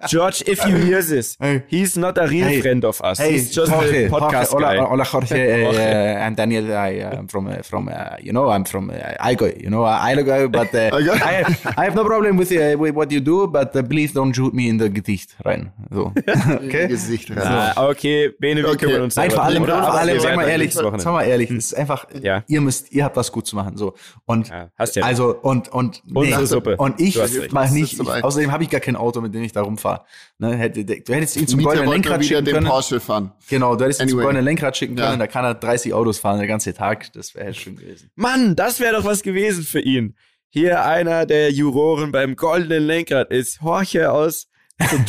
George, 0.07 0.43
if 0.47 0.65
you 0.65 0.75
hear 0.77 1.01
this, 1.03 1.37
he's 1.67 1.95
not 1.97 2.17
a 2.17 2.25
real 2.27 2.47
Hey. 2.47 2.61
friend 2.61 2.83
of 2.85 2.99
us. 3.01 3.19
Hey, 3.19 3.33
he's 3.33 3.53
just 3.53 3.71
Jorge, 3.71 4.05
a 4.05 4.09
podcast 4.09 4.49
Jorge, 4.49 4.63
guy. 4.65 4.77
Hola, 4.77 4.89
hola 4.89 5.03
Jorge. 5.03 5.39
Uh, 5.79 6.25
I'm 6.25 6.35
Daniel. 6.35 6.65
I, 6.75 6.99
uh, 7.01 7.17
I'm 7.19 7.27
from 7.27 7.47
uh, 7.47 7.61
from 7.63 7.87
uh, 7.89 8.15
you 8.21 8.31
know 8.33 8.49
I'm 8.49 8.63
from 8.65 8.89
uh, 8.89 8.95
Allgäu. 9.19 9.61
You 9.61 9.69
know 9.69 9.83
uh, 9.83 9.99
Allgäu, 10.07 10.51
but 10.51 10.73
uh. 10.73 10.89
I, 10.93 11.45
I 11.77 11.85
have 11.85 11.95
no 11.95 12.03
problem 12.03 12.37
with, 12.37 12.51
uh, 12.51 12.75
with 12.77 12.95
what 12.95 13.11
you 13.11 13.19
do, 13.19 13.47
but 13.47 13.75
uh, 13.75 13.83
please 13.83 14.11
don't 14.13 14.33
shoot 14.33 14.53
me 14.53 14.67
in 14.69 14.77
the 14.77 14.89
Gesicht 14.89 15.35
rein. 15.45 15.71
So, 15.91 16.11
okay. 16.65 16.87
Gesicht 16.87 17.29
rein. 17.29 17.39
Ah, 17.45 17.87
okay, 17.89 18.29
Bene, 18.39 18.61
wir 18.63 18.69
Okay. 18.69 18.85
kümmern 18.87 19.01
uns 19.03 19.15
Nein, 19.15 19.31
vor 19.31 19.43
allem, 19.43 19.65
vor 19.65 19.93
allem, 19.93 20.13
wir 20.15 20.21
sag 20.21 20.35
mal 20.35 20.47
ehrlich, 20.47 20.73
sag 20.73 21.05
mal 21.05 21.23
ehrlich, 21.23 21.51
es 21.51 21.65
ist 21.71 21.73
einfach, 21.75 22.05
Ja. 22.21 22.43
ihr 22.47 22.61
müsst, 22.61 22.91
ihr 22.91 23.03
habt 23.03 23.15
was 23.17 23.31
gut 23.31 23.45
zu 23.47 23.55
machen, 23.55 23.77
so. 23.77 23.93
Und, 24.25 24.49
Ja, 24.49 24.69
hast 24.77 24.95
ja 24.95 25.03
also, 25.03 25.35
und, 25.35 25.69
und, 25.69 26.01
Unsere 26.13 26.45
Suppe. 26.47 26.75
Und 26.77 26.99
ich 26.99 27.13
Du 27.15 27.21
hast 27.21 27.35
recht. 27.37 27.53
mach 27.53 27.69
nicht, 27.71 27.93
ich, 27.99 28.23
außerdem 28.23 28.51
habe 28.51 28.63
ich 28.63 28.69
gar 28.69 28.78
kein 28.79 28.95
Auto, 28.95 29.21
mit 29.21 29.33
dem 29.33 29.43
ich 29.43 29.51
da 29.51 29.61
rumfahre. 29.61 30.03
Ne, 30.37 30.55
hätte, 30.55 30.83
du 30.85 31.13
hättest 31.13 31.35
ihn 31.37 31.47
zum 31.47 31.57
Mieter 31.57 31.69
goldenen 31.71 31.91
Lenkrad 31.93 32.25
schicken 32.25 32.45
den 32.45 32.53
können. 32.55 32.67
Porsche 32.67 32.99
fahren. 32.99 33.31
Genau, 33.49 33.75
du 33.75 33.83
hättest 33.85 34.01
ihn 34.01 34.09
zum 34.09 34.17
Anyway. 34.19 34.23
goldenen 34.25 34.45
Lenkrad 34.45 34.77
schicken 34.77 34.95
können, 34.95 35.11
Ja. 35.11 35.17
da 35.17 35.27
kann 35.27 35.45
er 35.45 35.53
30 35.55 35.93
Autos 35.93 36.19
fahren, 36.19 36.37
der 36.39 36.47
ganze 36.47 36.73
Tag. 36.73 37.11
Das 37.13 37.35
wäre 37.35 37.53
schön 37.53 37.75
gewesen. 37.75 38.09
Mann, 38.15 38.55
das 38.55 38.79
wäre 38.79 38.95
doch 38.95 39.05
was 39.05 39.21
gewesen 39.23 39.63
für 39.63 39.79
ihn. 39.81 40.15
Hier 40.49 40.83
einer 40.83 41.25
der 41.25 41.51
Juroren 41.51 42.11
beim 42.11 42.35
goldenen 42.35 42.83
Lenkrad 42.87 43.29
ist 43.31 43.59
Jorge 43.61 44.11
aus 44.11 44.47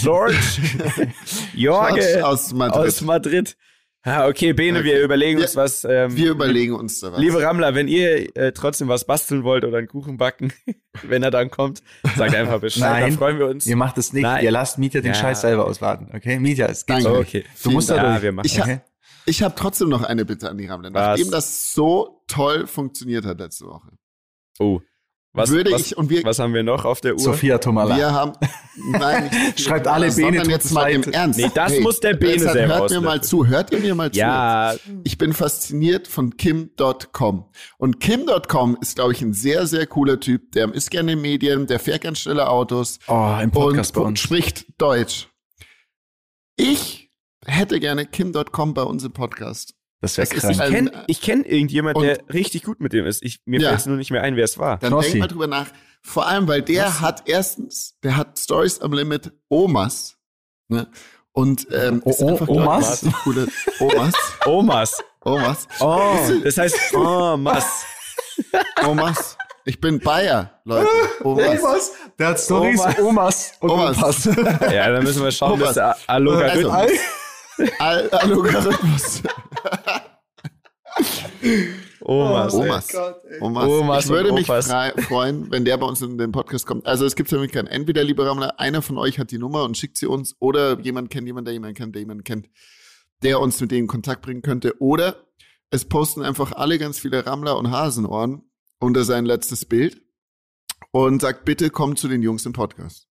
George. 0.02 0.34
Jorge 1.54 2.00
George 2.00 2.26
aus 2.26 2.52
Madrid. 2.52 2.76
aus 2.88 3.00
Madrid. 3.00 3.56
Ah, 4.02 4.26
okay, 4.28 4.54
Bene, 4.54 4.82
wir 4.82 4.94
Okay. 4.94 5.04
überlegen 5.04 5.38
Wir- 5.38 5.44
uns 5.46 5.56
was. 5.56 5.84
Ähm, 5.84 6.16
Wir 6.16 6.30
überlegen 6.30 6.74
uns 6.74 7.00
da 7.00 7.12
was. 7.12 7.20
Liebe 7.20 7.42
Rammler, 7.42 7.74
wenn 7.74 7.86
ihr 7.86 8.34
äh, 8.34 8.52
trotzdem 8.52 8.88
was 8.88 9.04
basteln 9.06 9.44
wollt 9.44 9.64
oder 9.64 9.76
einen 9.78 9.88
Kuchen 9.88 10.16
backen, 10.16 10.52
wenn 11.02 11.22
er 11.22 11.30
dann 11.30 11.50
kommt, 11.50 11.82
sagt 12.16 12.34
einfach 12.34 12.60
Bescheid. 12.60 13.02
Nein. 13.02 13.10
da 13.12 13.16
freuen 13.18 13.38
wir 13.38 13.46
uns. 13.46 13.66
Ihr 13.66 13.76
macht 13.76 13.98
es 13.98 14.14
nicht, 14.14 14.22
Nein. 14.22 14.42
ihr 14.42 14.50
lasst 14.50 14.78
Mieter 14.78 15.02
den 15.02 15.08
Ja. 15.12 15.14
Scheiß 15.14 15.42
selber 15.42 15.66
auswarten, 15.66 16.08
okay? 16.14 16.38
Mieter, 16.38 16.70
es 16.70 16.86
geht 16.86 16.96
Danke. 16.96 17.10
so. 17.10 17.18
Okay. 17.20 17.44
Du 17.62 17.70
musst 17.72 17.90
da 17.90 17.94
Vielen 17.94 18.04
Ja, 18.06 18.10
durch. 18.12 18.22
wir 18.22 18.32
machen 18.32 18.46
Ich 18.46 18.60
okay? 18.60 18.80
Ich 19.26 19.42
habe 19.42 19.54
trotzdem 19.54 19.90
noch 19.90 20.02
eine 20.02 20.24
Bitte 20.24 20.48
an 20.48 20.56
die 20.56 20.66
Rammler. 20.66 20.94
Was? 20.94 21.18
Nachdem 21.18 21.30
das 21.30 21.72
so 21.74 22.22
toll 22.26 22.66
funktioniert 22.66 23.26
hat 23.26 23.38
letzte 23.38 23.66
Woche, 23.66 23.90
Oh. 24.58 24.80
Was, 25.32 25.50
würde 25.50 25.70
was, 25.70 25.82
ich 25.82 25.96
und 25.96 26.10
wir, 26.10 26.24
was 26.24 26.40
haben 26.40 26.52
wir 26.54 26.64
noch 26.64 26.84
auf 26.84 27.00
der 27.00 27.12
Uhr? 27.12 27.20
Sophia 27.20 27.58
Tomala. 27.58 27.96
wir 27.96 28.10
haben 28.12 28.32
nein, 28.90 29.30
Schreibt 29.56 29.86
alle 29.86 30.10
Bene 30.10 30.42
jetzt 30.48 30.72
mal 30.72 30.90
im. 30.90 31.04
Ernst. 31.04 31.38
Nee, 31.38 31.48
das 31.54 31.78
muss 31.78 32.00
der 32.00 32.14
Bene 32.14 32.40
selber 32.40 32.78
Hört 32.78 32.90
mir 32.90 33.00
mal 33.00 33.22
zu, 33.22 33.46
hört 33.46 33.70
ihr 33.70 33.78
mir 33.78 33.94
mal 33.94 34.10
zu. 34.10 34.18
Ja, 34.18 34.74
Ich 35.04 35.18
bin 35.18 35.32
fasziniert 35.32 36.08
von 36.08 36.36
Kim.com. 36.36 37.44
Und 37.78 38.00
Kim.com 38.00 38.76
ist, 38.80 38.96
glaube 38.96 39.12
ich, 39.12 39.22
ein 39.22 39.32
sehr, 39.32 39.68
sehr 39.68 39.86
cooler 39.86 40.18
Typ. 40.18 40.50
Der 40.52 40.74
ist 40.74 40.90
gerne 40.90 41.12
in 41.12 41.20
Medien, 41.20 41.68
der 41.68 41.78
fährt 41.78 42.00
gerne 42.00 42.16
schnelle 42.16 42.48
Autos 42.48 42.98
Oh, 43.06 43.36
im 43.40 43.52
Podcast 43.52 43.96
und 43.96 44.02
bei 44.02 44.08
uns. 44.08 44.18
spricht 44.20 44.66
Deutsch. 44.78 45.28
Ich 46.56 47.10
hätte 47.46 47.78
gerne 47.78 48.04
Kim.com 48.04 48.74
bei 48.74 48.82
uns 48.82 49.04
im 49.04 49.12
Podcast. 49.12 49.74
Das 50.00 50.16
wäre 50.16 50.26
das 50.28 50.36
ist 50.36 50.42
krass. 50.58 50.66
ich 50.66 50.72
kenne 50.74 51.04
ich 51.08 51.20
kenn 51.20 51.44
irgendjemand, 51.44 52.00
der 52.00 52.18
richtig 52.32 52.62
gut 52.64 52.80
mit 52.80 52.92
dem 52.92 53.04
ist. 53.06 53.22
Ich, 53.22 53.40
mir 53.44 53.60
Ja. 53.60 53.68
fällt 53.68 53.80
es 53.80 53.86
nur 53.86 53.96
nicht 53.96 54.10
mehr 54.10 54.22
ein, 54.22 54.36
wer 54.36 54.44
es 54.44 54.56
war. 54.58 54.78
Dann 54.78 54.90
Knossi. 54.90 55.10
denk 55.10 55.20
mal 55.20 55.26
drüber 55.28 55.46
nach. 55.46 55.66
Vor 56.02 56.26
allem, 56.26 56.48
weil 56.48 56.62
der 56.62 57.00
hat 57.02 57.24
erstens, 57.26 57.96
der 58.02 58.16
hat 58.16 58.38
Stories 58.38 58.80
am 58.80 58.92
Limit 58.94 59.32
Omas. 59.48 60.16
Ne? 60.68 60.88
Und 61.32 61.66
ähm, 61.72 62.00
O- 62.04 62.10
ist 62.10 62.20
O- 62.22 62.28
einfach 62.28 62.48
Omas? 62.48 63.04
Coole 63.24 63.46
Omas. 63.80 64.14
Omas. 64.46 64.98
Omas. 65.22 65.68
Oh, 65.80 66.16
das 66.44 66.56
heißt 66.56 66.94
Omas. 66.94 67.84
Omas. 68.86 69.36
Ich 69.66 69.78
bin 69.80 69.98
Bayer, 70.00 70.60
Leute. 70.64 70.88
Omas. 71.22 71.60
Omas. 71.62 71.92
Der 72.18 72.28
hat 72.28 72.40
Stories, 72.40 72.80
Omas, 72.80 72.98
Omas 72.98 73.52
und 73.60 73.70
Omas. 73.70 73.98
Opas. 73.98 74.24
Ja, 74.72 74.90
dann 74.90 75.04
müssen 75.04 75.22
wir 75.22 75.30
schauen, 75.30 75.52
Omas. 75.60 75.74
dass 75.74 75.74
der 75.74 75.96
Allogarithmus. 76.06 76.72
Also, 76.72 76.94
Al 77.78 78.08
Allogarithmus. 78.10 79.22
Omas. 82.00 82.54
ey. 82.54 82.60
Omas. 82.60 82.94
Omas. 83.40 83.68
Omas 83.68 84.04
ich 84.04 84.10
würde 84.10 84.32
mich 84.32 84.46
freuen, 84.46 85.50
wenn 85.50 85.64
der 85.64 85.76
bei 85.76 85.86
uns 85.86 86.00
in 86.02 86.18
den 86.18 86.32
Podcast 86.32 86.66
kommt. 86.66 86.86
Also 86.86 87.04
es 87.04 87.16
gibt 87.16 87.28
für 87.28 87.38
mich 87.38 87.52
keinen. 87.52 87.66
Entweder, 87.66 88.04
lieber 88.04 88.26
Rammler, 88.26 88.58
einer 88.58 88.82
von 88.82 88.98
euch 88.98 89.18
hat 89.18 89.30
die 89.30 89.38
Nummer 89.38 89.64
und 89.64 89.76
schickt 89.76 89.96
sie 89.96 90.06
uns 90.06 90.36
oder 90.38 90.78
jemand 90.80 91.10
kennt 91.10 91.26
jemanden, 91.26 91.46
der 91.46 91.54
jemanden 91.54 91.76
kennt, 91.76 91.94
der 91.94 92.00
jemanden 92.00 92.24
kennt, 92.24 92.48
der 93.22 93.40
uns 93.40 93.60
mit 93.60 93.70
denen 93.70 93.82
in 93.82 93.86
Kontakt 93.86 94.22
bringen 94.22 94.42
könnte. 94.42 94.80
Oder 94.80 95.16
es 95.70 95.84
posten 95.84 96.22
einfach 96.22 96.52
alle 96.52 96.78
ganz 96.78 96.98
viele 96.98 97.26
Rammler 97.26 97.56
und 97.56 97.70
Hasenohren 97.70 98.42
unter 98.78 99.04
sein 99.04 99.24
letztes 99.24 99.64
Bild 99.64 100.02
und 100.90 101.20
sagt, 101.20 101.44
bitte 101.44 101.70
kommt 101.70 101.98
zu 101.98 102.08
den 102.08 102.22
Jungs 102.22 102.46
im 102.46 102.52
Podcast. 102.52 103.08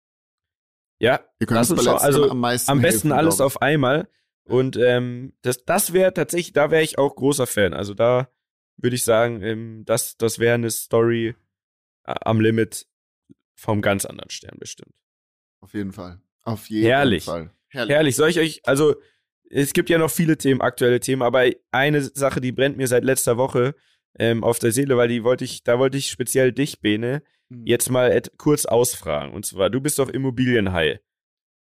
Ja, 1.00 1.22
Ihr 1.40 1.48
könnt 1.48 1.58
Lass 1.58 1.72
uns 1.72 1.88
uns 1.88 2.02
Also, 2.02 2.30
am 2.30 2.40
meisten 2.40 2.70
am 2.70 2.82
besten 2.82 3.10
helfen, 3.10 3.12
alles 3.14 3.40
auf 3.40 3.62
einmal. 3.62 4.10
Und 4.50 4.78
ähm, 4.78 5.34
das, 5.42 5.64
das 5.66 5.94
wäre 5.94 6.14
tatsächlich, 6.14 6.54
da 6.54 6.72
wäre 6.72 6.84
ich 6.84 6.98
auch 6.98 7.16
großer 7.16 7.48
Fan. 7.48 7.74
Also 7.74 7.94
da 7.94 8.30
würde 8.78 8.96
ich 8.96 9.04
sagen, 9.04 9.42
ähm, 9.42 9.84
das, 9.86 10.18
das 10.18 10.40
wäre 10.40 10.56
eine 10.56 10.70
Story 10.72 11.36
äh, 12.06 12.16
am 12.22 12.40
Limit 12.42 12.88
vom 13.56 13.82
ganz 13.82 14.06
anderen 14.06 14.30
Stern 14.30 14.58
bestimmt. 14.60 14.94
Auf 15.62 15.74
jeden 15.74 15.92
Fall. 15.92 16.22
Auf 16.44 16.70
jeden 16.70 16.88
Herrlich. 16.88 17.26
Fall. 17.26 17.52
Herrlich. 17.68 17.94
Herrlich, 17.96 18.16
soll 18.16 18.30
ich 18.30 18.40
euch, 18.40 18.62
also 18.66 18.96
es 19.50 19.74
gibt 19.74 19.90
ja 19.90 19.98
noch 19.98 20.12
viele 20.12 20.38
Themen, 20.38 20.62
aktuelle 20.62 21.00
Themen, 21.00 21.22
aber 21.22 21.50
eine 21.72 22.02
Sache, 22.02 22.40
die 22.42 22.52
brennt 22.52 22.78
mir 22.78 22.88
seit 22.88 23.04
letzter 23.04 23.38
Woche 23.38 23.76
ähm, 24.18 24.44
auf 24.44 24.60
der 24.60 24.72
Seele, 24.72 24.98
weil 24.98 25.10
die 25.10 25.24
wollte 25.24 25.44
ich, 25.44 25.64
da 25.64 25.78
wollte 25.80 25.98
ich 25.98 26.10
speziell 26.10 26.52
dich, 26.52 26.80
Bene, 26.82 27.22
Mhm. 27.50 27.66
jetzt 27.66 27.90
mal 27.90 28.12
et, 28.12 28.32
kurz 28.38 28.66
ausfragen. 28.66 29.34
Und 29.34 29.46
zwar, 29.46 29.70
du 29.70 29.82
bist 29.82 29.98
doch 30.00 30.10
Immobilienhai. 30.10 31.02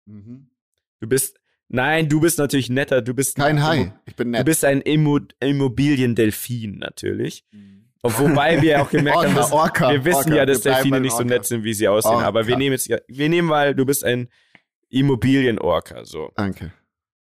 Mhm. 0.05 0.51
Du 0.99 1.07
bist, 1.07 1.39
nein, 1.73 2.07
du 2.07 2.21
bist 2.21 2.37
natürlich 2.37 2.69
netter, 2.69 3.01
du 3.01 3.13
bist 3.13 3.35
Kein 3.35 3.61
Hai. 3.63 3.93
Ich 4.05 4.15
bin 4.15 4.31
Du 4.31 4.37
nett. 4.37 4.45
bist 4.45 4.63
ein 4.63 4.79
Immo 4.81 5.19
Immobiliendelfin 5.41 6.77
natürlich. 6.77 7.43
Und 8.01 8.19
wobei 8.19 8.61
wir 8.61 8.81
auch 8.81 8.89
gemerkt 8.89 9.17
haben, 9.23 9.35
dass, 9.35 9.51
Orca, 9.51 9.91
wir 9.91 10.03
wissen 10.05 10.17
Orca. 10.31 10.35
ja, 10.35 10.45
dass 10.45 10.61
Delfine 10.61 10.99
nicht 11.01 11.11
so 11.11 11.17
Orca. 11.19 11.29
nett 11.29 11.45
sind, 11.45 11.63
wie 11.63 11.73
sie 11.73 11.87
aussehen. 11.87 12.11
Orca. 12.15 12.25
Aber 12.27 12.47
wir 12.47 12.57
nehmen 12.57 12.73
jetzt, 12.73 12.89
wir 13.07 13.29
nehmen 13.29 13.47
mal, 13.47 13.73
du 13.75 13.85
bist 13.85 14.03
ein 14.03 14.29
Immobilienorca. 14.89 16.05
So. 16.05 16.31
Danke. 16.35 16.71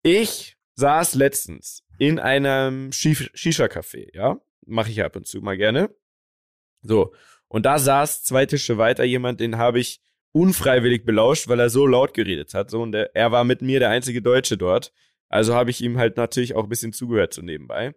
Ich 0.03 0.57
saß 0.75 1.15
letztens 1.15 1.83
in 1.97 2.19
einem 2.19 2.91
Shisha-Café, 2.91 4.09
ja? 4.15 4.39
Mache 4.65 4.89
ich 4.91 5.03
ab 5.03 5.15
und 5.15 5.27
zu 5.27 5.39
mal 5.41 5.57
gerne. 5.57 5.89
So. 6.81 7.13
Und 7.47 7.65
da 7.65 7.79
saß 7.79 8.23
zwei 8.23 8.45
Tische 8.45 8.77
weiter 8.77 9.03
jemand, 9.03 9.39
den 9.39 9.57
habe 9.57 9.79
ich 9.79 10.01
unfreiwillig 10.33 11.05
belauscht, 11.05 11.47
weil 11.47 11.59
er 11.59 11.69
so 11.69 11.85
laut 11.85 12.13
geredet 12.13 12.53
hat. 12.53 12.69
So, 12.69 12.81
und 12.81 12.91
der, 12.93 13.15
er 13.15 13.31
war 13.31 13.43
mit 13.43 13.61
mir 13.61 13.79
der 13.79 13.89
einzige 13.89 14.21
Deutsche 14.21 14.57
dort. 14.57 14.91
Also 15.29 15.53
habe 15.55 15.69
ich 15.69 15.81
ihm 15.81 15.97
halt 15.97 16.17
natürlich 16.17 16.55
auch 16.55 16.63
ein 16.63 16.69
bisschen 16.69 16.93
zugehört 16.93 17.33
so 17.33 17.41
nebenbei. 17.41 17.93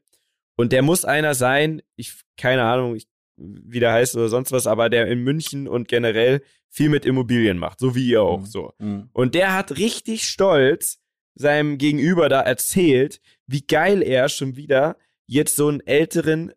Und 0.56 0.72
der 0.72 0.82
muss 0.82 1.04
einer 1.04 1.34
sein, 1.34 1.82
ich, 1.96 2.12
keine 2.36 2.62
Ahnung, 2.62 2.94
ich, 2.94 3.08
wie 3.36 3.80
der 3.80 3.92
heißt 3.92 4.14
oder 4.16 4.28
sonst 4.28 4.52
was, 4.52 4.66
aber 4.66 4.88
der 4.88 5.08
in 5.08 5.20
München 5.24 5.66
und 5.66 5.88
generell 5.88 6.42
viel 6.70 6.88
mit 6.88 7.04
Immobilien 7.04 7.58
macht, 7.58 7.80
so 7.80 7.94
wie 7.94 8.08
ihr 8.08 8.22
auch, 8.22 8.40
Mhm. 8.40 8.46
so. 8.46 8.72
Mhm. 8.78 9.08
Und 9.12 9.34
der 9.34 9.54
hat 9.54 9.76
richtig 9.78 10.28
stolz 10.28 11.00
seinem 11.34 11.78
Gegenüber 11.78 12.28
da 12.28 12.40
erzählt, 12.40 13.20
wie 13.46 13.62
geil 13.66 14.02
er 14.02 14.28
schon 14.28 14.54
wieder 14.56 14.96
jetzt 15.26 15.56
so 15.56 15.66
einen 15.68 15.80
älteren, 15.80 16.52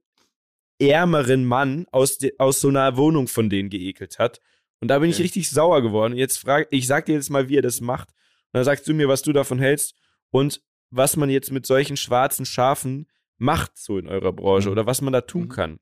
ärmeren 0.80 1.46
Mann 1.46 1.88
aus, 1.92 2.18
de, 2.20 2.34
aus 2.38 2.62
so 2.62 2.68
einer 2.68 2.98
Wohnung 2.98 3.28
von 3.28 3.50
denen 3.50 3.70
geekelt 3.70 4.20
hat. 4.20 4.40
Und 4.80 4.90
da 4.90 5.00
bin 5.00 5.10
ich 5.10 5.16
Okay. 5.16 5.24
richtig 5.24 5.50
sauer 5.50 5.82
geworden. 5.82 6.14
Und 6.14 6.20
jetzt 6.20 6.38
frag, 6.38 6.68
ich 6.72 6.86
sag 6.88 7.06
dir 7.06 7.14
jetzt 7.16 7.30
mal, 7.30 7.50
wie 7.50 7.58
er 7.58 7.62
das 7.62 7.82
macht. 7.82 8.10
Und 8.10 8.54
dann 8.60 8.64
sagst 8.64 8.88
du 8.88 8.94
mir, 8.94 9.08
was 9.08 9.22
du 9.22 9.34
davon 9.34 9.60
hältst 9.60 9.96
und 10.30 10.62
was 10.92 11.18
man 11.18 11.30
jetzt 11.30 11.52
mit 11.52 11.66
solchen 11.66 11.98
schwarzen 11.98 12.46
Schafen 12.46 13.08
macht, 13.38 13.78
so 13.78 13.98
in 13.98 14.08
eurer 14.08 14.32
Branche, 14.34 14.68
Mhm. 14.68 14.72
oder 14.74 14.86
was 14.86 15.02
man 15.02 15.14
da 15.14 15.22
tun 15.22 15.44
Mhm. 15.44 15.50
kann. 15.50 15.80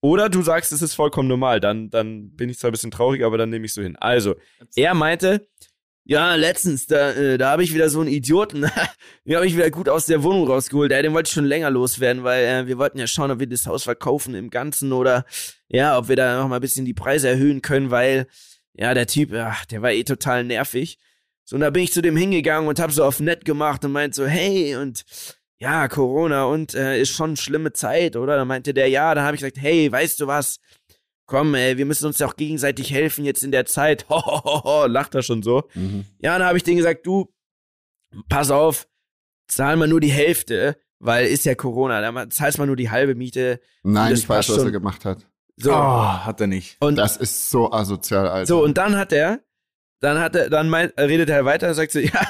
Oder 0.00 0.28
du 0.28 0.42
sagst, 0.42 0.70
es 0.72 0.82
ist 0.82 0.94
vollkommen 0.94 1.28
normal. 1.28 1.60
Dann, 1.60 1.88
dann 1.88 2.30
bin 2.36 2.50
ich 2.50 2.58
zwar 2.58 2.70
ein 2.70 2.72
bisschen 2.72 2.90
traurig, 2.90 3.24
aber 3.24 3.38
dann 3.38 3.48
nehme 3.50 3.64
ich 3.64 3.72
so 3.72 3.82
hin. 3.82 3.96
Also, 3.96 4.34
er 4.76 4.92
meinte, 4.94 5.48
ja, 6.06 6.34
letztens, 6.34 6.86
da, 6.86 7.12
äh, 7.12 7.38
da 7.38 7.50
habe 7.50 7.62
ich 7.62 7.72
wieder 7.72 7.88
so 7.88 8.00
einen 8.00 8.10
Idioten, 8.10 8.60
den 9.24 9.36
habe 9.36 9.46
ich 9.46 9.56
wieder 9.56 9.70
gut 9.70 9.88
aus 9.88 10.06
der 10.06 10.22
Wohnung 10.22 10.46
rausgeholt. 10.46 10.92
Ja, 10.92 11.00
den 11.00 11.14
wollte 11.14 11.28
ich 11.28 11.32
schon 11.32 11.46
länger 11.46 11.70
loswerden, 11.70 12.24
weil 12.24 12.44
äh, 12.44 12.66
wir 12.66 12.76
wollten 12.76 12.98
ja 12.98 13.06
schauen, 13.06 13.30
ob 13.30 13.40
wir 13.40 13.46
das 13.46 13.66
Haus 13.66 13.84
verkaufen 13.84 14.34
im 14.34 14.50
Ganzen 14.50 14.92
oder 14.92 15.24
ja, 15.68 15.96
ob 15.96 16.08
wir 16.08 16.16
da 16.16 16.38
noch 16.40 16.48
mal 16.48 16.56
ein 16.56 16.60
bisschen 16.60 16.84
die 16.84 16.94
Preise 16.94 17.28
erhöhen 17.28 17.62
können, 17.62 17.90
weil 17.90 18.26
ja, 18.74 18.92
der 18.92 19.06
Typ, 19.06 19.32
ach, 19.32 19.64
der 19.66 19.82
war 19.82 19.92
eh 19.92 20.04
total 20.04 20.44
nervig. 20.44 20.98
So, 21.44 21.56
und 21.56 21.60
da 21.60 21.70
bin 21.70 21.84
ich 21.84 21.92
zu 21.92 22.02
dem 22.02 22.16
hingegangen 22.16 22.68
und 22.68 22.80
hab 22.80 22.90
so 22.92 23.04
auf 23.04 23.20
nett 23.20 23.44
gemacht 23.44 23.84
und 23.84 23.92
meint 23.92 24.14
so, 24.14 24.26
hey, 24.26 24.76
und 24.76 25.04
ja, 25.58 25.88
Corona 25.88 26.44
und 26.44 26.74
äh, 26.74 27.00
ist 27.00 27.10
schon 27.10 27.30
eine 27.30 27.36
schlimme 27.36 27.72
Zeit, 27.72 28.16
oder? 28.16 28.36
Da 28.36 28.44
meinte 28.44 28.74
der, 28.74 28.88
ja, 28.88 29.14
dann 29.14 29.24
habe 29.24 29.36
ich 29.36 29.40
gesagt, 29.40 29.58
hey, 29.58 29.90
weißt 29.90 30.20
du 30.20 30.26
was? 30.26 30.58
Komm, 31.26 31.54
ey, 31.54 31.78
wir 31.78 31.86
müssen 31.86 32.06
uns 32.06 32.18
ja 32.18 32.26
auch 32.26 32.36
gegenseitig 32.36 32.92
helfen 32.92 33.24
jetzt 33.24 33.42
in 33.44 33.50
der 33.50 33.64
Zeit. 33.66 34.06
Ho, 34.10 34.16
ho, 34.24 34.42
ho, 34.44 34.64
ho, 34.64 34.86
lacht 34.86 35.14
er 35.14 35.22
schon 35.22 35.42
so. 35.42 35.64
Mhm. 35.74 36.04
Ja, 36.20 36.38
dann 36.38 36.46
habe 36.46 36.58
ich 36.58 36.64
denen 36.64 36.76
gesagt, 36.76 37.06
du, 37.06 37.32
pass 38.28 38.50
auf, 38.50 38.86
zahl 39.48 39.76
mal 39.76 39.88
nur 39.88 40.00
die 40.00 40.10
Hälfte, 40.12 40.76
weil 40.98 41.26
ist 41.26 41.44
ja 41.44 41.54
Corona, 41.54 42.00
da 42.00 42.30
zahlst 42.30 42.58
mal 42.58 42.66
nur 42.66 42.76
die 42.76 42.90
halbe 42.90 43.14
Miete. 43.14 43.60
Nein, 43.82 44.10
Das 44.10 44.20
ich 44.20 44.28
weiß, 44.28 44.36
passt 44.38 44.48
was 44.50 44.56
er 44.58 44.62
schon. 44.64 44.72
gemacht 44.72 45.04
hat. 45.04 45.26
So, 45.56 45.72
Oh, 45.72 45.74
hat 45.76 46.40
er 46.40 46.46
nicht. 46.46 46.76
und 46.80 46.96
Das 46.96 47.16
ist 47.16 47.50
so 47.50 47.70
asozial, 47.72 48.28
Alter. 48.28 48.46
so, 48.46 48.62
und 48.64 48.76
dann 48.76 48.96
hat 48.96 49.12
er, 49.12 49.40
dann 50.00 50.18
hat 50.18 50.34
er, 50.36 50.50
dann 50.50 50.68
meint, 50.68 50.92
redet 50.98 51.30
er 51.30 51.44
weiter 51.44 51.68
und 51.68 51.74
sagt 51.74 51.92
so, 51.92 51.98
ja, 52.00 52.20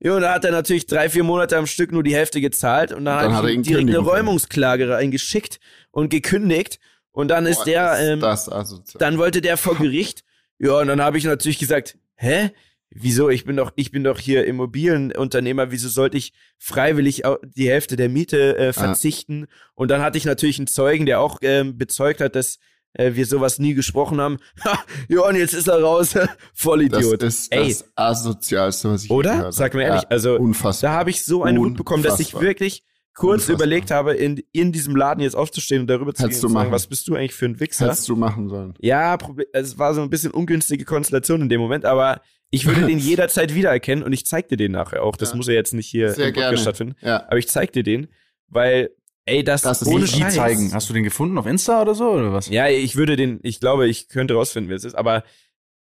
ja, 0.00 0.14
und 0.14 0.20
da 0.22 0.34
hat 0.34 0.44
er 0.44 0.52
natürlich 0.52 0.86
drei, 0.86 1.08
vier 1.08 1.24
Monate 1.24 1.56
am 1.56 1.66
Stück 1.66 1.92
nur 1.92 2.02
die 2.02 2.14
Hälfte 2.14 2.40
gezahlt 2.40 2.92
und 2.92 3.04
dann, 3.04 3.18
Dann 3.18 3.32
hat 3.34 3.42
hat 3.42 3.50
er 3.50 3.56
direkt 3.62 3.88
eine. 3.88 3.98
Räumungsklage 3.98 4.88
reingeschickt 4.90 5.58
und 5.90 6.10
gekündigt 6.10 6.78
und 7.14 7.28
dann 7.28 7.46
ist 7.46 7.58
Boah, 7.58 7.64
der, 7.64 7.92
ist 7.98 8.08
ähm, 8.08 8.20
das 8.20 8.52
asozial. 8.52 8.98
dann 8.98 9.16
wollte 9.16 9.40
der 9.40 9.56
vor 9.56 9.76
Gericht. 9.76 10.24
Ja, 10.58 10.78
und 10.80 10.88
dann 10.88 11.00
habe 11.00 11.16
ich 11.16 11.24
natürlich 11.24 11.58
gesagt, 11.58 11.96
hä? 12.16 12.50
Wieso? 12.96 13.28
Ich 13.28 13.44
bin 13.44 13.56
doch, 13.56 13.72
ich 13.74 13.90
bin 13.90 14.04
doch 14.04 14.20
hier 14.20 14.44
Immobilienunternehmer. 14.46 15.72
Wieso 15.72 15.88
sollte 15.88 16.16
ich 16.16 16.32
freiwillig 16.58 17.22
die 17.56 17.68
Hälfte 17.68 17.96
der 17.96 18.08
Miete 18.08 18.56
äh, 18.56 18.72
verzichten? 18.72 19.46
Und 19.74 19.90
dann 19.90 20.00
hatte 20.00 20.16
ich 20.16 20.24
natürlich 20.24 20.58
einen 20.58 20.68
Zeugen, 20.68 21.04
der 21.06 21.18
auch 21.20 21.38
ähm, 21.42 21.76
bezeugt 21.76 22.20
hat, 22.20 22.36
dass 22.36 22.58
äh, 22.92 23.14
wir 23.14 23.26
sowas 23.26 23.58
nie 23.58 23.74
gesprochen 23.74 24.20
haben. 24.20 24.38
Ha, 24.64 24.78
ja, 25.08 25.22
und 25.22 25.34
jetzt 25.34 25.54
ist 25.54 25.66
er 25.66 25.80
raus. 25.82 26.10
das 26.12 26.28
Vollidiot. 26.54 27.20
ist 27.24 27.50
Ey, 27.52 27.68
das 27.68 27.84
asozialste, 27.96 28.90
was 28.90 29.04
ich 29.04 29.10
oder? 29.10 29.50
Sag 29.50 29.74
mir 29.74 29.82
ehrlich, 29.82 30.02
Ja, 30.02 30.08
also 30.10 30.36
unfassbar. 30.36 30.92
da 30.92 30.96
habe 30.98 31.10
ich 31.10 31.24
so 31.24 31.42
eine 31.42 31.58
Wut 31.58 31.76
bekommen, 31.76 32.04
dass 32.04 32.20
ich 32.20 32.34
wirklich 32.38 32.84
kurz 33.14 33.48
überlegt 33.48 33.90
habe, 33.90 34.14
in, 34.14 34.42
in 34.52 34.72
diesem 34.72 34.96
Laden 34.96 35.20
jetzt 35.22 35.36
aufzustehen 35.36 35.82
und 35.82 35.86
darüber 35.86 36.12
zu 36.14 36.24
Hättest 36.24 36.40
gehen 36.40 36.46
und 36.48 36.52
sagen, 36.52 36.64
machen. 36.66 36.72
was 36.74 36.86
bist 36.88 37.06
du 37.08 37.14
eigentlich 37.14 37.34
für 37.34 37.46
ein 37.46 37.60
Wichser? 37.60 37.86
Hättest 37.86 38.08
du 38.08 38.16
machen 38.16 38.48
sollen. 38.48 38.74
Ja, 38.80 39.14
Proble- 39.14 39.46
es 39.52 39.78
war 39.78 39.94
so 39.94 40.02
ein 40.02 40.10
bisschen 40.10 40.32
ungünstige 40.32 40.84
Konstellation 40.84 41.40
in 41.42 41.48
dem 41.48 41.60
Moment, 41.60 41.84
aber 41.84 42.20
ich 42.50 42.66
würde 42.66 42.86
den 42.86 42.98
jederzeit 42.98 43.54
wiedererkennen 43.54 44.04
und 44.04 44.12
ich 44.12 44.26
zeig 44.26 44.48
dir 44.48 44.56
den 44.56 44.72
nachher 44.72 45.02
auch. 45.02 45.16
Das 45.16 45.30
Ja. 45.30 45.36
muss 45.36 45.46
ja 45.46 45.54
jetzt 45.54 45.74
nicht 45.74 45.86
hier 45.86 46.10
Sehr 46.12 46.26
im 46.28 46.32
Podcast 46.34 46.48
gerne. 46.50 46.58
stattfinden. 46.58 46.94
Ja. 47.02 47.22
Aber 47.26 47.38
ich 47.38 47.48
zeig 47.48 47.72
dir 47.72 47.82
den, 47.84 48.08
weil, 48.48 48.90
ey, 49.26 49.44
das, 49.44 49.62
Das 49.62 49.82
ist 49.82 49.88
ohne 49.88 50.04
Wie 50.04 50.08
Scheiß. 50.08 50.34
zeigen? 50.34 50.72
Hast 50.74 50.88
du 50.90 50.92
den 50.94 51.04
gefunden 51.04 51.38
auf 51.38 51.46
Insta 51.46 51.82
oder 51.82 51.94
so 51.94 52.10
oder 52.10 52.32
was? 52.32 52.48
Ja, 52.48 52.68
ich 52.68 52.96
würde 52.96 53.16
den, 53.16 53.38
ich 53.42 53.60
glaube, 53.60 53.86
ich 53.88 54.08
könnte 54.08 54.34
rausfinden, 54.34 54.68
wer 54.70 54.76
es 54.76 54.84
ist, 54.84 54.94
aber 54.94 55.22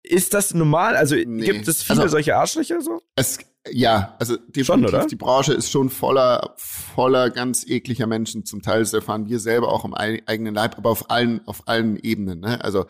ist 0.08 0.34
das 0.34 0.54
normal? 0.54 0.96
Also 0.96 1.16
Nee. 1.16 1.46
gibt 1.46 1.68
es 1.68 1.84
viele 1.84 2.02
Also- 2.02 2.12
solche 2.14 2.36
Arschlöcher 2.36 2.82
so? 2.82 3.02
Es, 3.16 3.38
ja, 3.70 4.16
also 4.20 4.38
definitiv, 4.38 4.90
Schon, 4.92 5.08
die 5.10 5.16
Branche 5.16 5.54
ist 5.54 5.70
schon 5.72 5.90
voller, 5.90 6.54
voller 6.58 7.30
ganz 7.30 7.66
ekliger 7.68 8.08
Menschen. 8.08 8.46
Zum 8.46 8.62
Teil 8.62 8.80
das 8.80 8.94
erfahren 8.94 9.28
wir 9.28 9.40
selber 9.40 9.72
auch 9.74 9.84
im 9.86 9.94
ei- 9.94 10.24
eigenen 10.26 10.56
Leib, 10.56 10.78
aber 10.78 10.90
auf 10.90 11.10
allen, 11.12 11.46
auf 11.48 11.68
allen 11.68 11.98
Ebenen. 11.98 12.40
Ne? 12.40 12.64
Also 12.64 12.86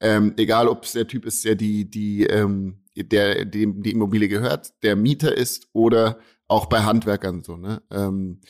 ähm, 0.00 0.34
egal, 0.36 0.68
ob 0.68 0.84
es 0.84 0.92
der 0.92 1.06
Typ 1.06 1.26
ist, 1.26 1.44
der 1.44 1.54
die, 1.56 1.88
die, 1.90 2.24
ähm, 2.24 2.78
der 2.96 3.44
dem 3.44 3.82
die 3.82 3.90
Immobilie 3.92 4.28
gehört, 4.28 4.72
der 4.82 4.96
Mieter 4.96 5.36
ist 5.36 5.68
oder 5.72 6.18
auch 6.48 6.66
bei 6.66 6.82
Handwerkern 6.82 7.42
so. 7.42 7.56
Ne? 7.56 7.82
Ähm, 7.90 8.40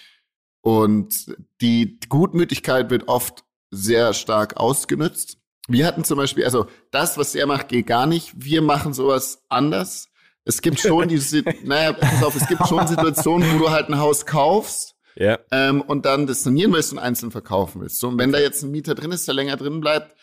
und 0.60 1.34
die 1.60 1.98
Gutmütigkeit 2.08 2.90
wird 2.90 3.08
oft 3.08 3.44
sehr 3.70 4.12
stark 4.12 4.56
ausgenutzt. 4.58 5.38
Wir 5.72 5.86
hatten 5.86 6.04
zum 6.04 6.18
Beispiel, 6.18 6.44
also 6.44 6.66
das, 6.90 7.18
was 7.18 7.34
er 7.34 7.46
macht, 7.46 7.68
geht 7.68 7.86
gar 7.86 8.06
nicht. 8.06 8.32
Wir 8.36 8.62
machen 8.62 8.92
sowas 8.92 9.42
anders. 9.48 10.08
Es 10.44 10.60
gibt 10.60 10.80
schon 10.80 11.08
diese, 11.08 11.42
naja, 11.64 11.92
pass 11.92 12.22
auf, 12.22 12.34
es 12.36 12.48
gibt 12.48 12.66
schon 12.68 12.86
Situationen, 12.86 13.54
wo 13.54 13.58
du 13.64 13.70
halt 13.70 13.88
ein 13.88 13.98
Haus 13.98 14.26
kaufst 14.26 14.96
Ja. 15.14 15.38
ähm, 15.50 15.80
und 15.80 16.04
dann 16.04 16.26
das 16.26 16.42
sanieren 16.42 16.72
willst 16.72 16.92
und 16.92 16.98
einzeln 16.98 17.30
verkaufen 17.30 17.80
willst. 17.80 17.98
So, 18.00 18.08
und 18.08 18.18
wenn 18.18 18.32
da 18.32 18.38
jetzt 18.38 18.62
ein 18.62 18.70
Mieter 18.70 18.94
drin 18.94 19.12
ist, 19.12 19.26
der 19.28 19.34
länger 19.34 19.56
drin 19.56 19.80
bleibt, 19.80 20.14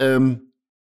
ähm, 0.00 0.52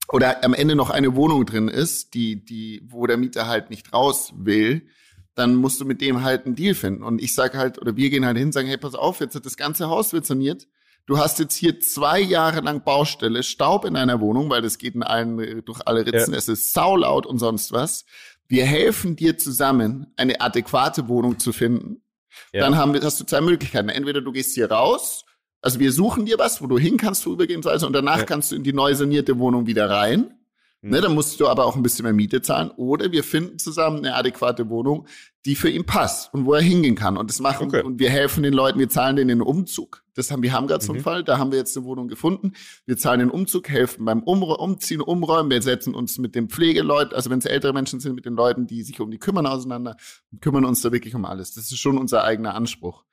oder 0.09 0.43
am 0.43 0.53
Ende 0.53 0.75
noch 0.75 0.89
eine 0.89 1.15
Wohnung 1.15 1.45
drin 1.45 1.69
ist, 1.69 2.13
die, 2.13 2.43
die, 2.43 2.81
wo 2.85 3.07
der 3.07 3.17
Mieter 3.17 3.47
halt 3.47 3.69
nicht 3.69 3.93
raus 3.93 4.33
will, 4.35 4.87
dann 5.33 5.55
musst 5.55 5.79
du 5.81 5.85
mit 5.85 6.01
dem 6.01 6.23
halt 6.23 6.45
einen 6.45 6.55
Deal 6.55 6.75
finden. 6.75 7.03
Und 7.03 7.21
ich 7.21 7.33
sage 7.33 7.57
halt, 7.57 7.79
oder 7.81 7.95
wir 7.95 8.09
gehen 8.09 8.25
halt 8.25 8.37
hin, 8.37 8.51
sagen, 8.51 8.67
hey, 8.67 8.77
pass 8.77 8.95
auf, 8.95 9.21
jetzt 9.21 9.33
hat 9.33 9.45
das 9.45 9.57
ganze 9.57 9.87
Haus 9.87 10.13
wird 10.13 10.25
saniert. 10.25 10.67
Du 11.05 11.17
hast 11.17 11.39
jetzt 11.39 11.55
hier 11.55 11.79
zwei 11.79 12.19
Jahre 12.19 12.61
lang 12.61 12.83
Baustelle, 12.83 13.43
Staub 13.43 13.85
in 13.85 13.93
deiner 13.93 14.21
Wohnung, 14.21 14.49
weil 14.49 14.61
das 14.61 14.77
geht 14.77 14.95
in 14.95 15.03
allen, 15.03 15.63
durch 15.65 15.81
alle 15.85 16.05
Ritzen, 16.05 16.33
ja. 16.33 16.39
es 16.39 16.47
ist 16.47 16.73
saulaut 16.73 17.25
und 17.25 17.39
sonst 17.39 17.71
was. 17.71 18.05
Wir 18.47 18.65
helfen 18.65 19.15
dir 19.15 19.37
zusammen, 19.37 20.13
eine 20.15 20.41
adäquate 20.41 21.07
Wohnung 21.07 21.39
zu 21.39 21.53
finden. 21.53 22.03
Ja. 22.51 22.61
Dann 22.61 22.77
haben 22.77 22.93
wir, 22.93 23.01
hast 23.01 23.19
du 23.19 23.25
zwei 23.25 23.41
Möglichkeiten. 23.41 23.89
Entweder 23.89 24.21
du 24.21 24.31
gehst 24.31 24.55
hier 24.55 24.71
raus, 24.71 25.25
also 25.61 25.79
wir 25.79 25.91
suchen 25.91 26.25
dir 26.25 26.37
was, 26.39 26.61
wo 26.61 26.67
du 26.67 26.77
hin 26.77 26.97
kannst 26.97 27.23
vorübergehend, 27.23 27.65
und 27.65 27.93
danach 27.93 28.19
ja. 28.19 28.25
kannst 28.25 28.51
du 28.51 28.55
in 28.55 28.63
die 28.63 28.73
neu 28.73 28.93
sanierte 28.95 29.39
Wohnung 29.39 29.65
wieder 29.65 29.89
rein. 29.89 30.37
Ne, 30.85 30.99
dann 30.99 31.13
musst 31.13 31.39
du 31.39 31.47
aber 31.47 31.65
auch 31.65 31.77
ein 31.77 31.81
bisschen 31.81 32.03
mehr 32.03 32.11
Miete 32.11 32.41
zahlen. 32.41 32.69
Oder 32.71 33.13
wir 33.13 33.23
finden 33.23 33.57
zusammen 33.57 33.99
eine 33.99 34.15
adäquate 34.15 34.69
Wohnung, 34.69 35.07
die 35.45 35.55
für 35.55 35.69
ihn 35.69 35.85
passt 35.85 36.33
und 36.33 36.45
wo 36.45 36.53
er 36.53 36.61
hingehen 36.61 36.95
kann. 36.95 37.15
Und 37.15 37.29
das 37.29 37.39
machen 37.39 37.67
okay. 37.67 37.83
und 37.83 37.99
wir 37.99 38.09
helfen 38.09 38.43
den 38.43 38.53
Leuten, 38.53 38.79
wir 38.79 38.89
zahlen 38.89 39.15
denen 39.15 39.29
den 39.29 39.41
Umzug. 39.41 40.03
Das 40.13 40.29
haben 40.29 40.43
wir 40.43 40.51
haben 40.51 40.67
gerade 40.67 40.83
mhm. 40.85 40.91
einen 40.91 41.01
Fall, 41.01 41.23
da 41.23 41.37
haben 41.37 41.51
wir 41.51 41.57
jetzt 41.57 41.77
eine 41.77 41.85
Wohnung 41.85 42.09
gefunden. 42.09 42.51
Wir 42.85 42.97
zahlen 42.97 43.19
den 43.19 43.29
Umzug, 43.29 43.69
helfen 43.69 44.03
beim 44.03 44.23
um 44.23 44.43
Umziehen, 44.43 44.99
Umräumen. 44.99 45.49
Wir 45.49 45.61
setzen 45.61 45.95
uns 45.95 46.17
mit 46.17 46.35
den 46.35 46.49
Pflegeleuten, 46.49 47.15
also 47.15 47.29
wenn 47.29 47.39
es 47.39 47.45
ältere 47.45 47.71
Menschen 47.71 48.01
sind, 48.01 48.15
mit 48.15 48.25
den 48.25 48.33
Leuten, 48.33 48.67
die 48.67 48.83
sich 48.83 48.99
um 48.99 49.09
die 49.09 49.19
kümmern, 49.19 49.45
auseinander 49.45 49.95
und 50.33 50.41
kümmern 50.41 50.65
uns 50.65 50.81
da 50.81 50.91
wirklich 50.91 51.15
um 51.15 51.23
alles. 51.23 51.53
Das 51.53 51.71
ist 51.71 51.79
schon 51.79 51.97
unser 51.97 52.25
eigener 52.25 52.55
Anspruch. 52.55 53.05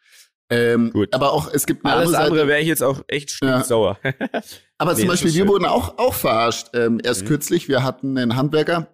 Ähm, 0.51 0.91
Gut. 0.93 1.15
Aber 1.15 1.33
auch, 1.33 1.49
es 1.53 1.65
gibt 1.65 1.85
eine 1.85 1.95
Alles 1.95 2.09
andere, 2.09 2.23
andere 2.25 2.49
wäre 2.49 2.61
ich 2.61 2.67
jetzt 2.67 2.83
auch 2.83 3.03
echt 3.09 3.39
sauer. 3.65 3.99
Ja. 4.05 4.43
aber 4.79 4.95
nee, 4.95 5.01
zum 5.01 5.09
Beispiel, 5.09 5.35
wir 5.35 5.47
wurden 5.47 5.65
auch, 5.65 5.99
auch 5.99 6.15
verarscht. 6.15 6.69
Ähm, 6.75 7.01
erst 7.03 7.23
mhm. 7.23 7.29
kürzlich, 7.29 7.69
wir 7.69 7.85
hatten 7.85 8.19
einen 8.19 8.37
Handwerker, 8.37 8.89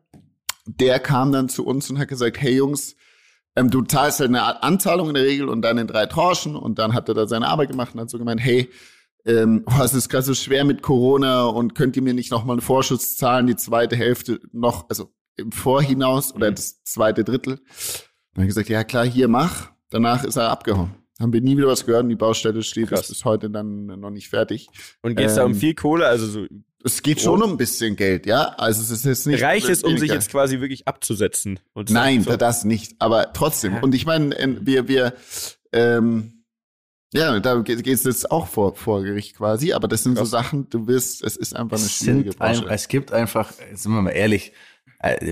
der 0.67 0.99
kam 0.99 1.33
dann 1.33 1.49
zu 1.49 1.65
uns 1.65 1.89
und 1.89 1.99
hat 1.99 2.09
gesagt, 2.09 2.41
hey 2.41 2.57
Jungs, 2.57 2.97
ähm, 3.55 3.71
du 3.71 3.83
zahlst 3.83 4.21
halt 4.21 4.29
eine 4.29 4.63
Anzahlung 4.63 5.09
in 5.09 5.15
der 5.15 5.25
Regel 5.25 5.49
und 5.49 5.63
dann 5.63 5.79
in 5.79 5.87
drei 5.87 6.07
Tranchen 6.07 6.57
und 6.57 6.79
dann 6.79 6.93
hat 6.93 7.09
er 7.09 7.15
da 7.15 7.27
seine 7.27 7.49
Arbeit 7.49 7.71
gemacht 7.71 7.95
und 7.95 8.01
hat 8.01 8.11
so 8.11 8.19
gemeint, 8.19 8.41
hey, 8.41 8.69
ähm, 9.25 9.65
oh, 9.67 9.83
es 9.83 9.95
ist 9.95 10.09
gerade 10.09 10.25
so 10.25 10.35
schwer 10.35 10.65
mit 10.65 10.83
Corona 10.83 11.47
und 11.47 11.75
könnt 11.75 11.97
ihr 11.97 12.03
mir 12.03 12.15
nicht 12.15 12.31
nochmal 12.31 12.55
einen 12.55 12.61
Vorschuss 12.61 13.17
zahlen, 13.17 13.47
die 13.47 13.57
zweite 13.57 13.97
Hälfte 13.97 14.41
noch, 14.53 14.89
also 14.89 15.13
im 15.37 15.53
Vorhinaus 15.53 16.35
oder 16.35 16.51
mhm. 16.51 16.55
das 16.55 16.83
zweite 16.85 17.25
Drittel. 17.25 17.57
Dann 17.57 18.43
habe 18.43 18.43
ich 18.43 18.49
gesagt, 18.49 18.69
ja 18.69 18.85
klar, 18.85 19.05
hier 19.05 19.29
mach. 19.29 19.71
Danach 19.91 20.25
ist 20.25 20.37
er 20.37 20.51
abgehauen. 20.51 20.95
Haben 21.19 21.33
wir 21.33 21.41
nie 21.41 21.57
wieder 21.57 21.69
was 21.69 21.87
gehört 21.87 22.03
und 22.03 22.11
die 22.11 22.17
Baustelle 22.17 22.63
steht 22.63 22.89
Krass. 22.89 23.09
bis 23.09 23.25
heute 23.25 23.49
dann 23.49 23.87
noch 23.87 24.11
nicht 24.11 24.29
fertig. 24.29 24.69
Und 25.03 25.17
geht 25.17 25.27
es 25.27 25.33
ähm, 25.33 25.37
da 25.37 25.45
um 25.45 25.53
ähm, 25.53 25.59
viel 25.59 25.75
Kohle? 25.75 26.07
Also 26.07 26.27
so 26.27 26.47
es 26.87 27.03
geht 27.03 27.21
schon 27.21 27.43
um 27.43 27.51
ein 27.51 27.57
bisschen 27.57 27.97
Geld, 27.97 28.27
ja. 28.27 28.55
Also 28.59 28.81
es 28.81 28.91
ist 28.91 29.05
jetzt 29.05 29.27
nicht. 29.27 29.43
Reicht 29.43 29.69
es, 29.69 29.83
um 29.83 29.99
sich 29.99 30.11
jetzt 30.11 30.31
quasi 30.31 30.61
wirklich 30.61 30.87
abzusetzen? 30.87 31.59
Nein, 31.89 32.23
so. 32.23 32.37
das 32.37 32.65
nicht. 32.65 32.95
Aber 33.01 33.33
trotzdem. 33.33 33.79
Und 33.79 33.93
ich 33.95 34.07
meine, 34.07 34.37
wir, 34.61 34.87
wir, 34.87 35.15
ähm, 35.73 36.45
ja, 37.13 37.41
da 37.41 37.61
geht 37.61 37.85
es 37.85 38.05
jetzt 38.05 38.31
auch 38.31 38.47
vor, 38.47 38.77
vor 38.77 39.03
Gericht 39.03 39.37
quasi. 39.37 39.73
Aber 39.73 39.89
das 39.89 40.05
sind 40.05 40.15
Krass. 40.15 40.31
so 40.31 40.37
Sachen, 40.37 40.71
du 40.71 40.87
wirst, 40.87 41.25
es 41.25 41.37
ist 41.37 41.57
einfach 41.57 41.79
eine 41.79 41.89
schwierige 41.89 42.33
Baustelle. 42.35 42.71
Es 42.71 42.87
gibt 42.87 43.13
einfach, 43.13 43.53
sind 43.73 43.93
wir 43.93 44.03
mal 44.03 44.11
ehrlich, 44.11 44.53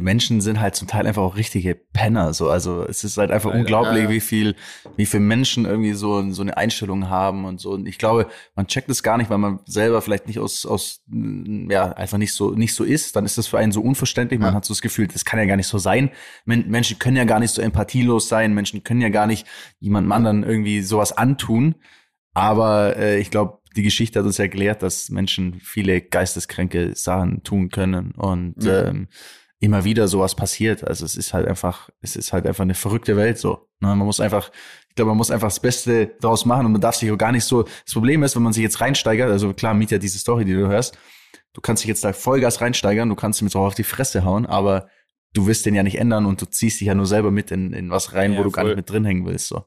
Menschen 0.01 0.41
sind 0.41 0.61
halt 0.61 0.75
zum 0.75 0.89
Teil 0.89 1.07
einfach 1.07 1.23
auch 1.23 1.37
richtige 1.37 1.75
Penner. 1.75 2.35
So, 2.35 2.51
also 2.51 2.85
es 2.85 3.05
ist 3.05 3.17
halt 3.17 3.31
einfach 3.31 3.51
Leider, 3.51 3.61
unglaublich, 3.61 4.05
ja, 4.05 4.05
ja. 4.05 4.11
wie 4.11 4.21
viel, 4.21 4.57
wie 4.97 5.07
viele 5.07 5.23
Menschen 5.23 5.65
irgendwie 5.65 5.93
so 5.93 6.31
so 6.31 6.43
eine 6.43 6.57
Einstellung 6.57 7.09
haben 7.09 7.45
und 7.45 7.61
so. 7.61 7.71
Und 7.73 7.87
ich 7.87 7.99
glaube, 7.99 8.27
man 8.55 8.67
checkt 8.67 8.91
es 8.91 9.03
gar 9.03 9.17
nicht, 9.17 9.31
weil 9.31 9.39
man 9.39 9.61
selber 9.67 10.03
vielleicht 10.03 10.27
nicht 10.27 10.39
aus 10.39 10.67
aus 10.67 11.03
ja 11.09 11.93
einfach 11.93 12.19
nicht 12.19 12.33
so 12.33 12.51
nicht 12.51 12.75
so 12.75 12.85
ist. 12.85 13.17
Dann 13.17 13.25
ist 13.25 13.39
das 13.39 13.47
für 13.47 13.59
einen 13.59 13.73
so 13.73 13.81
unverständlich. 13.81 14.41
Man 14.41 14.51
ja. 14.51 14.57
hat 14.57 14.65
so 14.65 14.75
das 14.75 14.83
Gefühl, 14.83 15.07
das 15.07 15.25
kann 15.25 15.39
ja 15.39 15.47
gar 15.47 15.57
nicht 15.57 15.69
so 15.69 15.79
sein. 15.79 16.11
Menschen 16.45 16.99
können 16.99 17.17
ja 17.17 17.25
gar 17.25 17.41
nicht 17.41 17.55
so 17.55 17.63
empathielos 17.63 18.29
sein. 18.29 18.55
Menschen 18.55 18.85
können 18.85 19.01
ja 19.01 19.09
gar 19.09 19.27
nicht 19.27 19.47
jemandem 19.81 20.13
anderen 20.13 20.43
irgendwie 20.43 20.83
sowas 20.83 21.13
antun. 21.13 21.75
Aber 22.35 22.97
äh, 22.97 23.19
ich 23.19 23.31
glaube, 23.31 23.61
die 23.77 23.83
Geschichte 23.83 24.19
hat 24.19 24.27
uns 24.27 24.39
erklärt, 24.39 24.83
dass 24.83 25.11
Menschen 25.11 25.61
viele 25.61 26.01
geisteskranke 26.01 26.95
Sachen 26.95 27.43
tun 27.43 27.71
können 27.71 28.13
und 28.13 28.65
ähm, 28.67 29.09
immer 29.61 29.85
wieder 29.85 30.09
sowas 30.09 30.35
passiert. 30.35 30.87
Also 30.87 31.05
es 31.05 31.17
ist 31.17 31.33
halt 31.33 31.47
einfach, 31.49 31.89
es 32.01 32.17
ist 32.17 32.33
halt 32.33 32.47
einfach 32.47 32.63
eine 32.63 32.75
verrückte 32.75 33.17
Welt 33.17 33.39
so. 33.39 33.69
Ne? 33.81 33.89
Man 33.89 33.99
muss 33.99 34.21
einfach, 34.21 34.51
ich 34.89 34.95
glaube, 34.95 35.11
man 35.11 35.17
muss 35.17 35.31
einfach 35.31 35.49
das 35.49 35.61
Beste 35.61 36.15
daraus 36.21 36.45
machen 36.45 36.67
und 36.67 36.73
man 36.73 36.81
darf 36.81 36.97
sich 36.97 37.11
auch 37.11 37.19
gar 37.19 37.33
nicht 37.33 37.45
so. 37.45 37.63
Das 37.63 37.93
Problem 37.93 38.23
ist, 38.23 38.37
wenn 38.37 38.43
man 38.43 38.53
sich 38.53 38.63
jetzt 38.63 38.81
reinsteigert, 38.81 39.31
also 39.31 39.53
klar, 39.55 39.75
Miet 39.75 39.91
ja 39.91 39.99
diese 39.99 40.19
Story, 40.19 40.45
die 40.45 40.55
du 40.55 40.69
hörst, 40.69 40.99
du 41.53 41.61
kannst 41.61 41.83
dich 41.83 41.89
jetzt 41.89 42.05
da 42.05 42.13
Vollgas 42.13 42.61
reinsteigern, 42.61 43.09
du 43.09 43.15
kannst 43.15 43.41
ihm 43.41 43.47
jetzt 43.47 43.57
auch 43.57 43.67
auf 43.67 43.75
die 43.75 43.85
Fresse 43.85 44.25
hauen, 44.25 44.47
aber 44.47 44.89
du 45.33 45.47
wirst 45.47 45.67
den 45.67 45.75
ja 45.75 45.83
nicht 45.83 45.99
ändern 45.99 46.27
und 46.27 46.41
du 46.41 46.47
ziehst 46.47 46.81
dich 46.81 46.89
ja 46.89 46.95
nur 46.95 47.07
selber 47.07 47.31
mit 47.31 47.51
in, 47.51 47.73
in 47.73 47.91
was 47.91 48.13
rein, 48.13 48.33
ja, 48.33 48.39
wo 48.39 48.43
du 48.43 48.51
voll. 48.51 48.57
gar 48.57 48.65
nicht 48.65 48.77
mit 48.77 48.91
drin 48.91 49.05
hängen 49.05 49.27
willst. 49.27 49.49
So. 49.49 49.65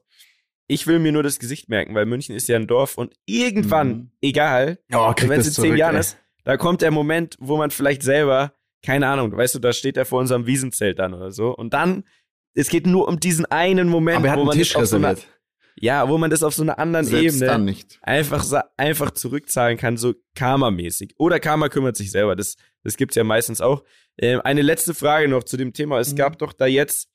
Ich 0.66 0.86
will 0.86 0.98
mir 0.98 1.12
nur 1.12 1.22
das 1.22 1.38
Gesicht 1.38 1.68
merken, 1.68 1.94
weil 1.94 2.06
München 2.06 2.36
ist 2.36 2.48
ja 2.48 2.56
ein 2.56 2.66
Dorf 2.66 2.98
und 2.98 3.14
irgendwann, 3.26 3.88
mhm. 3.88 4.10
egal, 4.20 4.78
oh, 4.92 5.12
wenn 5.16 5.40
es 5.40 5.48
in 5.48 5.52
zehn 5.62 5.76
Jahren 5.76 5.96
ist, 5.96 6.18
da 6.44 6.56
kommt 6.56 6.82
der 6.82 6.90
Moment, 6.90 7.36
wo 7.40 7.56
man 7.56 7.70
vielleicht 7.70 8.02
selber 8.02 8.52
keine 8.84 9.08
Ahnung, 9.08 9.36
weißt 9.36 9.56
du, 9.56 9.58
da 9.58 9.72
steht 9.72 9.96
er 9.96 10.04
vor 10.04 10.20
unserem 10.20 10.46
Wiesenzelt 10.46 10.98
dann 10.98 11.14
oder 11.14 11.30
so. 11.30 11.54
Und 11.54 11.74
dann, 11.74 12.04
es 12.54 12.68
geht 12.68 12.86
nur 12.86 13.08
um 13.08 13.20
diesen 13.20 13.46
einen 13.46 13.88
Moment, 13.88 14.24
wo 14.24 14.44
man 14.44 14.56
Tisch 14.56 14.72
das 14.72 14.82
auf 14.82 14.88
so 14.88 14.96
einer, 14.96 15.16
ja, 15.76 16.08
wo 16.08 16.18
man 16.18 16.30
das 16.30 16.42
auf 16.42 16.54
so 16.54 16.62
einer 16.62 16.78
anderen 16.78 17.06
Selbst 17.06 17.42
Ebene 17.42 17.74
einfach 18.02 18.44
einfach 18.76 19.10
zurückzahlen 19.12 19.76
kann, 19.76 19.96
so 19.96 20.14
Karma-mäßig. 20.34 21.14
Oder 21.18 21.40
Karma 21.40 21.68
kümmert 21.68 21.96
sich 21.96 22.10
selber. 22.10 22.36
Das 22.36 22.56
das 22.82 22.96
gibt's 22.96 23.16
ja 23.16 23.24
meistens 23.24 23.60
auch. 23.60 23.84
Ähm, 24.18 24.40
eine 24.42 24.62
letzte 24.62 24.94
Frage 24.94 25.28
noch 25.28 25.44
zu 25.44 25.56
dem 25.56 25.72
Thema. 25.72 25.98
Es 25.98 26.12
mhm. 26.12 26.16
gab 26.16 26.38
doch 26.38 26.52
da 26.52 26.66
jetzt 26.66 27.10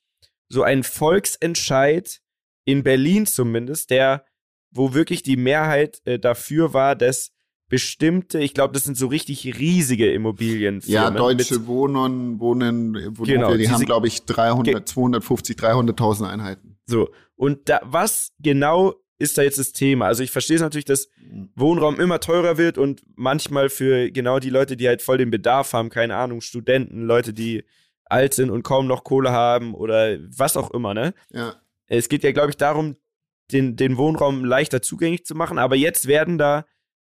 so 0.49 0.63
einen 0.63 0.83
Volksentscheid 0.83 2.21
in 2.65 2.83
Berlin 2.83 3.25
zumindest, 3.25 3.89
der 3.89 4.25
wo 4.69 4.93
wirklich 4.93 5.23
die 5.23 5.37
Mehrheit 5.37 6.01
äh, 6.05 6.17
dafür 6.19 6.73
war, 6.73 6.95
dass 6.95 7.31
bestimmte, 7.73 8.37
ich 8.37 8.53
glaube, 8.53 8.71
das 8.71 8.83
sind 8.83 8.97
so 8.97 9.07
richtig 9.07 9.57
riesige 9.57 10.13
Immobilienfirmen. 10.13 10.93
Ja, 10.93 11.09
Deutsche 11.09 11.65
Wohnen, 11.65 12.39
Wohnen, 12.39 13.17
Wohnen 13.17 13.25
genau, 13.25 13.55
die 13.55 13.67
haben, 13.67 13.83
glaube 13.83 14.05
ich, 14.05 14.25
300, 14.25 14.87
250, 14.87 15.57
300.000 15.57 16.29
Einheiten. 16.29 16.77
So, 16.85 17.09
und 17.35 17.69
da, 17.69 17.81
was 17.83 18.31
genau 18.37 18.93
ist 19.17 19.39
da 19.39 19.41
jetzt 19.41 19.57
das 19.57 19.71
Thema? 19.71 20.05
Also 20.05 20.21
ich 20.21 20.29
verstehe 20.29 20.57
es 20.57 20.61
natürlich, 20.61 20.85
dass 20.85 21.09
Wohnraum 21.55 21.99
immer 21.99 22.19
teurer 22.19 22.59
wird 22.59 22.77
und 22.77 23.01
manchmal 23.15 23.69
für 23.69 24.11
genau 24.11 24.37
die 24.37 24.51
Leute, 24.51 24.77
die 24.77 24.87
halt 24.87 25.01
voll 25.01 25.17
den 25.17 25.31
Bedarf 25.31 25.73
haben, 25.73 25.89
keine 25.89 26.15
Ahnung, 26.15 26.41
Studenten, 26.41 27.01
Leute, 27.01 27.33
die 27.33 27.63
alt 28.05 28.35
sind 28.35 28.51
und 28.51 28.61
kaum 28.61 28.85
noch 28.85 29.03
Kohle 29.03 29.31
haben 29.31 29.73
oder 29.73 30.19
was 30.37 30.57
auch 30.57 30.69
immer, 30.69 30.93
ne? 30.93 31.15
Ja. 31.31 31.55
Es 31.87 32.07
geht 32.07 32.21
ja, 32.21 32.33
glaube 32.33 32.51
ich, 32.51 32.57
darum, 32.57 32.97
den, 33.51 33.75
den 33.75 33.97
Wohnraum 33.97 34.45
leichter 34.45 34.83
zugänglich 34.83 35.25
zu 35.25 35.33
machen, 35.33 35.57
aber 35.57 35.75
jetzt 35.75 36.05
werden 36.05 36.37
da 36.37 36.65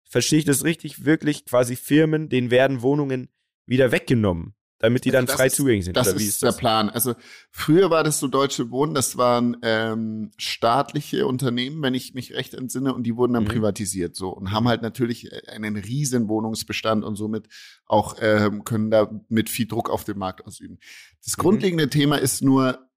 verstehe 0.09 0.39
ich 0.39 0.45
das 0.45 0.63
richtig, 0.63 1.05
wirklich 1.05 1.45
quasi 1.45 1.75
Firmen, 1.75 2.29
denen 2.29 2.51
werden 2.51 2.81
Wohnungen 2.81 3.29
wieder 3.65 3.91
weggenommen, 3.91 4.55
damit 4.79 5.05
die 5.05 5.13
also 5.13 5.25
dann 5.25 5.35
frei 5.35 5.47
ist, 5.47 5.55
zugänglich 5.55 5.85
sind. 5.85 5.97
Das 5.97 6.07
ist, 6.07 6.21
ist 6.21 6.43
der 6.43 6.53
Plan. 6.53 6.89
Also 6.89 7.15
früher 7.51 7.89
war 7.89 8.03
das 8.03 8.19
so 8.19 8.27
Deutsche 8.27 8.69
Wohnen, 8.71 8.93
das 8.93 9.17
waren 9.17 9.57
ähm, 9.61 10.31
staatliche 10.37 11.27
Unternehmen, 11.27 11.81
wenn 11.81 11.93
ich 11.93 12.13
mich 12.13 12.33
recht 12.33 12.53
entsinne, 12.53 12.93
und 12.93 13.03
die 13.03 13.15
wurden 13.15 13.33
dann 13.33 13.43
mhm. 13.43 13.49
privatisiert 13.49 14.15
so 14.15 14.29
und 14.29 14.51
haben 14.51 14.67
halt 14.67 14.81
natürlich 14.81 15.31
äh, 15.31 15.47
einen 15.47 15.75
riesen 15.75 16.29
Wohnungsbestand 16.29 17.03
und 17.03 17.15
somit 17.15 17.47
auch 17.85 18.15
ähm, 18.21 18.63
können 18.63 18.89
da 18.89 19.11
mit 19.27 19.49
viel 19.49 19.67
Druck 19.67 19.89
auf 19.89 20.03
den 20.03 20.17
Markt 20.17 20.45
ausüben. 20.45 20.79
Das 21.23 21.37
mhm. 21.37 21.41
grundlegende 21.41 21.89
Thema 21.89 22.17
ist 22.17 22.41
nur, 22.41 22.87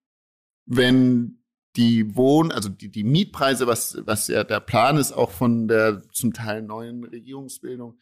wenn 0.65 1.40
die 1.75 2.15
Wohn-, 2.15 2.51
also 2.51 2.69
die, 2.69 2.89
die 2.89 3.03
Mietpreise, 3.03 3.67
was, 3.67 3.97
was 4.05 4.27
ja 4.27 4.43
der 4.43 4.59
Plan 4.59 4.97
ist, 4.97 5.11
auch 5.11 5.31
von 5.31 5.67
der 5.67 6.01
zum 6.11 6.33
Teil 6.33 6.61
neuen 6.61 7.03
Regierungsbildung, 7.03 7.97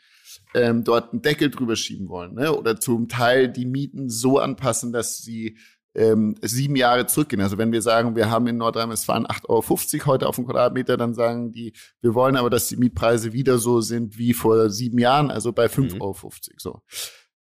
ähm, 0.54 0.84
dort 0.84 1.12
einen 1.12 1.22
Deckel 1.22 1.50
drüber 1.50 1.76
schieben 1.76 2.10
wollen, 2.10 2.34
ne? 2.34 2.56
Oder 2.56 2.80
zum 2.80 3.08
Teil 3.08 3.48
die 3.48 3.66
Mieten 3.66 4.10
so 4.10 4.40
anpassen, 4.40 4.92
dass 4.92 5.20
sie 5.20 5.58
ähm, 5.96 6.36
sieben 6.42 6.76
Jahre 6.76 7.08
zurückgehen. 7.08 7.42
Also 7.42 7.58
wenn 7.58 7.72
wir 7.72 7.82
sagen, 7.82 8.16
wir 8.16 8.30
haben 8.30 8.48
in 8.48 8.58
Nordrhein-Westfalen 8.58 9.26
8,50 9.26 9.48
Euro 9.50 10.06
heute 10.06 10.28
auf 10.28 10.36
den 10.36 10.46
Quadratmeter, 10.46 10.98
dann 10.98 11.14
sagen 11.14 11.52
die, 11.52 11.74
wir 12.02 12.14
wollen 12.14 12.36
aber, 12.36 12.50
dass 12.50 12.68
die 12.68 12.78
Mietpreise 12.78 13.34
wieder 13.34 13.58
so 13.58 13.82
sind 13.82 14.18
wie 14.18 14.34
vor 14.34 14.70
sieben 14.70 15.00
Jahren, 15.00 15.32
also 15.32 15.52
bei 15.52 15.66
5,50 15.66 15.96
mhm. 15.96 16.02
Euro. 16.02 16.32
So. 16.58 16.82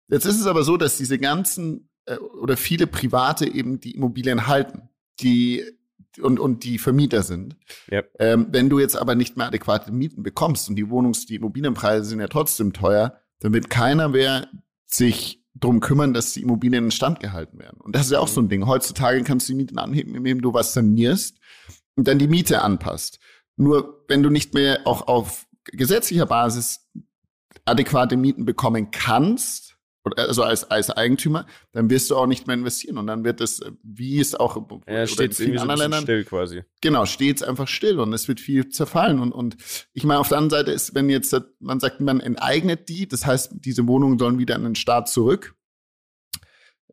Jetzt 0.10 0.26
ist 0.26 0.40
es 0.40 0.48
aber 0.48 0.64
so, 0.64 0.78
dass 0.78 0.98
diese 0.98 1.20
ganzen 1.20 1.90
äh, 2.06 2.18
oder 2.18 2.58
viele 2.58 2.88
Private 2.88 3.46
eben 3.46 3.80
die 3.80 3.92
Immobilien 3.92 4.48
halten. 4.48 4.90
Die 5.20 5.64
und, 6.20 6.40
und 6.40 6.64
die 6.64 6.78
Vermieter 6.78 7.24
sind. 7.24 7.56
Yep. 7.92 8.12
Ähm, 8.20 8.48
wenn 8.52 8.70
du 8.70 8.80
jetzt 8.80 8.98
aber 8.98 9.16
nicht 9.16 9.38
mehr 9.38 9.48
adäquate 9.48 9.92
Mieten 9.92 10.24
bekommst 10.24 10.70
und 10.70 10.76
die 10.76 10.90
Wohnungs-, 10.90 11.26
die 11.26 11.36
Immobilienpreise 11.36 12.06
sind 12.06 12.20
ja 12.20 12.28
trotzdem 12.28 12.74
teuer, 12.74 13.20
dann 13.40 13.54
wird 13.54 13.70
keiner 13.70 14.10
mehr 14.10 14.48
sich 14.86 15.44
drum 15.56 15.80
kümmern, 15.80 16.14
dass 16.14 16.34
die 16.34 16.42
Immobilien 16.42 16.86
in 16.86 16.92
Stand 16.92 17.20
gehalten 17.20 17.60
werden. 17.60 17.80
Und 17.82 17.96
das 17.96 18.06
ist 18.06 18.12
ja 18.12 18.20
auch 18.20 18.28
so 18.28 18.42
ein 18.42 18.50
Ding. 18.50 18.68
Heutzutage 18.68 19.24
kannst 19.24 19.48
du 19.48 19.54
die 19.54 19.58
Mieten 19.58 19.80
anheben, 19.80 20.16
indem 20.16 20.42
du 20.42 20.54
was 20.54 20.74
sanierst 20.74 21.40
und 21.96 22.08
dann 22.08 22.20
die 22.20 22.28
Miete 22.28 22.62
anpasst. 22.62 23.20
Nur 23.56 24.06
wenn 24.08 24.24
du 24.24 24.30
nicht 24.30 24.54
mehr 24.54 24.82
auch 24.86 25.08
auf 25.08 25.48
gesetzlicher 25.66 26.28
Basis 26.28 26.88
adäquate 27.66 28.18
Mieten 28.18 28.46
bekommen 28.46 28.92
kannst, 28.92 29.67
also 30.16 30.44
als, 30.44 30.64
als 30.66 30.90
Eigentümer, 30.90 31.46
dann 31.72 31.90
wirst 31.90 32.10
du 32.10 32.16
auch 32.16 32.28
nicht 32.28 32.48
mehr 32.48 32.56
investieren. 32.56 32.98
Und 32.98 33.08
dann 33.08 33.24
wird 33.24 33.42
es, 33.42 33.62
wie 33.84 34.20
es 34.20 34.36
auch 34.36 34.62
ja, 34.88 35.08
steht 35.08 35.40
in 35.40 35.58
anderen 35.58 35.78
so 35.78 35.84
Ländern 35.84 36.02
still 36.04 36.24
quasi. 36.24 36.64
Genau, 36.82 37.06
steht 37.06 37.38
es 37.38 37.44
einfach 37.44 37.68
still 37.68 38.00
und 38.00 38.14
es 38.14 38.28
wird 38.28 38.40
viel 38.40 38.70
zerfallen. 38.70 39.20
Und, 39.20 39.32
und 39.32 39.58
ich 39.94 40.04
meine, 40.04 40.20
auf 40.20 40.30
der 40.30 40.38
anderen 40.38 40.60
Seite 40.60 40.72
ist, 40.72 40.96
wenn 40.96 41.10
jetzt 41.10 41.36
man 41.60 41.80
sagt, 41.80 42.02
man 42.02 42.20
enteignet 42.20 42.90
die, 42.90 43.08
das 43.08 43.26
heißt, 43.26 43.52
diese 43.56 43.88
Wohnungen 43.88 44.20
sollen 44.20 44.40
wieder 44.40 44.56
an 44.56 44.64
den 44.64 44.76
Staat 44.76 45.10
zurück. 45.10 45.56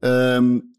Ähm, 0.03 0.75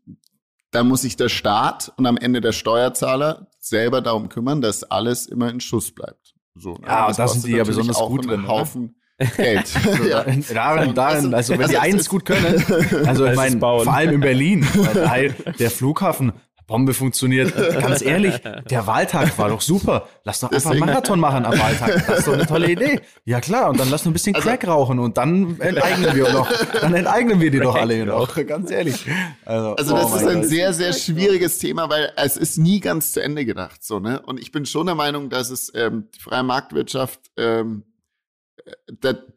da 0.71 0.83
muss 0.83 1.03
sich 1.03 1.15
der 1.15 1.29
Staat 1.29 1.93
und 1.95 2.05
am 2.05 2.17
Ende 2.17 2.41
der 2.41 2.51
Steuerzahler 2.51 3.49
selber 3.59 4.01
darum 4.01 4.29
kümmern, 4.29 4.61
dass 4.61 4.83
alles 4.83 5.25
immer 5.25 5.49
in 5.49 5.61
Schuss 5.61 5.91
bleibt. 5.91 6.35
So, 6.55 6.73
ne? 6.73 6.87
Ja, 6.87 7.07
und 7.07 7.17
da 7.17 7.27
sind 7.27 7.45
die 7.45 7.51
ja 7.51 7.63
besonders 7.63 7.97
gut 7.97 8.27
drin. 8.27 8.47
Haufen, 8.47 8.95
Geld. 9.17 9.71
ja. 10.09 10.25
Darin, 10.53 10.93
darin, 10.93 11.33
also 11.33 11.53
wenn 11.53 11.61
also 11.61 11.71
die 11.71 11.77
eins 11.77 12.09
gut 12.09 12.25
können, 12.25 12.63
also 13.05 13.25
ich 13.25 13.35
meine, 13.35 13.59
vor 13.59 13.87
allem 13.87 14.15
in 14.15 14.19
Berlin, 14.19 14.67
der 15.59 15.71
Flughafen, 15.71 16.33
Bombe 16.67 16.95
funktioniert. 16.95 17.55
Ganz 17.79 18.01
ehrlich, 18.01 18.41
der 18.69 18.87
Wahltag 18.87 19.37
war 19.37 19.49
doch 19.49 19.61
super. 19.61 20.07
Lass 20.23 20.39
doch 20.39 20.51
einfach 20.51 20.71
einen 20.71 20.79
Marathon 20.79 21.19
machen 21.19 21.45
am 21.45 21.57
Wahltag. 21.57 22.07
Das 22.07 22.19
ist 22.19 22.27
doch 22.27 22.33
eine 22.33 22.47
tolle 22.47 22.71
Idee. 22.71 23.01
Ja 23.23 23.39
klar, 23.39 23.69
und 23.69 23.79
dann 23.79 23.91
lass 23.91 24.03
noch 24.03 24.09
ein 24.09 24.13
bisschen 24.13 24.35
also, 24.35 24.47
Crack 24.47 24.67
rauchen 24.67 24.97
und 24.97 25.17
dann 25.17 25.59
enteignen 25.59 26.15
wir 26.15 26.33
noch. 26.33 26.51
Dann 26.81 26.95
enteignen 26.95 27.39
wir 27.39 27.51
die 27.51 27.59
doch 27.59 27.75
alle 27.75 28.03
noch. 28.05 28.35
Ganz 28.47 28.71
ehrlich. 28.71 29.05
Also, 29.45 29.75
also 29.75 29.95
das 29.95 30.11
oh 30.11 30.15
ist 30.15 30.27
ein 30.27 30.41
Gott. 30.41 30.49
sehr, 30.49 30.73
sehr 30.73 30.93
schwieriges 30.93 31.59
Thema, 31.59 31.87
weil 31.89 32.11
es 32.15 32.35
ist 32.35 32.57
nie 32.57 32.79
ganz 32.79 33.11
zu 33.11 33.21
Ende 33.21 33.45
gedacht. 33.45 33.83
So, 33.83 33.99
ne? 33.99 34.21
Und 34.21 34.39
ich 34.39 34.51
bin 34.51 34.65
schon 34.65 34.87
der 34.87 34.95
Meinung, 34.95 35.29
dass 35.29 35.51
es 35.51 35.71
ähm, 35.75 36.07
die 36.15 36.19
freie 36.19 36.43
Marktwirtschaft 36.43 37.19
ähm, 37.37 37.83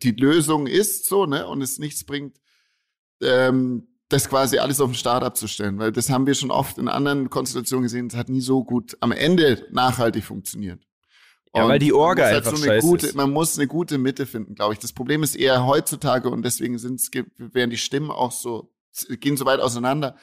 die 0.02 0.12
Lösung 0.12 0.66
ist 0.66 1.06
so, 1.06 1.26
ne, 1.26 1.46
und 1.46 1.62
es 1.62 1.78
nichts 1.78 2.04
bringt, 2.04 2.38
ähm, 3.22 3.88
das 4.08 4.28
quasi 4.28 4.58
alles 4.58 4.80
auf 4.80 4.90
den 4.90 4.94
Start 4.94 5.22
abzustellen, 5.22 5.78
weil 5.78 5.92
das 5.92 6.08
haben 6.08 6.26
wir 6.26 6.34
schon 6.34 6.50
oft 6.50 6.78
in 6.78 6.88
anderen 6.88 7.28
Konstellationen 7.28 7.82
gesehen, 7.82 8.08
das 8.08 8.16
hat 8.16 8.28
nie 8.28 8.40
so 8.40 8.64
gut 8.64 8.96
am 9.00 9.12
Ende 9.12 9.66
nachhaltig 9.70 10.24
funktioniert. 10.24 10.82
Ja, 11.54 11.64
und 11.64 11.70
weil 11.70 11.78
die 11.78 11.92
Orga 11.92 12.24
halt 12.24 12.46
einfach 12.46 12.56
so 12.56 12.70
gute, 12.80 13.06
ist. 13.08 13.14
Man 13.14 13.30
muss 13.30 13.58
eine 13.58 13.66
gute 13.66 13.98
Mitte 13.98 14.26
finden, 14.26 14.54
glaube 14.54 14.74
ich. 14.74 14.78
Das 14.78 14.92
Problem 14.92 15.22
ist 15.22 15.34
eher 15.34 15.66
heutzutage 15.66 16.30
und 16.30 16.42
deswegen 16.42 16.78
sind's, 16.78 17.10
werden 17.36 17.70
die 17.70 17.78
Stimmen 17.78 18.10
auch 18.10 18.32
so, 18.32 18.72
gehen 19.08 19.36
so 19.36 19.44
weit 19.44 19.60
auseinander, 19.60 20.16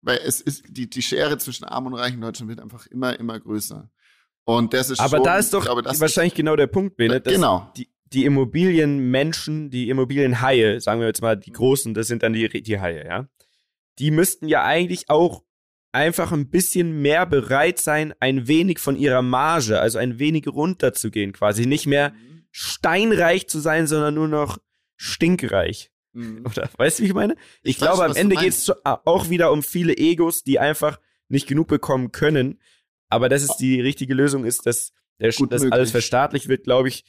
weil 0.00 0.20
es 0.24 0.40
ist, 0.40 0.64
die, 0.68 0.88
die 0.88 1.02
Schere 1.02 1.38
zwischen 1.38 1.64
Arm 1.64 1.86
und 1.86 1.94
Reich 1.94 2.14
in 2.14 2.20
Deutschland 2.20 2.48
wird 2.48 2.60
einfach 2.60 2.86
immer, 2.86 3.18
immer 3.18 3.38
größer. 3.40 3.90
Und 4.44 4.74
das 4.74 4.90
ist 4.90 5.00
Aber 5.00 5.16
schon, 5.16 5.24
da 5.24 5.38
ist 5.38 5.54
doch 5.54 5.64
glaube, 5.64 5.84
wahrscheinlich 5.84 6.34
ist, 6.34 6.36
genau 6.36 6.56
der 6.56 6.66
Punkt, 6.66 6.96
Bene. 6.96 7.20
Genau. 7.20 7.70
Die, 7.76 7.88
die 8.12 8.24
Immobilienmenschen, 8.24 9.70
die 9.70 9.88
Immobilienhaie, 9.88 10.80
sagen 10.80 11.00
wir 11.00 11.06
jetzt 11.06 11.22
mal 11.22 11.36
die 11.36 11.52
großen, 11.52 11.94
das 11.94 12.06
sind 12.06 12.22
dann 12.22 12.32
die, 12.32 12.48
die 12.48 12.80
Haie, 12.80 13.04
ja. 13.04 13.28
Die 13.98 14.10
müssten 14.10 14.48
ja 14.48 14.64
eigentlich 14.64 15.08
auch 15.08 15.44
einfach 15.92 16.32
ein 16.32 16.50
bisschen 16.50 17.00
mehr 17.02 17.24
bereit 17.26 17.78
sein, 17.78 18.12
ein 18.18 18.48
wenig 18.48 18.80
von 18.80 18.96
ihrer 18.96 19.22
Marge, 19.22 19.80
also 19.80 19.98
ein 19.98 20.18
wenig 20.18 20.48
runterzugehen, 20.48 21.32
quasi 21.32 21.66
nicht 21.66 21.86
mehr 21.86 22.10
mhm. 22.10 22.46
steinreich 22.50 23.48
zu 23.48 23.60
sein, 23.60 23.86
sondern 23.86 24.14
nur 24.14 24.28
noch 24.28 24.58
stinkreich. 24.96 25.92
Mhm. 26.12 26.44
Oder 26.46 26.68
weißt 26.76 26.98
du, 26.98 27.02
wie 27.04 27.06
ich 27.08 27.14
meine? 27.14 27.34
Ich, 27.62 27.72
ich 27.72 27.78
glaube, 27.78 27.98
weiß, 27.98 28.10
am 28.10 28.16
Ende 28.16 28.36
geht 28.36 28.50
es 28.50 28.72
auch 28.84 29.30
wieder 29.30 29.52
um 29.52 29.62
viele 29.62 29.96
Egos, 29.96 30.42
die 30.42 30.58
einfach 30.58 30.98
nicht 31.28 31.46
genug 31.46 31.68
bekommen 31.68 32.12
können. 32.12 32.60
Aber 33.08 33.28
dass 33.28 33.42
es 33.42 33.56
die 33.56 33.80
richtige 33.80 34.14
Lösung 34.14 34.44
ist, 34.44 34.66
dass, 34.66 34.92
der, 35.20 35.30
dass 35.30 35.62
alles 35.70 35.90
verstaatlicht 35.92 36.48
wird, 36.48 36.64
glaube 36.64 36.88
ich, 36.88 37.04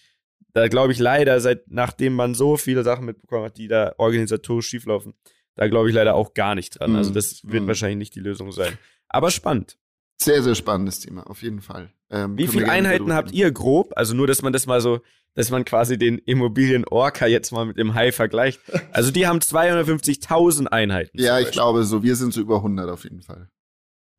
da 0.56 0.70
glaube 0.70 0.94
ich 0.94 1.00
leider, 1.00 1.40
seit 1.42 1.70
nachdem 1.70 2.16
man 2.16 2.34
so 2.34 2.56
viele 2.56 2.84
Sachen 2.84 3.06
mitbekommen 3.06 3.44
hat, 3.44 3.58
die 3.58 3.68
da 3.68 3.94
organisatorisch 3.98 4.68
schieflaufen, 4.68 5.14
da 5.56 5.68
glaube 5.68 5.90
ich 5.90 5.96
leider 5.96 6.16
auch 6.16 6.34
gar 6.34 6.56
nicht 6.56 6.80
dran. 6.80 6.96
Also 6.96 7.10
mhm. 7.10 7.16
das 7.16 7.42
wird 7.44 7.66
mm. 7.66 7.68
wahrscheinlich 7.68 7.98
nicht 7.98 8.16
die 8.16 8.22
Lösung 8.22 8.54
sein. 8.54 8.78
Aber 9.10 9.32
spannend. 9.32 9.78
Sehr, 10.18 10.42
sehr 10.42 10.56
spannendes 10.56 11.02
Thema, 11.02 11.30
auf 11.30 11.44
jeden 11.44 11.62
Fall. 11.62 11.92
Ähm, 12.10 12.38
Wie 12.38 12.48
viele 12.48 12.70
Einheiten 12.70 13.12
habt 13.12 13.34
ihr 13.34 13.52
grob? 13.52 13.92
Also 13.98 14.16
nur, 14.16 14.28
dass 14.28 14.42
man 14.42 14.54
das 14.54 14.66
mal 14.66 14.80
so, 14.80 15.02
dass 15.34 15.52
man 15.52 15.66
quasi 15.66 15.98
den 15.98 16.20
Immobilien-Orca 16.20 17.28
jetzt 17.28 17.52
mal 17.52 17.66
mit 17.66 17.78
dem 17.78 17.94
Hai 17.94 18.14
vergleicht. 18.14 18.62
Also 18.94 19.12
die 19.12 19.28
haben 19.28 19.40
250.000 19.40 20.68
Einheiten. 20.68 21.20
Ja, 21.20 21.38
ich 21.42 21.52
glaube 21.52 21.84
so. 21.84 22.02
Wir 22.02 22.16
sind 22.16 22.34
so 22.34 22.40
über 22.40 22.58
100 22.58 22.90
auf 22.90 23.04
jeden 23.04 23.22
Fall. 23.22 23.50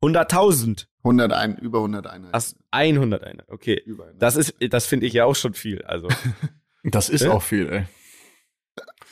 100.000? 0.03 0.85
100 1.07 1.33
ein, 1.33 1.57
über 1.57 1.79
100 1.79 2.07
Einheiten. 2.07 2.33
Ach, 2.33 2.43
100 2.71 3.23
Einheiten, 3.23 3.51
okay. 3.51 3.81
Über 3.85 4.03
100. 4.05 4.21
Das 4.21 4.35
ist, 4.35 4.55
das 4.69 4.85
finde 4.85 5.05
ich 5.05 5.13
ja 5.13 5.25
auch 5.25 5.35
schon 5.35 5.53
viel, 5.53 5.81
also. 5.83 6.07
das 6.83 7.09
ist 7.09 7.23
ja? 7.23 7.31
auch 7.31 7.41
viel, 7.41 7.69
ey. 7.69 7.85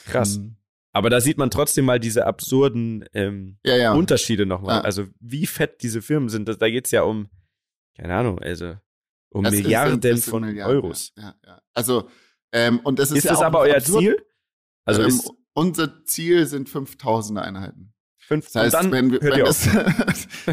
Krass. 0.05 0.37
Mhm. 0.37 0.57
Aber 0.91 1.09
da 1.09 1.19
sieht 1.19 1.37
man 1.37 1.49
trotzdem 1.49 1.83
mal 1.85 1.99
diese 1.99 2.25
absurden 2.25 3.03
ähm, 3.13 3.57
ja, 3.65 3.75
ja. 3.75 3.93
Unterschiede 3.93 4.45
nochmal. 4.45 4.77
Ja. 4.77 4.81
Also 4.81 5.07
wie 5.19 5.45
fett 5.45 5.81
diese 5.81 6.01
Firmen 6.01 6.29
sind. 6.29 6.47
Da 6.47 6.69
geht 6.69 6.85
es 6.85 6.91
ja 6.91 7.01
um, 7.01 7.29
keine 7.97 8.15
Ahnung, 8.15 8.39
also 8.39 8.75
um 9.29 9.43
das 9.43 9.53
Milliarden 9.53 9.99
ist, 9.99 10.29
von 10.29 10.45
Milliarden, 10.45 10.73
Euros. 10.73 11.11
Ja, 11.17 11.35
ja, 11.45 11.61
Also, 11.73 12.09
ähm, 12.53 12.79
und 12.79 12.99
das 12.99 13.11
ist, 13.11 13.17
ist 13.17 13.29
das 13.29 13.41
aber 13.41 13.59
euer 13.59 13.75
absurd. 13.75 14.03
Ziel? 14.03 14.25
Also 14.85 15.01
ähm, 15.03 15.21
unser 15.53 16.05
Ziel 16.05 16.45
sind 16.45 16.69
5000 16.69 17.39
Einheiten. 17.39 17.94
Fünf, 18.27 18.51
das 18.51 18.55
heißt, 18.55 18.73
dann 18.73 18.91
wenn, 18.91 19.11
wir, 19.11 19.21
wenn 19.21 19.45
das, 19.45 19.69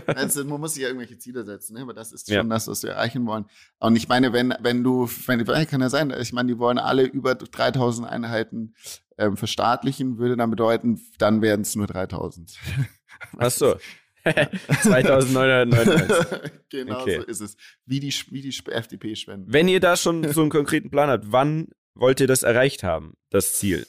also, 0.06 0.44
man 0.46 0.60
muss 0.60 0.74
sich 0.74 0.82
ja 0.82 0.88
irgendwelche 0.88 1.18
Ziele 1.18 1.44
setzen, 1.44 1.74
ne? 1.74 1.80
aber 1.80 1.94
das 1.94 2.12
ist 2.12 2.26
schon 2.26 2.34
ja. 2.34 2.42
das, 2.42 2.68
was 2.68 2.82
wir 2.82 2.90
erreichen 2.90 3.26
wollen. 3.26 3.46
Und 3.78 3.96
ich 3.96 4.08
meine, 4.08 4.34
wenn, 4.34 4.54
wenn 4.60 4.84
du, 4.84 5.08
wenn, 5.26 5.42
kann 5.44 5.80
ja 5.80 5.88
sein, 5.88 6.12
ich 6.20 6.34
meine, 6.34 6.52
die 6.52 6.58
wollen 6.58 6.78
alle 6.78 7.04
über 7.04 7.34
3000 7.34 8.06
Einheiten 8.06 8.74
ähm, 9.16 9.38
verstaatlichen, 9.38 10.18
würde 10.18 10.36
dann 10.36 10.50
bedeuten, 10.50 11.00
dann 11.16 11.40
werden 11.40 11.62
es 11.62 11.74
nur 11.74 11.86
3000. 11.86 12.58
Ach 13.38 13.50
so. 13.50 13.76
2999. 14.24 16.52
genau 16.68 17.00
okay. 17.00 17.20
so 17.20 17.26
ist 17.26 17.40
es. 17.40 17.56
Wie 17.86 18.00
die, 18.00 18.14
wie 18.30 18.42
die 18.42 18.54
FDP 18.70 19.16
spenden. 19.16 19.52
Wenn 19.52 19.66
ihr 19.66 19.80
da 19.80 19.96
schon 19.96 20.30
so 20.30 20.42
einen 20.42 20.50
konkreten 20.50 20.90
Plan 20.90 21.08
habt, 21.08 21.32
wann 21.32 21.68
wollt 21.94 22.20
ihr 22.20 22.26
das 22.26 22.42
erreicht 22.42 22.84
haben, 22.84 23.14
das 23.30 23.54
Ziel? 23.54 23.86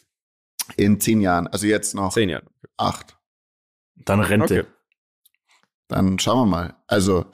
In 0.77 0.99
zehn 0.99 1.21
Jahren. 1.21 1.47
Also 1.47 1.67
jetzt 1.67 1.93
noch. 1.93 2.13
Zehn 2.13 2.29
Jahre. 2.29 2.45
Acht. 2.77 3.17
Dann 3.95 4.19
Rente. 4.19 4.61
Okay. 4.61 4.69
Dann 5.87 6.19
schauen 6.19 6.39
wir 6.39 6.45
mal. 6.45 6.75
Also 6.87 7.25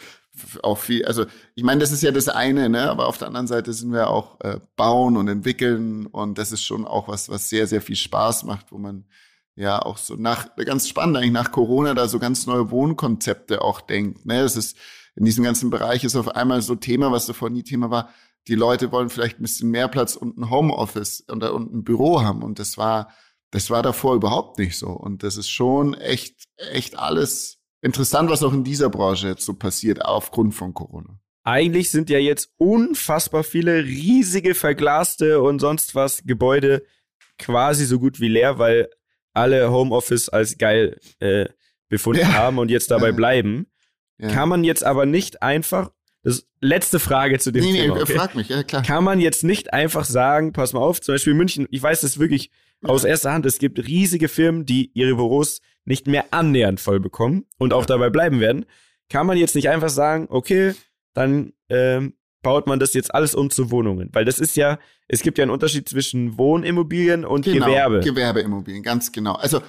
auch 0.63 0.77
viel, 0.77 1.05
also 1.05 1.25
ich 1.55 1.63
meine, 1.63 1.81
das 1.81 1.91
ist 1.91 2.01
ja 2.01 2.11
das 2.11 2.29
eine, 2.29 2.69
ne? 2.69 2.89
Aber 2.89 3.07
auf 3.07 3.17
der 3.17 3.27
anderen 3.27 3.47
Seite 3.47 3.73
sind 3.73 3.91
wir 3.91 4.09
auch 4.09 4.39
äh, 4.41 4.59
bauen 4.75 5.17
und 5.17 5.27
entwickeln 5.27 6.05
und 6.05 6.37
das 6.37 6.51
ist 6.51 6.63
schon 6.63 6.85
auch 6.85 7.07
was, 7.07 7.29
was 7.29 7.49
sehr, 7.49 7.67
sehr 7.67 7.81
viel 7.81 7.95
Spaß 7.95 8.43
macht, 8.43 8.71
wo 8.71 8.77
man 8.77 9.05
ja 9.55 9.81
auch 9.81 9.97
so 9.97 10.15
nach, 10.15 10.55
ganz 10.55 10.87
spannend 10.87 11.17
eigentlich 11.17 11.31
nach 11.31 11.51
Corona 11.51 11.93
da 11.93 12.07
so 12.07 12.19
ganz 12.19 12.47
neue 12.47 12.71
Wohnkonzepte 12.71 13.61
auch 13.61 13.81
denkt. 13.81 14.25
Ne? 14.25 14.41
Das 14.41 14.55
ist 14.55 14.77
in 15.15 15.25
diesem 15.25 15.43
ganzen 15.43 15.69
Bereich 15.69 16.05
ist 16.05 16.15
auf 16.15 16.29
einmal 16.29 16.61
so 16.61 16.75
Thema, 16.75 17.11
was 17.11 17.25
davor 17.25 17.49
nie 17.49 17.63
Thema 17.63 17.91
war. 17.91 18.09
Die 18.47 18.55
Leute 18.55 18.91
wollen 18.93 19.09
vielleicht 19.09 19.39
ein 19.39 19.43
bisschen 19.43 19.69
mehr 19.69 19.89
Platz 19.89 20.15
und 20.15 20.37
ein 20.37 20.49
Homeoffice 20.49 21.21
und, 21.21 21.43
und 21.43 21.73
ein 21.73 21.83
Büro 21.83 22.21
haben 22.21 22.41
und 22.41 22.57
das 22.59 22.77
war 22.77 23.09
das 23.51 23.69
war 23.69 23.81
davor 23.81 24.15
überhaupt 24.15 24.59
nicht 24.59 24.77
so. 24.77 24.87
Und 24.87 25.23
das 25.23 25.37
ist 25.37 25.49
schon 25.49 25.93
echt, 25.95 26.43
echt 26.71 26.97
alles 26.97 27.59
interessant, 27.81 28.29
was 28.29 28.43
auch 28.43 28.53
in 28.53 28.63
dieser 28.63 28.89
Branche 28.89 29.29
jetzt 29.29 29.45
so 29.45 29.53
passiert, 29.53 30.03
aufgrund 30.03 30.53
von 30.53 30.73
Corona. 30.73 31.19
Eigentlich 31.43 31.89
sind 31.89 32.09
ja 32.09 32.19
jetzt 32.19 32.51
unfassbar 32.57 33.43
viele 33.43 33.83
riesige 33.83 34.53
verglaste 34.53 35.41
und 35.41 35.59
sonst 35.59 35.95
was 35.95 36.23
Gebäude 36.25 36.83
quasi 37.37 37.85
so 37.85 37.99
gut 37.99 38.19
wie 38.19 38.27
leer, 38.27 38.59
weil 38.59 38.89
alle 39.33 39.71
Homeoffice 39.71 40.29
als 40.29 40.57
geil 40.57 40.99
äh, 41.19 41.45
befunden 41.87 42.21
ja. 42.21 42.33
haben 42.33 42.59
und 42.59 42.69
jetzt 42.69 42.91
dabei 42.91 43.11
bleiben. 43.11 43.67
Ja. 44.17 44.29
Kann 44.29 44.49
man 44.49 44.63
jetzt 44.63 44.83
aber 44.83 45.05
nicht 45.05 45.41
einfach, 45.41 45.91
das 46.23 46.45
letzte 46.59 46.99
Frage 46.99 47.39
zu 47.39 47.51
dem 47.51 47.63
nee, 47.63 47.71
Thema. 47.71 47.95
Nee, 47.95 48.01
okay? 48.01 48.15
frag 48.15 48.35
mich, 48.35 48.49
ja 48.49 48.63
klar. 48.63 48.83
Kann 48.83 49.05
man 49.05 49.21
jetzt 49.21 49.43
nicht 49.43 49.73
einfach 49.73 50.03
sagen, 50.03 50.51
pass 50.51 50.73
mal 50.73 50.81
auf, 50.81 50.99
zum 50.99 51.15
Beispiel 51.15 51.33
München, 51.33 51.67
ich 51.71 51.81
weiß 51.81 52.01
das 52.01 52.19
wirklich 52.19 52.51
aus 52.83 53.03
erster 53.03 53.31
Hand, 53.31 53.45
es 53.45 53.59
gibt 53.59 53.79
riesige 53.79 54.27
Firmen, 54.27 54.65
die 54.65 54.91
ihre 54.93 55.15
Büros 55.15 55.61
nicht 55.85 56.07
mehr 56.07 56.25
annähernd 56.31 56.79
voll 56.79 56.99
bekommen 56.99 57.45
und 57.57 57.73
auch 57.73 57.85
dabei 57.85 58.09
bleiben 58.09 58.39
werden. 58.39 58.65
Kann 59.09 59.25
man 59.25 59.37
jetzt 59.37 59.55
nicht 59.55 59.69
einfach 59.69 59.89
sagen, 59.89 60.27
okay, 60.29 60.75
dann 61.13 61.53
ähm, 61.69 62.13
baut 62.41 62.67
man 62.67 62.79
das 62.79 62.93
jetzt 62.93 63.13
alles 63.13 63.35
um 63.35 63.49
zu 63.49 63.71
Wohnungen? 63.71 64.09
Weil 64.13 64.23
das 64.23 64.39
ist 64.39 64.55
ja, 64.55 64.79
es 65.07 65.21
gibt 65.23 65.37
ja 65.37 65.43
einen 65.43 65.51
Unterschied 65.51 65.89
zwischen 65.89 66.37
Wohnimmobilien 66.37 67.25
und 67.25 67.45
genau, 67.45 67.65
Gewerbe. 67.65 67.99
Gewerbeimmobilien, 68.01 68.83
ganz 68.83 69.11
genau. 69.11 69.33
Also 69.33 69.61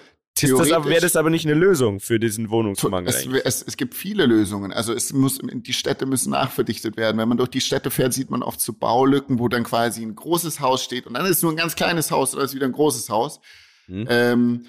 wäre 0.42 1.00
das 1.00 1.16
aber 1.16 1.30
nicht 1.30 1.44
eine 1.44 1.54
Lösung 1.54 2.00
für 2.00 2.18
diesen 2.18 2.50
Wohnungsmangel? 2.50 3.08
Es, 3.08 3.26
es, 3.26 3.62
es, 3.62 3.76
gibt 3.76 3.94
viele 3.94 4.26
Lösungen. 4.26 4.72
Also 4.72 4.92
es 4.92 5.12
muss, 5.12 5.38
die 5.42 5.72
Städte 5.72 6.06
müssen 6.06 6.30
nachverdichtet 6.30 6.96
werden. 6.96 7.18
Wenn 7.18 7.28
man 7.28 7.38
durch 7.38 7.50
die 7.50 7.60
Städte 7.60 7.90
fährt, 7.90 8.12
sieht 8.12 8.30
man 8.30 8.42
oft 8.42 8.60
so 8.60 8.72
Baulücken, 8.72 9.38
wo 9.38 9.48
dann 9.48 9.64
quasi 9.64 10.02
ein 10.02 10.14
großes 10.14 10.60
Haus 10.60 10.82
steht 10.82 11.06
und 11.06 11.14
dann 11.14 11.26
ist 11.26 11.42
nur 11.42 11.52
ein 11.52 11.56
ganz 11.56 11.74
kleines 11.76 12.10
Haus 12.10 12.34
oder 12.34 12.44
ist 12.44 12.54
wieder 12.54 12.66
ein 12.66 12.72
großes 12.72 13.10
Haus. 13.10 13.40
Hm. 13.86 14.06
Ähm, 14.08 14.66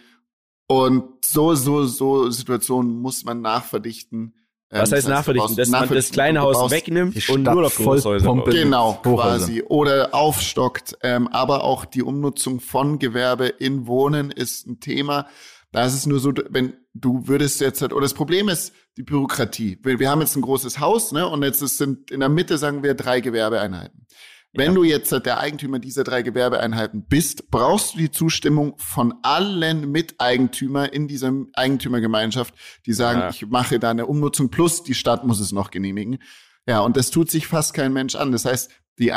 und 0.68 1.26
so, 1.26 1.54
so, 1.56 1.86
so 1.86 2.30
Situationen 2.30 3.00
muss 3.00 3.24
man 3.24 3.42
nachverdichten. 3.42 4.34
Was 4.72 4.92
heißt 4.92 5.10
nachverdichten? 5.10 5.56
Dass 5.58 5.70
man 5.70 5.90
das 5.90 6.12
kleine 6.12 6.42
Haus 6.42 6.72
wegnimmt 6.72 7.30
und 7.30 7.44
nur 7.44 7.62
noch 7.62 7.76
Großhäuser 7.76 8.26
baut. 8.26 8.52
Genau, 8.52 9.00
quasi. 9.04 9.64
Oder 9.64 10.14
aufstockt. 10.14 10.98
Ähm, 11.04 11.28
aber 11.28 11.64
auch 11.64 11.86
die 11.86 12.02
Umnutzung 12.02 12.60
von 12.60 12.98
Gewerbe 12.98 13.48
in 13.48 13.86
Wohnen 13.86 14.32
ist 14.32 14.68
ein 14.68 14.80
Thema. 14.80 15.28
Da 15.72 15.86
ist 15.86 15.94
es 15.94 16.06
nur 16.06 16.20
so, 16.20 16.34
wenn 16.50 16.74
du 16.94 17.28
würdest 17.28 17.62
jetzt 17.62 17.82
halt, 17.82 17.94
oder 17.94 18.04
das 18.04 18.14
Problem 18.14 18.50
ist 18.50 18.74
die 18.98 19.04
Bürokratie. 19.04 19.78
Wir, 19.84 20.00
wir 20.00 20.10
haben 20.10 20.22
jetzt 20.22 20.36
ein 20.36 20.42
großes 20.42 20.80
Haus, 20.80 21.12
ne, 21.12 21.28
und 21.28 21.44
jetzt 21.44 21.60
sind 21.60 22.12
in 22.12 22.20
der 22.20 22.30
Mitte, 22.30 22.58
sagen 22.58 22.84
wir, 22.84 22.94
drei 22.94 23.22
Gewerbeeinheiten. 23.22 24.06
Wenn 24.54 24.72
ja. 24.72 24.74
du 24.74 24.84
jetzt 24.84 25.12
der 25.12 25.40
Eigentümer 25.40 25.80
dieser 25.80 26.04
drei 26.04 26.24
Gewerbeeinheiten 26.24 27.06
bist, 27.06 27.50
brauchst 27.52 27.94
du 27.94 28.00
die 28.00 28.12
Zustimmung 28.12 28.74
von 28.78 29.14
allen 29.24 29.90
Miteigentümer 29.92 30.92
in 30.92 31.08
dieser 31.08 31.32
Eigentümergemeinschaft, 31.54 32.54
die 32.86 32.94
sagen, 32.94 33.20
ja. 33.20 33.30
ich 33.30 33.48
mache 33.48 33.80
da 33.80 33.92
eine 33.92 34.08
Umnutzung 34.08 34.50
plus 34.50 34.84
die 34.84 34.94
Stadt 34.94 35.26
muss 35.26 35.40
es 35.40 35.54
noch 35.54 35.72
genehmigen. 35.72 36.20
Ja, 36.68 36.82
und 36.82 36.98
das 36.98 37.12
tut 37.12 37.32
sich 37.32 37.48
fast 37.48 37.74
kein 37.74 37.94
Mensch 37.94 38.16
an. 38.16 38.34
Das 38.34 38.46
heißt, 38.46 38.72
die, 39.00 39.12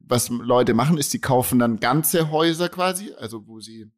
was 0.00 0.28
Leute 0.28 0.74
machen, 0.74 0.98
ist, 0.98 1.12
sie 1.12 1.20
kaufen 1.20 1.60
dann 1.60 1.78
ganze 1.78 2.30
Häuser 2.30 2.68
quasi, 2.68 3.12
also 3.16 3.46
wo 3.46 3.60
sie 3.60 3.90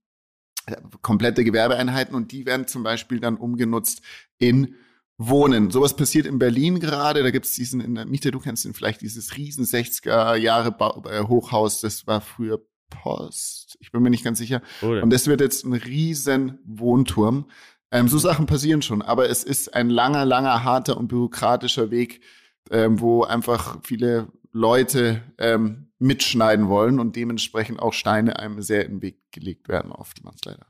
äh, 0.66 0.76
komplette 1.00 1.42
Gewerbeeinheiten 1.42 2.14
und 2.14 2.32
die 2.32 2.46
werden 2.46 2.66
zum 2.66 2.82
Beispiel 2.82 3.18
dann 3.18 3.36
umgenutzt 3.36 4.02
in 4.38 4.76
Wohnen. 5.18 5.70
Sowas 5.70 5.94
passiert 5.94 6.26
in 6.26 6.38
Berlin 6.38 6.80
gerade. 6.80 7.22
Da 7.22 7.30
gibt 7.30 7.46
es 7.46 7.52
diesen 7.52 7.80
in 7.80 7.94
der 7.94 8.06
Miete, 8.06 8.30
du 8.30 8.40
kennst 8.40 8.64
ihn 8.64 8.74
vielleicht, 8.74 9.02
dieses 9.02 9.36
riesen 9.36 9.64
60er 9.64 10.36
Jahre 10.36 10.74
äh, 11.08 11.24
Hochhaus, 11.24 11.80
das 11.80 12.06
war 12.06 12.20
früher 12.20 12.60
Post. 12.90 13.76
Ich 13.80 13.90
bin 13.92 14.02
mir 14.02 14.10
nicht 14.10 14.24
ganz 14.24 14.38
sicher. 14.38 14.62
Oh, 14.82 14.88
und 14.88 15.10
das 15.10 15.26
wird 15.26 15.40
jetzt 15.40 15.64
ein 15.64 15.72
riesen 15.72 16.58
Wohnturm. 16.64 17.46
Ähm, 17.90 18.08
so 18.08 18.18
Sachen 18.18 18.46
passieren 18.46 18.82
schon, 18.82 19.02
aber 19.02 19.28
es 19.28 19.44
ist 19.44 19.74
ein 19.74 19.90
langer, 19.90 20.24
langer, 20.24 20.64
harter 20.64 20.96
und 20.96 21.08
bürokratischer 21.08 21.90
Weg, 21.90 22.20
ähm, 22.70 23.00
wo 23.00 23.22
einfach 23.22 23.78
viele 23.82 24.28
Leute 24.52 25.22
ähm, 25.38 25.88
mitschneiden 25.98 26.68
wollen 26.68 26.98
und 26.98 27.16
dementsprechend 27.16 27.80
auch 27.80 27.92
Steine 27.92 28.38
einem 28.38 28.62
sehr 28.62 28.84
in 28.84 28.96
den 28.96 29.02
Weg 29.02 29.18
gelegt 29.30 29.68
werden, 29.68 29.92
oftmals 29.92 30.40
leider. 30.44 30.66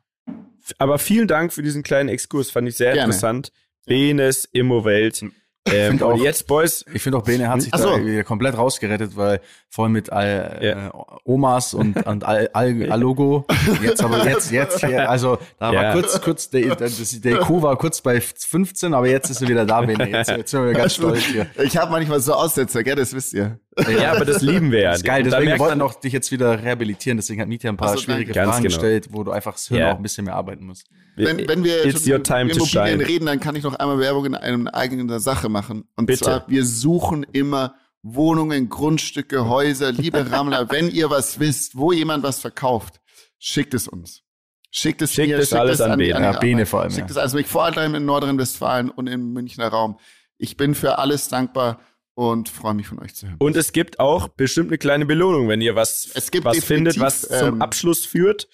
Aber 0.79 0.99
vielen 0.99 1.27
Dank 1.27 1.53
für 1.53 1.63
diesen 1.63 1.83
kleinen 1.83 2.09
Exkurs, 2.09 2.51
fand 2.51 2.69
ich 2.69 2.77
sehr 2.77 2.93
Gerne. 2.93 3.07
interessant. 3.07 3.53
Benes 3.87 4.45
Immowelt. 4.53 5.25
Ähm, 5.69 6.03
auch, 6.03 6.17
jetzt, 6.17 6.49
Boys. 6.49 6.85
Ich 6.93 7.03
finde 7.03 7.19
auch, 7.19 7.23
Bene 7.23 7.49
hat 7.49 7.63
sich 7.63 7.73
so. 7.75 7.97
da 7.97 8.23
komplett 8.25 8.57
rausgerettet, 8.57 9.17
weil 9.17 9.41
vorhin 9.69 9.93
mit 9.93 10.11
all, 10.11 10.59
ja. 10.61 10.89
äh, 10.89 10.91
Omas 11.25 11.73
und, 11.73 11.97
und 12.07 12.25
all, 12.25 12.51
all, 12.53 12.91
Allogo. 12.91 13.47
Jetzt 13.81 14.03
aber 14.03 14.29
jetzt, 14.29 14.51
jetzt, 14.51 14.85
hier, 14.85 15.09
also 15.09 15.39
da 15.61 15.73
ja. 15.73 15.83
war 15.83 15.93
kurz, 15.93 16.21
kurz, 16.21 16.51
der, 16.51 16.75
der, 16.75 16.89
der 16.89 17.41
IQ 17.41 17.63
war 17.63 17.77
kurz 17.77 18.01
bei 18.01 18.21
15, 18.21 18.93
aber 18.93 19.07
jetzt 19.07 19.31
ist 19.31 19.41
er 19.41 19.49
wieder 19.49 19.65
da, 19.65 19.83
Bene. 19.83 20.09
Jetzt, 20.09 20.31
jetzt 20.31 20.51
sind 20.51 20.65
wir 20.65 20.73
ganz 20.73 20.95
stolz 20.95 21.25
hier. 21.27 21.47
Ich 21.63 21.77
habe 21.77 21.93
manchmal 21.93 22.19
so 22.21 22.35
Aussetzer, 22.35 22.83
gell, 22.83 22.97
das 22.97 23.15
wisst 23.15 23.33
ihr. 23.33 23.61
Ja, 23.89 24.13
aber 24.13 24.25
das 24.25 24.43
lieben 24.43 24.71
wir 24.71 24.81
ja. 24.81 24.91
Das 24.91 24.99
ist 24.99 25.07
geil, 25.07 25.23
deswegen 25.23 25.59
wollten 25.59 25.79
wir 25.79 25.87
auch 25.87 25.95
dich 25.95 26.13
jetzt 26.13 26.31
wieder 26.31 26.63
rehabilitieren, 26.63 27.17
deswegen 27.17 27.41
hat 27.41 27.49
Mietja 27.49 27.71
ein 27.71 27.77
paar 27.77 27.91
also, 27.91 28.03
schwierige 28.03 28.35
Fragen 28.35 28.51
genau. 28.51 28.63
gestellt, 28.63 29.09
wo 29.11 29.25
du 29.25 29.31
einfach 29.31 29.55
das 29.55 29.69
Hirn 29.69 29.81
yeah. 29.81 29.93
auch 29.93 29.97
ein 29.97 30.03
bisschen 30.03 30.27
mehr 30.27 30.35
arbeiten 30.35 30.67
musst. 30.67 30.89
Wenn, 31.17 31.49
wenn 31.49 31.65
wir 31.65 31.85
It's 31.85 32.07
your 32.07 32.23
time 32.23 32.53
über 32.53 32.65
Immobilien 32.65 33.01
reden, 33.01 33.27
dann 33.27 33.41
kann 33.41 33.57
ich 33.57 33.65
noch 33.65 33.75
einmal 33.75 33.99
Werbung 33.99 34.27
in 34.27 34.35
einer 34.35 34.75
eigenen 34.75 35.19
Sache 35.21 35.49
machen. 35.49 35.85
Und 35.97 36.07
Bitte. 36.07 36.25
zwar, 36.25 36.45
wir 36.49 36.65
suchen 36.65 37.25
immer 37.33 37.75
Wohnungen, 38.03 38.69
Grundstücke, 38.69 39.49
Häuser. 39.49 39.93
Liebe 39.93 40.31
Rammler, 40.31 40.71
wenn 40.71 40.91
ihr 40.91 41.09
was 41.11 41.39
wisst, 41.39 41.77
wo 41.77 41.93
jemand 41.93 42.25
was 42.25 42.41
verkauft, 42.41 43.01
schickt 43.39 43.75
es 43.75 43.89
uns. 43.89 44.23
Schickt 44.71 45.03
es 45.03 45.13
schickt 45.13 45.29
mir, 45.29 45.39
es 45.39 45.51
schickt 45.51 45.61
alles 45.61 45.75
es 45.77 45.81
an, 45.83 45.93
an 45.93 45.99
Bene. 45.99 46.21
Ja, 46.21 46.39
Bene 46.39 46.67
vor 46.67 46.81
allem. 46.81 46.91
Schickt 46.91 47.09
ja. 47.09 47.13
es 47.13 47.17
also 47.19 47.37
mich 47.37 47.47
vor 47.47 47.65
allem 47.65 47.95
in 47.95 48.05
Nordrhein-Westfalen 48.05 48.91
und 48.91 49.07
im 49.07 49.33
Münchner 49.33 49.69
Raum. 49.69 49.99
Ich 50.39 50.57
bin 50.57 50.75
für 50.75 50.99
alles 50.99 51.29
dankbar 51.29 51.81
und 52.15 52.49
freue 52.49 52.75
mich 52.75 52.87
von 52.87 52.99
euch 52.99 53.15
zu 53.15 53.27
hören. 53.27 53.37
Und 53.39 53.57
es 53.57 53.73
gibt 53.73 54.01
auch 54.01 54.29
bestimmt 54.29 54.71
eine 54.71 54.79
kleine 54.79 55.07
Belohnung, 55.07 55.49
wenn 55.49 55.61
ihr 55.61 55.75
was, 55.75 56.11
was 56.43 56.65
findet, 56.65 57.01
was 57.01 57.23
zum 57.23 57.55
ähm, 57.55 57.63
Abschluss 57.63 58.05
führt. 58.05 58.49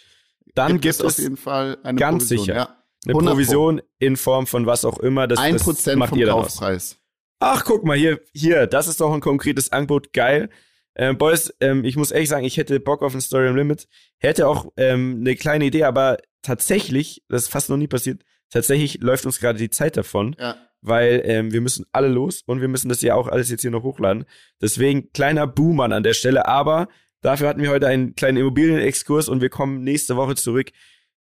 Dann 0.55 0.73
gibt, 0.73 0.83
gibt 0.83 0.95
es 0.95 1.01
auf 1.03 1.19
jeden 1.19 1.37
Fall 1.37 1.79
eine 1.83 1.99
ganz 1.99 2.25
Provision, 2.25 2.39
sicher 2.47 2.57
ja. 2.57 2.77
eine 3.07 3.15
Provision 3.15 3.83
in 3.99 4.17
Form 4.17 4.47
von 4.47 4.67
was 4.67 4.85
auch 4.85 4.99
immer. 4.99 5.27
Das, 5.27 5.39
ein 5.39 5.57
Prozent 5.57 6.05
vom 6.05 6.21
Kaufpreis. 6.21 6.99
Ach, 7.41 7.65
guck 7.65 7.85
mal 7.85 7.97
hier, 7.97 8.21
hier, 8.33 8.67
das 8.67 8.89
ist 8.89 9.01
doch 9.01 9.13
ein 9.13 9.21
konkretes 9.21 9.71
Angebot, 9.71 10.13
geil. 10.13 10.51
Ähm, 10.97 11.17
Boys, 11.17 11.55
ähm, 11.61 11.85
ich 11.85 11.97
muss 11.97 12.11
ehrlich 12.11 12.29
sagen, 12.29 12.45
ich 12.45 12.57
hätte 12.57 12.81
Bock 12.81 13.03
auf 13.03 13.15
ein 13.15 13.21
Story 13.21 13.49
im 13.49 13.57
Limit, 13.57 13.87
hätte 14.19 14.49
auch 14.49 14.73
ähm, 14.77 15.19
eine 15.21 15.37
kleine 15.37 15.67
Idee, 15.67 15.85
aber 15.85 16.19
tatsächlich, 16.43 17.23
das 17.29 17.43
ist 17.43 17.49
fast 17.49 17.71
noch 17.71 17.77
nie 17.77 17.87
passiert, 17.87 18.25
tatsächlich 18.51 19.01
läuft 19.01 19.27
uns 19.27 19.41
gerade 19.41 19.59
die 19.59 19.71
Zeit 19.71 19.97
davon. 19.97 20.37
Ja 20.39 20.57
weil 20.81 21.23
ähm, 21.25 21.53
wir 21.53 21.61
müssen 21.61 21.87
alle 21.91 22.07
los 22.07 22.43
und 22.47 22.61
wir 22.61 22.69
müssen 22.69 22.89
das 22.89 23.03
ja 23.03 23.17
auch 23.17 23.27
alles 23.27 23.51
jetzt 23.51 23.63
hier 23.63 23.71
noch 23.73 23.83
hochladen. 23.83 24.27
Deswegen 24.63 25.11
kleiner 25.13 25.49
Boomer 25.49 25.91
an 25.91 26.05
der 26.05 26.13
Stelle, 26.13 26.47
aber 26.47 26.87
Dafür 27.21 27.49
hatten 27.49 27.63
wir 27.63 27.71
heute 27.71 27.89
einen 27.89 28.15
kleinen 28.15 28.39
Immobilienexkurs 28.39 29.29
und 29.29 29.41
wir 29.41 29.49
kommen 29.49 29.83
nächste 29.83 30.17
Woche 30.17 30.37
zurück. 30.37 30.71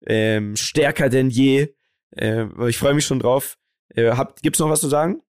Ähm, 0.06 0.56
stärker 0.56 1.08
denn 1.08 1.30
je. 1.30 1.74
Äh, 2.16 2.46
ich 2.68 2.78
freue 2.78 2.94
mich 2.94 3.04
schon 3.04 3.18
drauf. 3.18 3.58
Äh, 3.94 4.12
habt, 4.12 4.42
gibt's 4.42 4.60
noch 4.60 4.70
was 4.70 4.80
zu 4.80 4.88
sagen? 4.88 5.20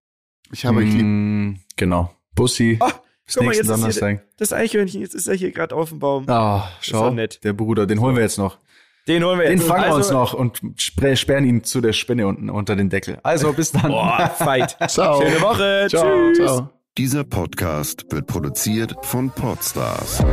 Ich 0.52 0.66
habe 0.66 0.80
euch 0.80 0.94
lieb. 0.94 1.02
Mm, 1.04 1.54
genau. 1.78 2.14
Bussi. 2.36 2.78
Oh, 2.80 2.90
guck 3.34 3.44
mal, 3.44 3.56
jetzt 3.56 3.70
Donnerstag. 3.70 4.20
Hier, 4.20 4.28
das 4.38 4.54
Eichhörnchen, 4.54 5.02
jetzt 5.02 5.16
ist 5.16 5.28
er 5.28 5.36
hier 5.36 5.52
gerade 5.52 5.76
auf 5.76 5.90
dem 5.90 6.00
Baum. 6.00 6.30
Ah, 6.30 6.66
oh, 6.66 6.70
schau. 6.82 7.10
nett. 7.12 7.44
Der 7.44 7.54
Bruder, 7.54 7.88
den 7.88 8.00
holen 8.00 8.16
wir 8.16 8.22
jetzt 8.22 8.38
noch. 8.38 8.60
Den 9.08 9.24
holen 9.24 9.40
wir 9.40 9.50
jetzt. 9.50 9.62
Den 9.62 9.68
fangen 9.68 9.84
also, 9.84 9.94
wir 9.94 9.98
uns 9.98 10.12
noch 10.12 10.34
und 10.34 10.62
sperren 10.78 11.46
ihn 11.46 11.64
zu 11.64 11.82
der 11.82 11.94
Spinne 11.94 12.28
unten 12.28 12.50
unter 12.50 12.76
den 12.76 12.90
Deckel. 12.90 13.20
Also 13.24 13.54
bis 13.54 13.72
dann. 13.72 13.92
Boah, 13.92 14.32
fight. 14.38 14.78
Ciao. 14.88 15.22
Schöne 15.22 15.42
Woche. 15.42 15.88
Ciao. 15.90 16.32
Tschüss. 16.34 16.46
Ciao. 16.46 16.70
Dieser 16.98 17.24
Podcast 17.24 18.06
wird 18.12 18.28
produziert 18.28 18.94
von 19.02 19.30
Podstars 19.30 20.24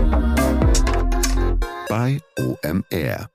bei 1.88 2.18
OMR. 2.38 3.28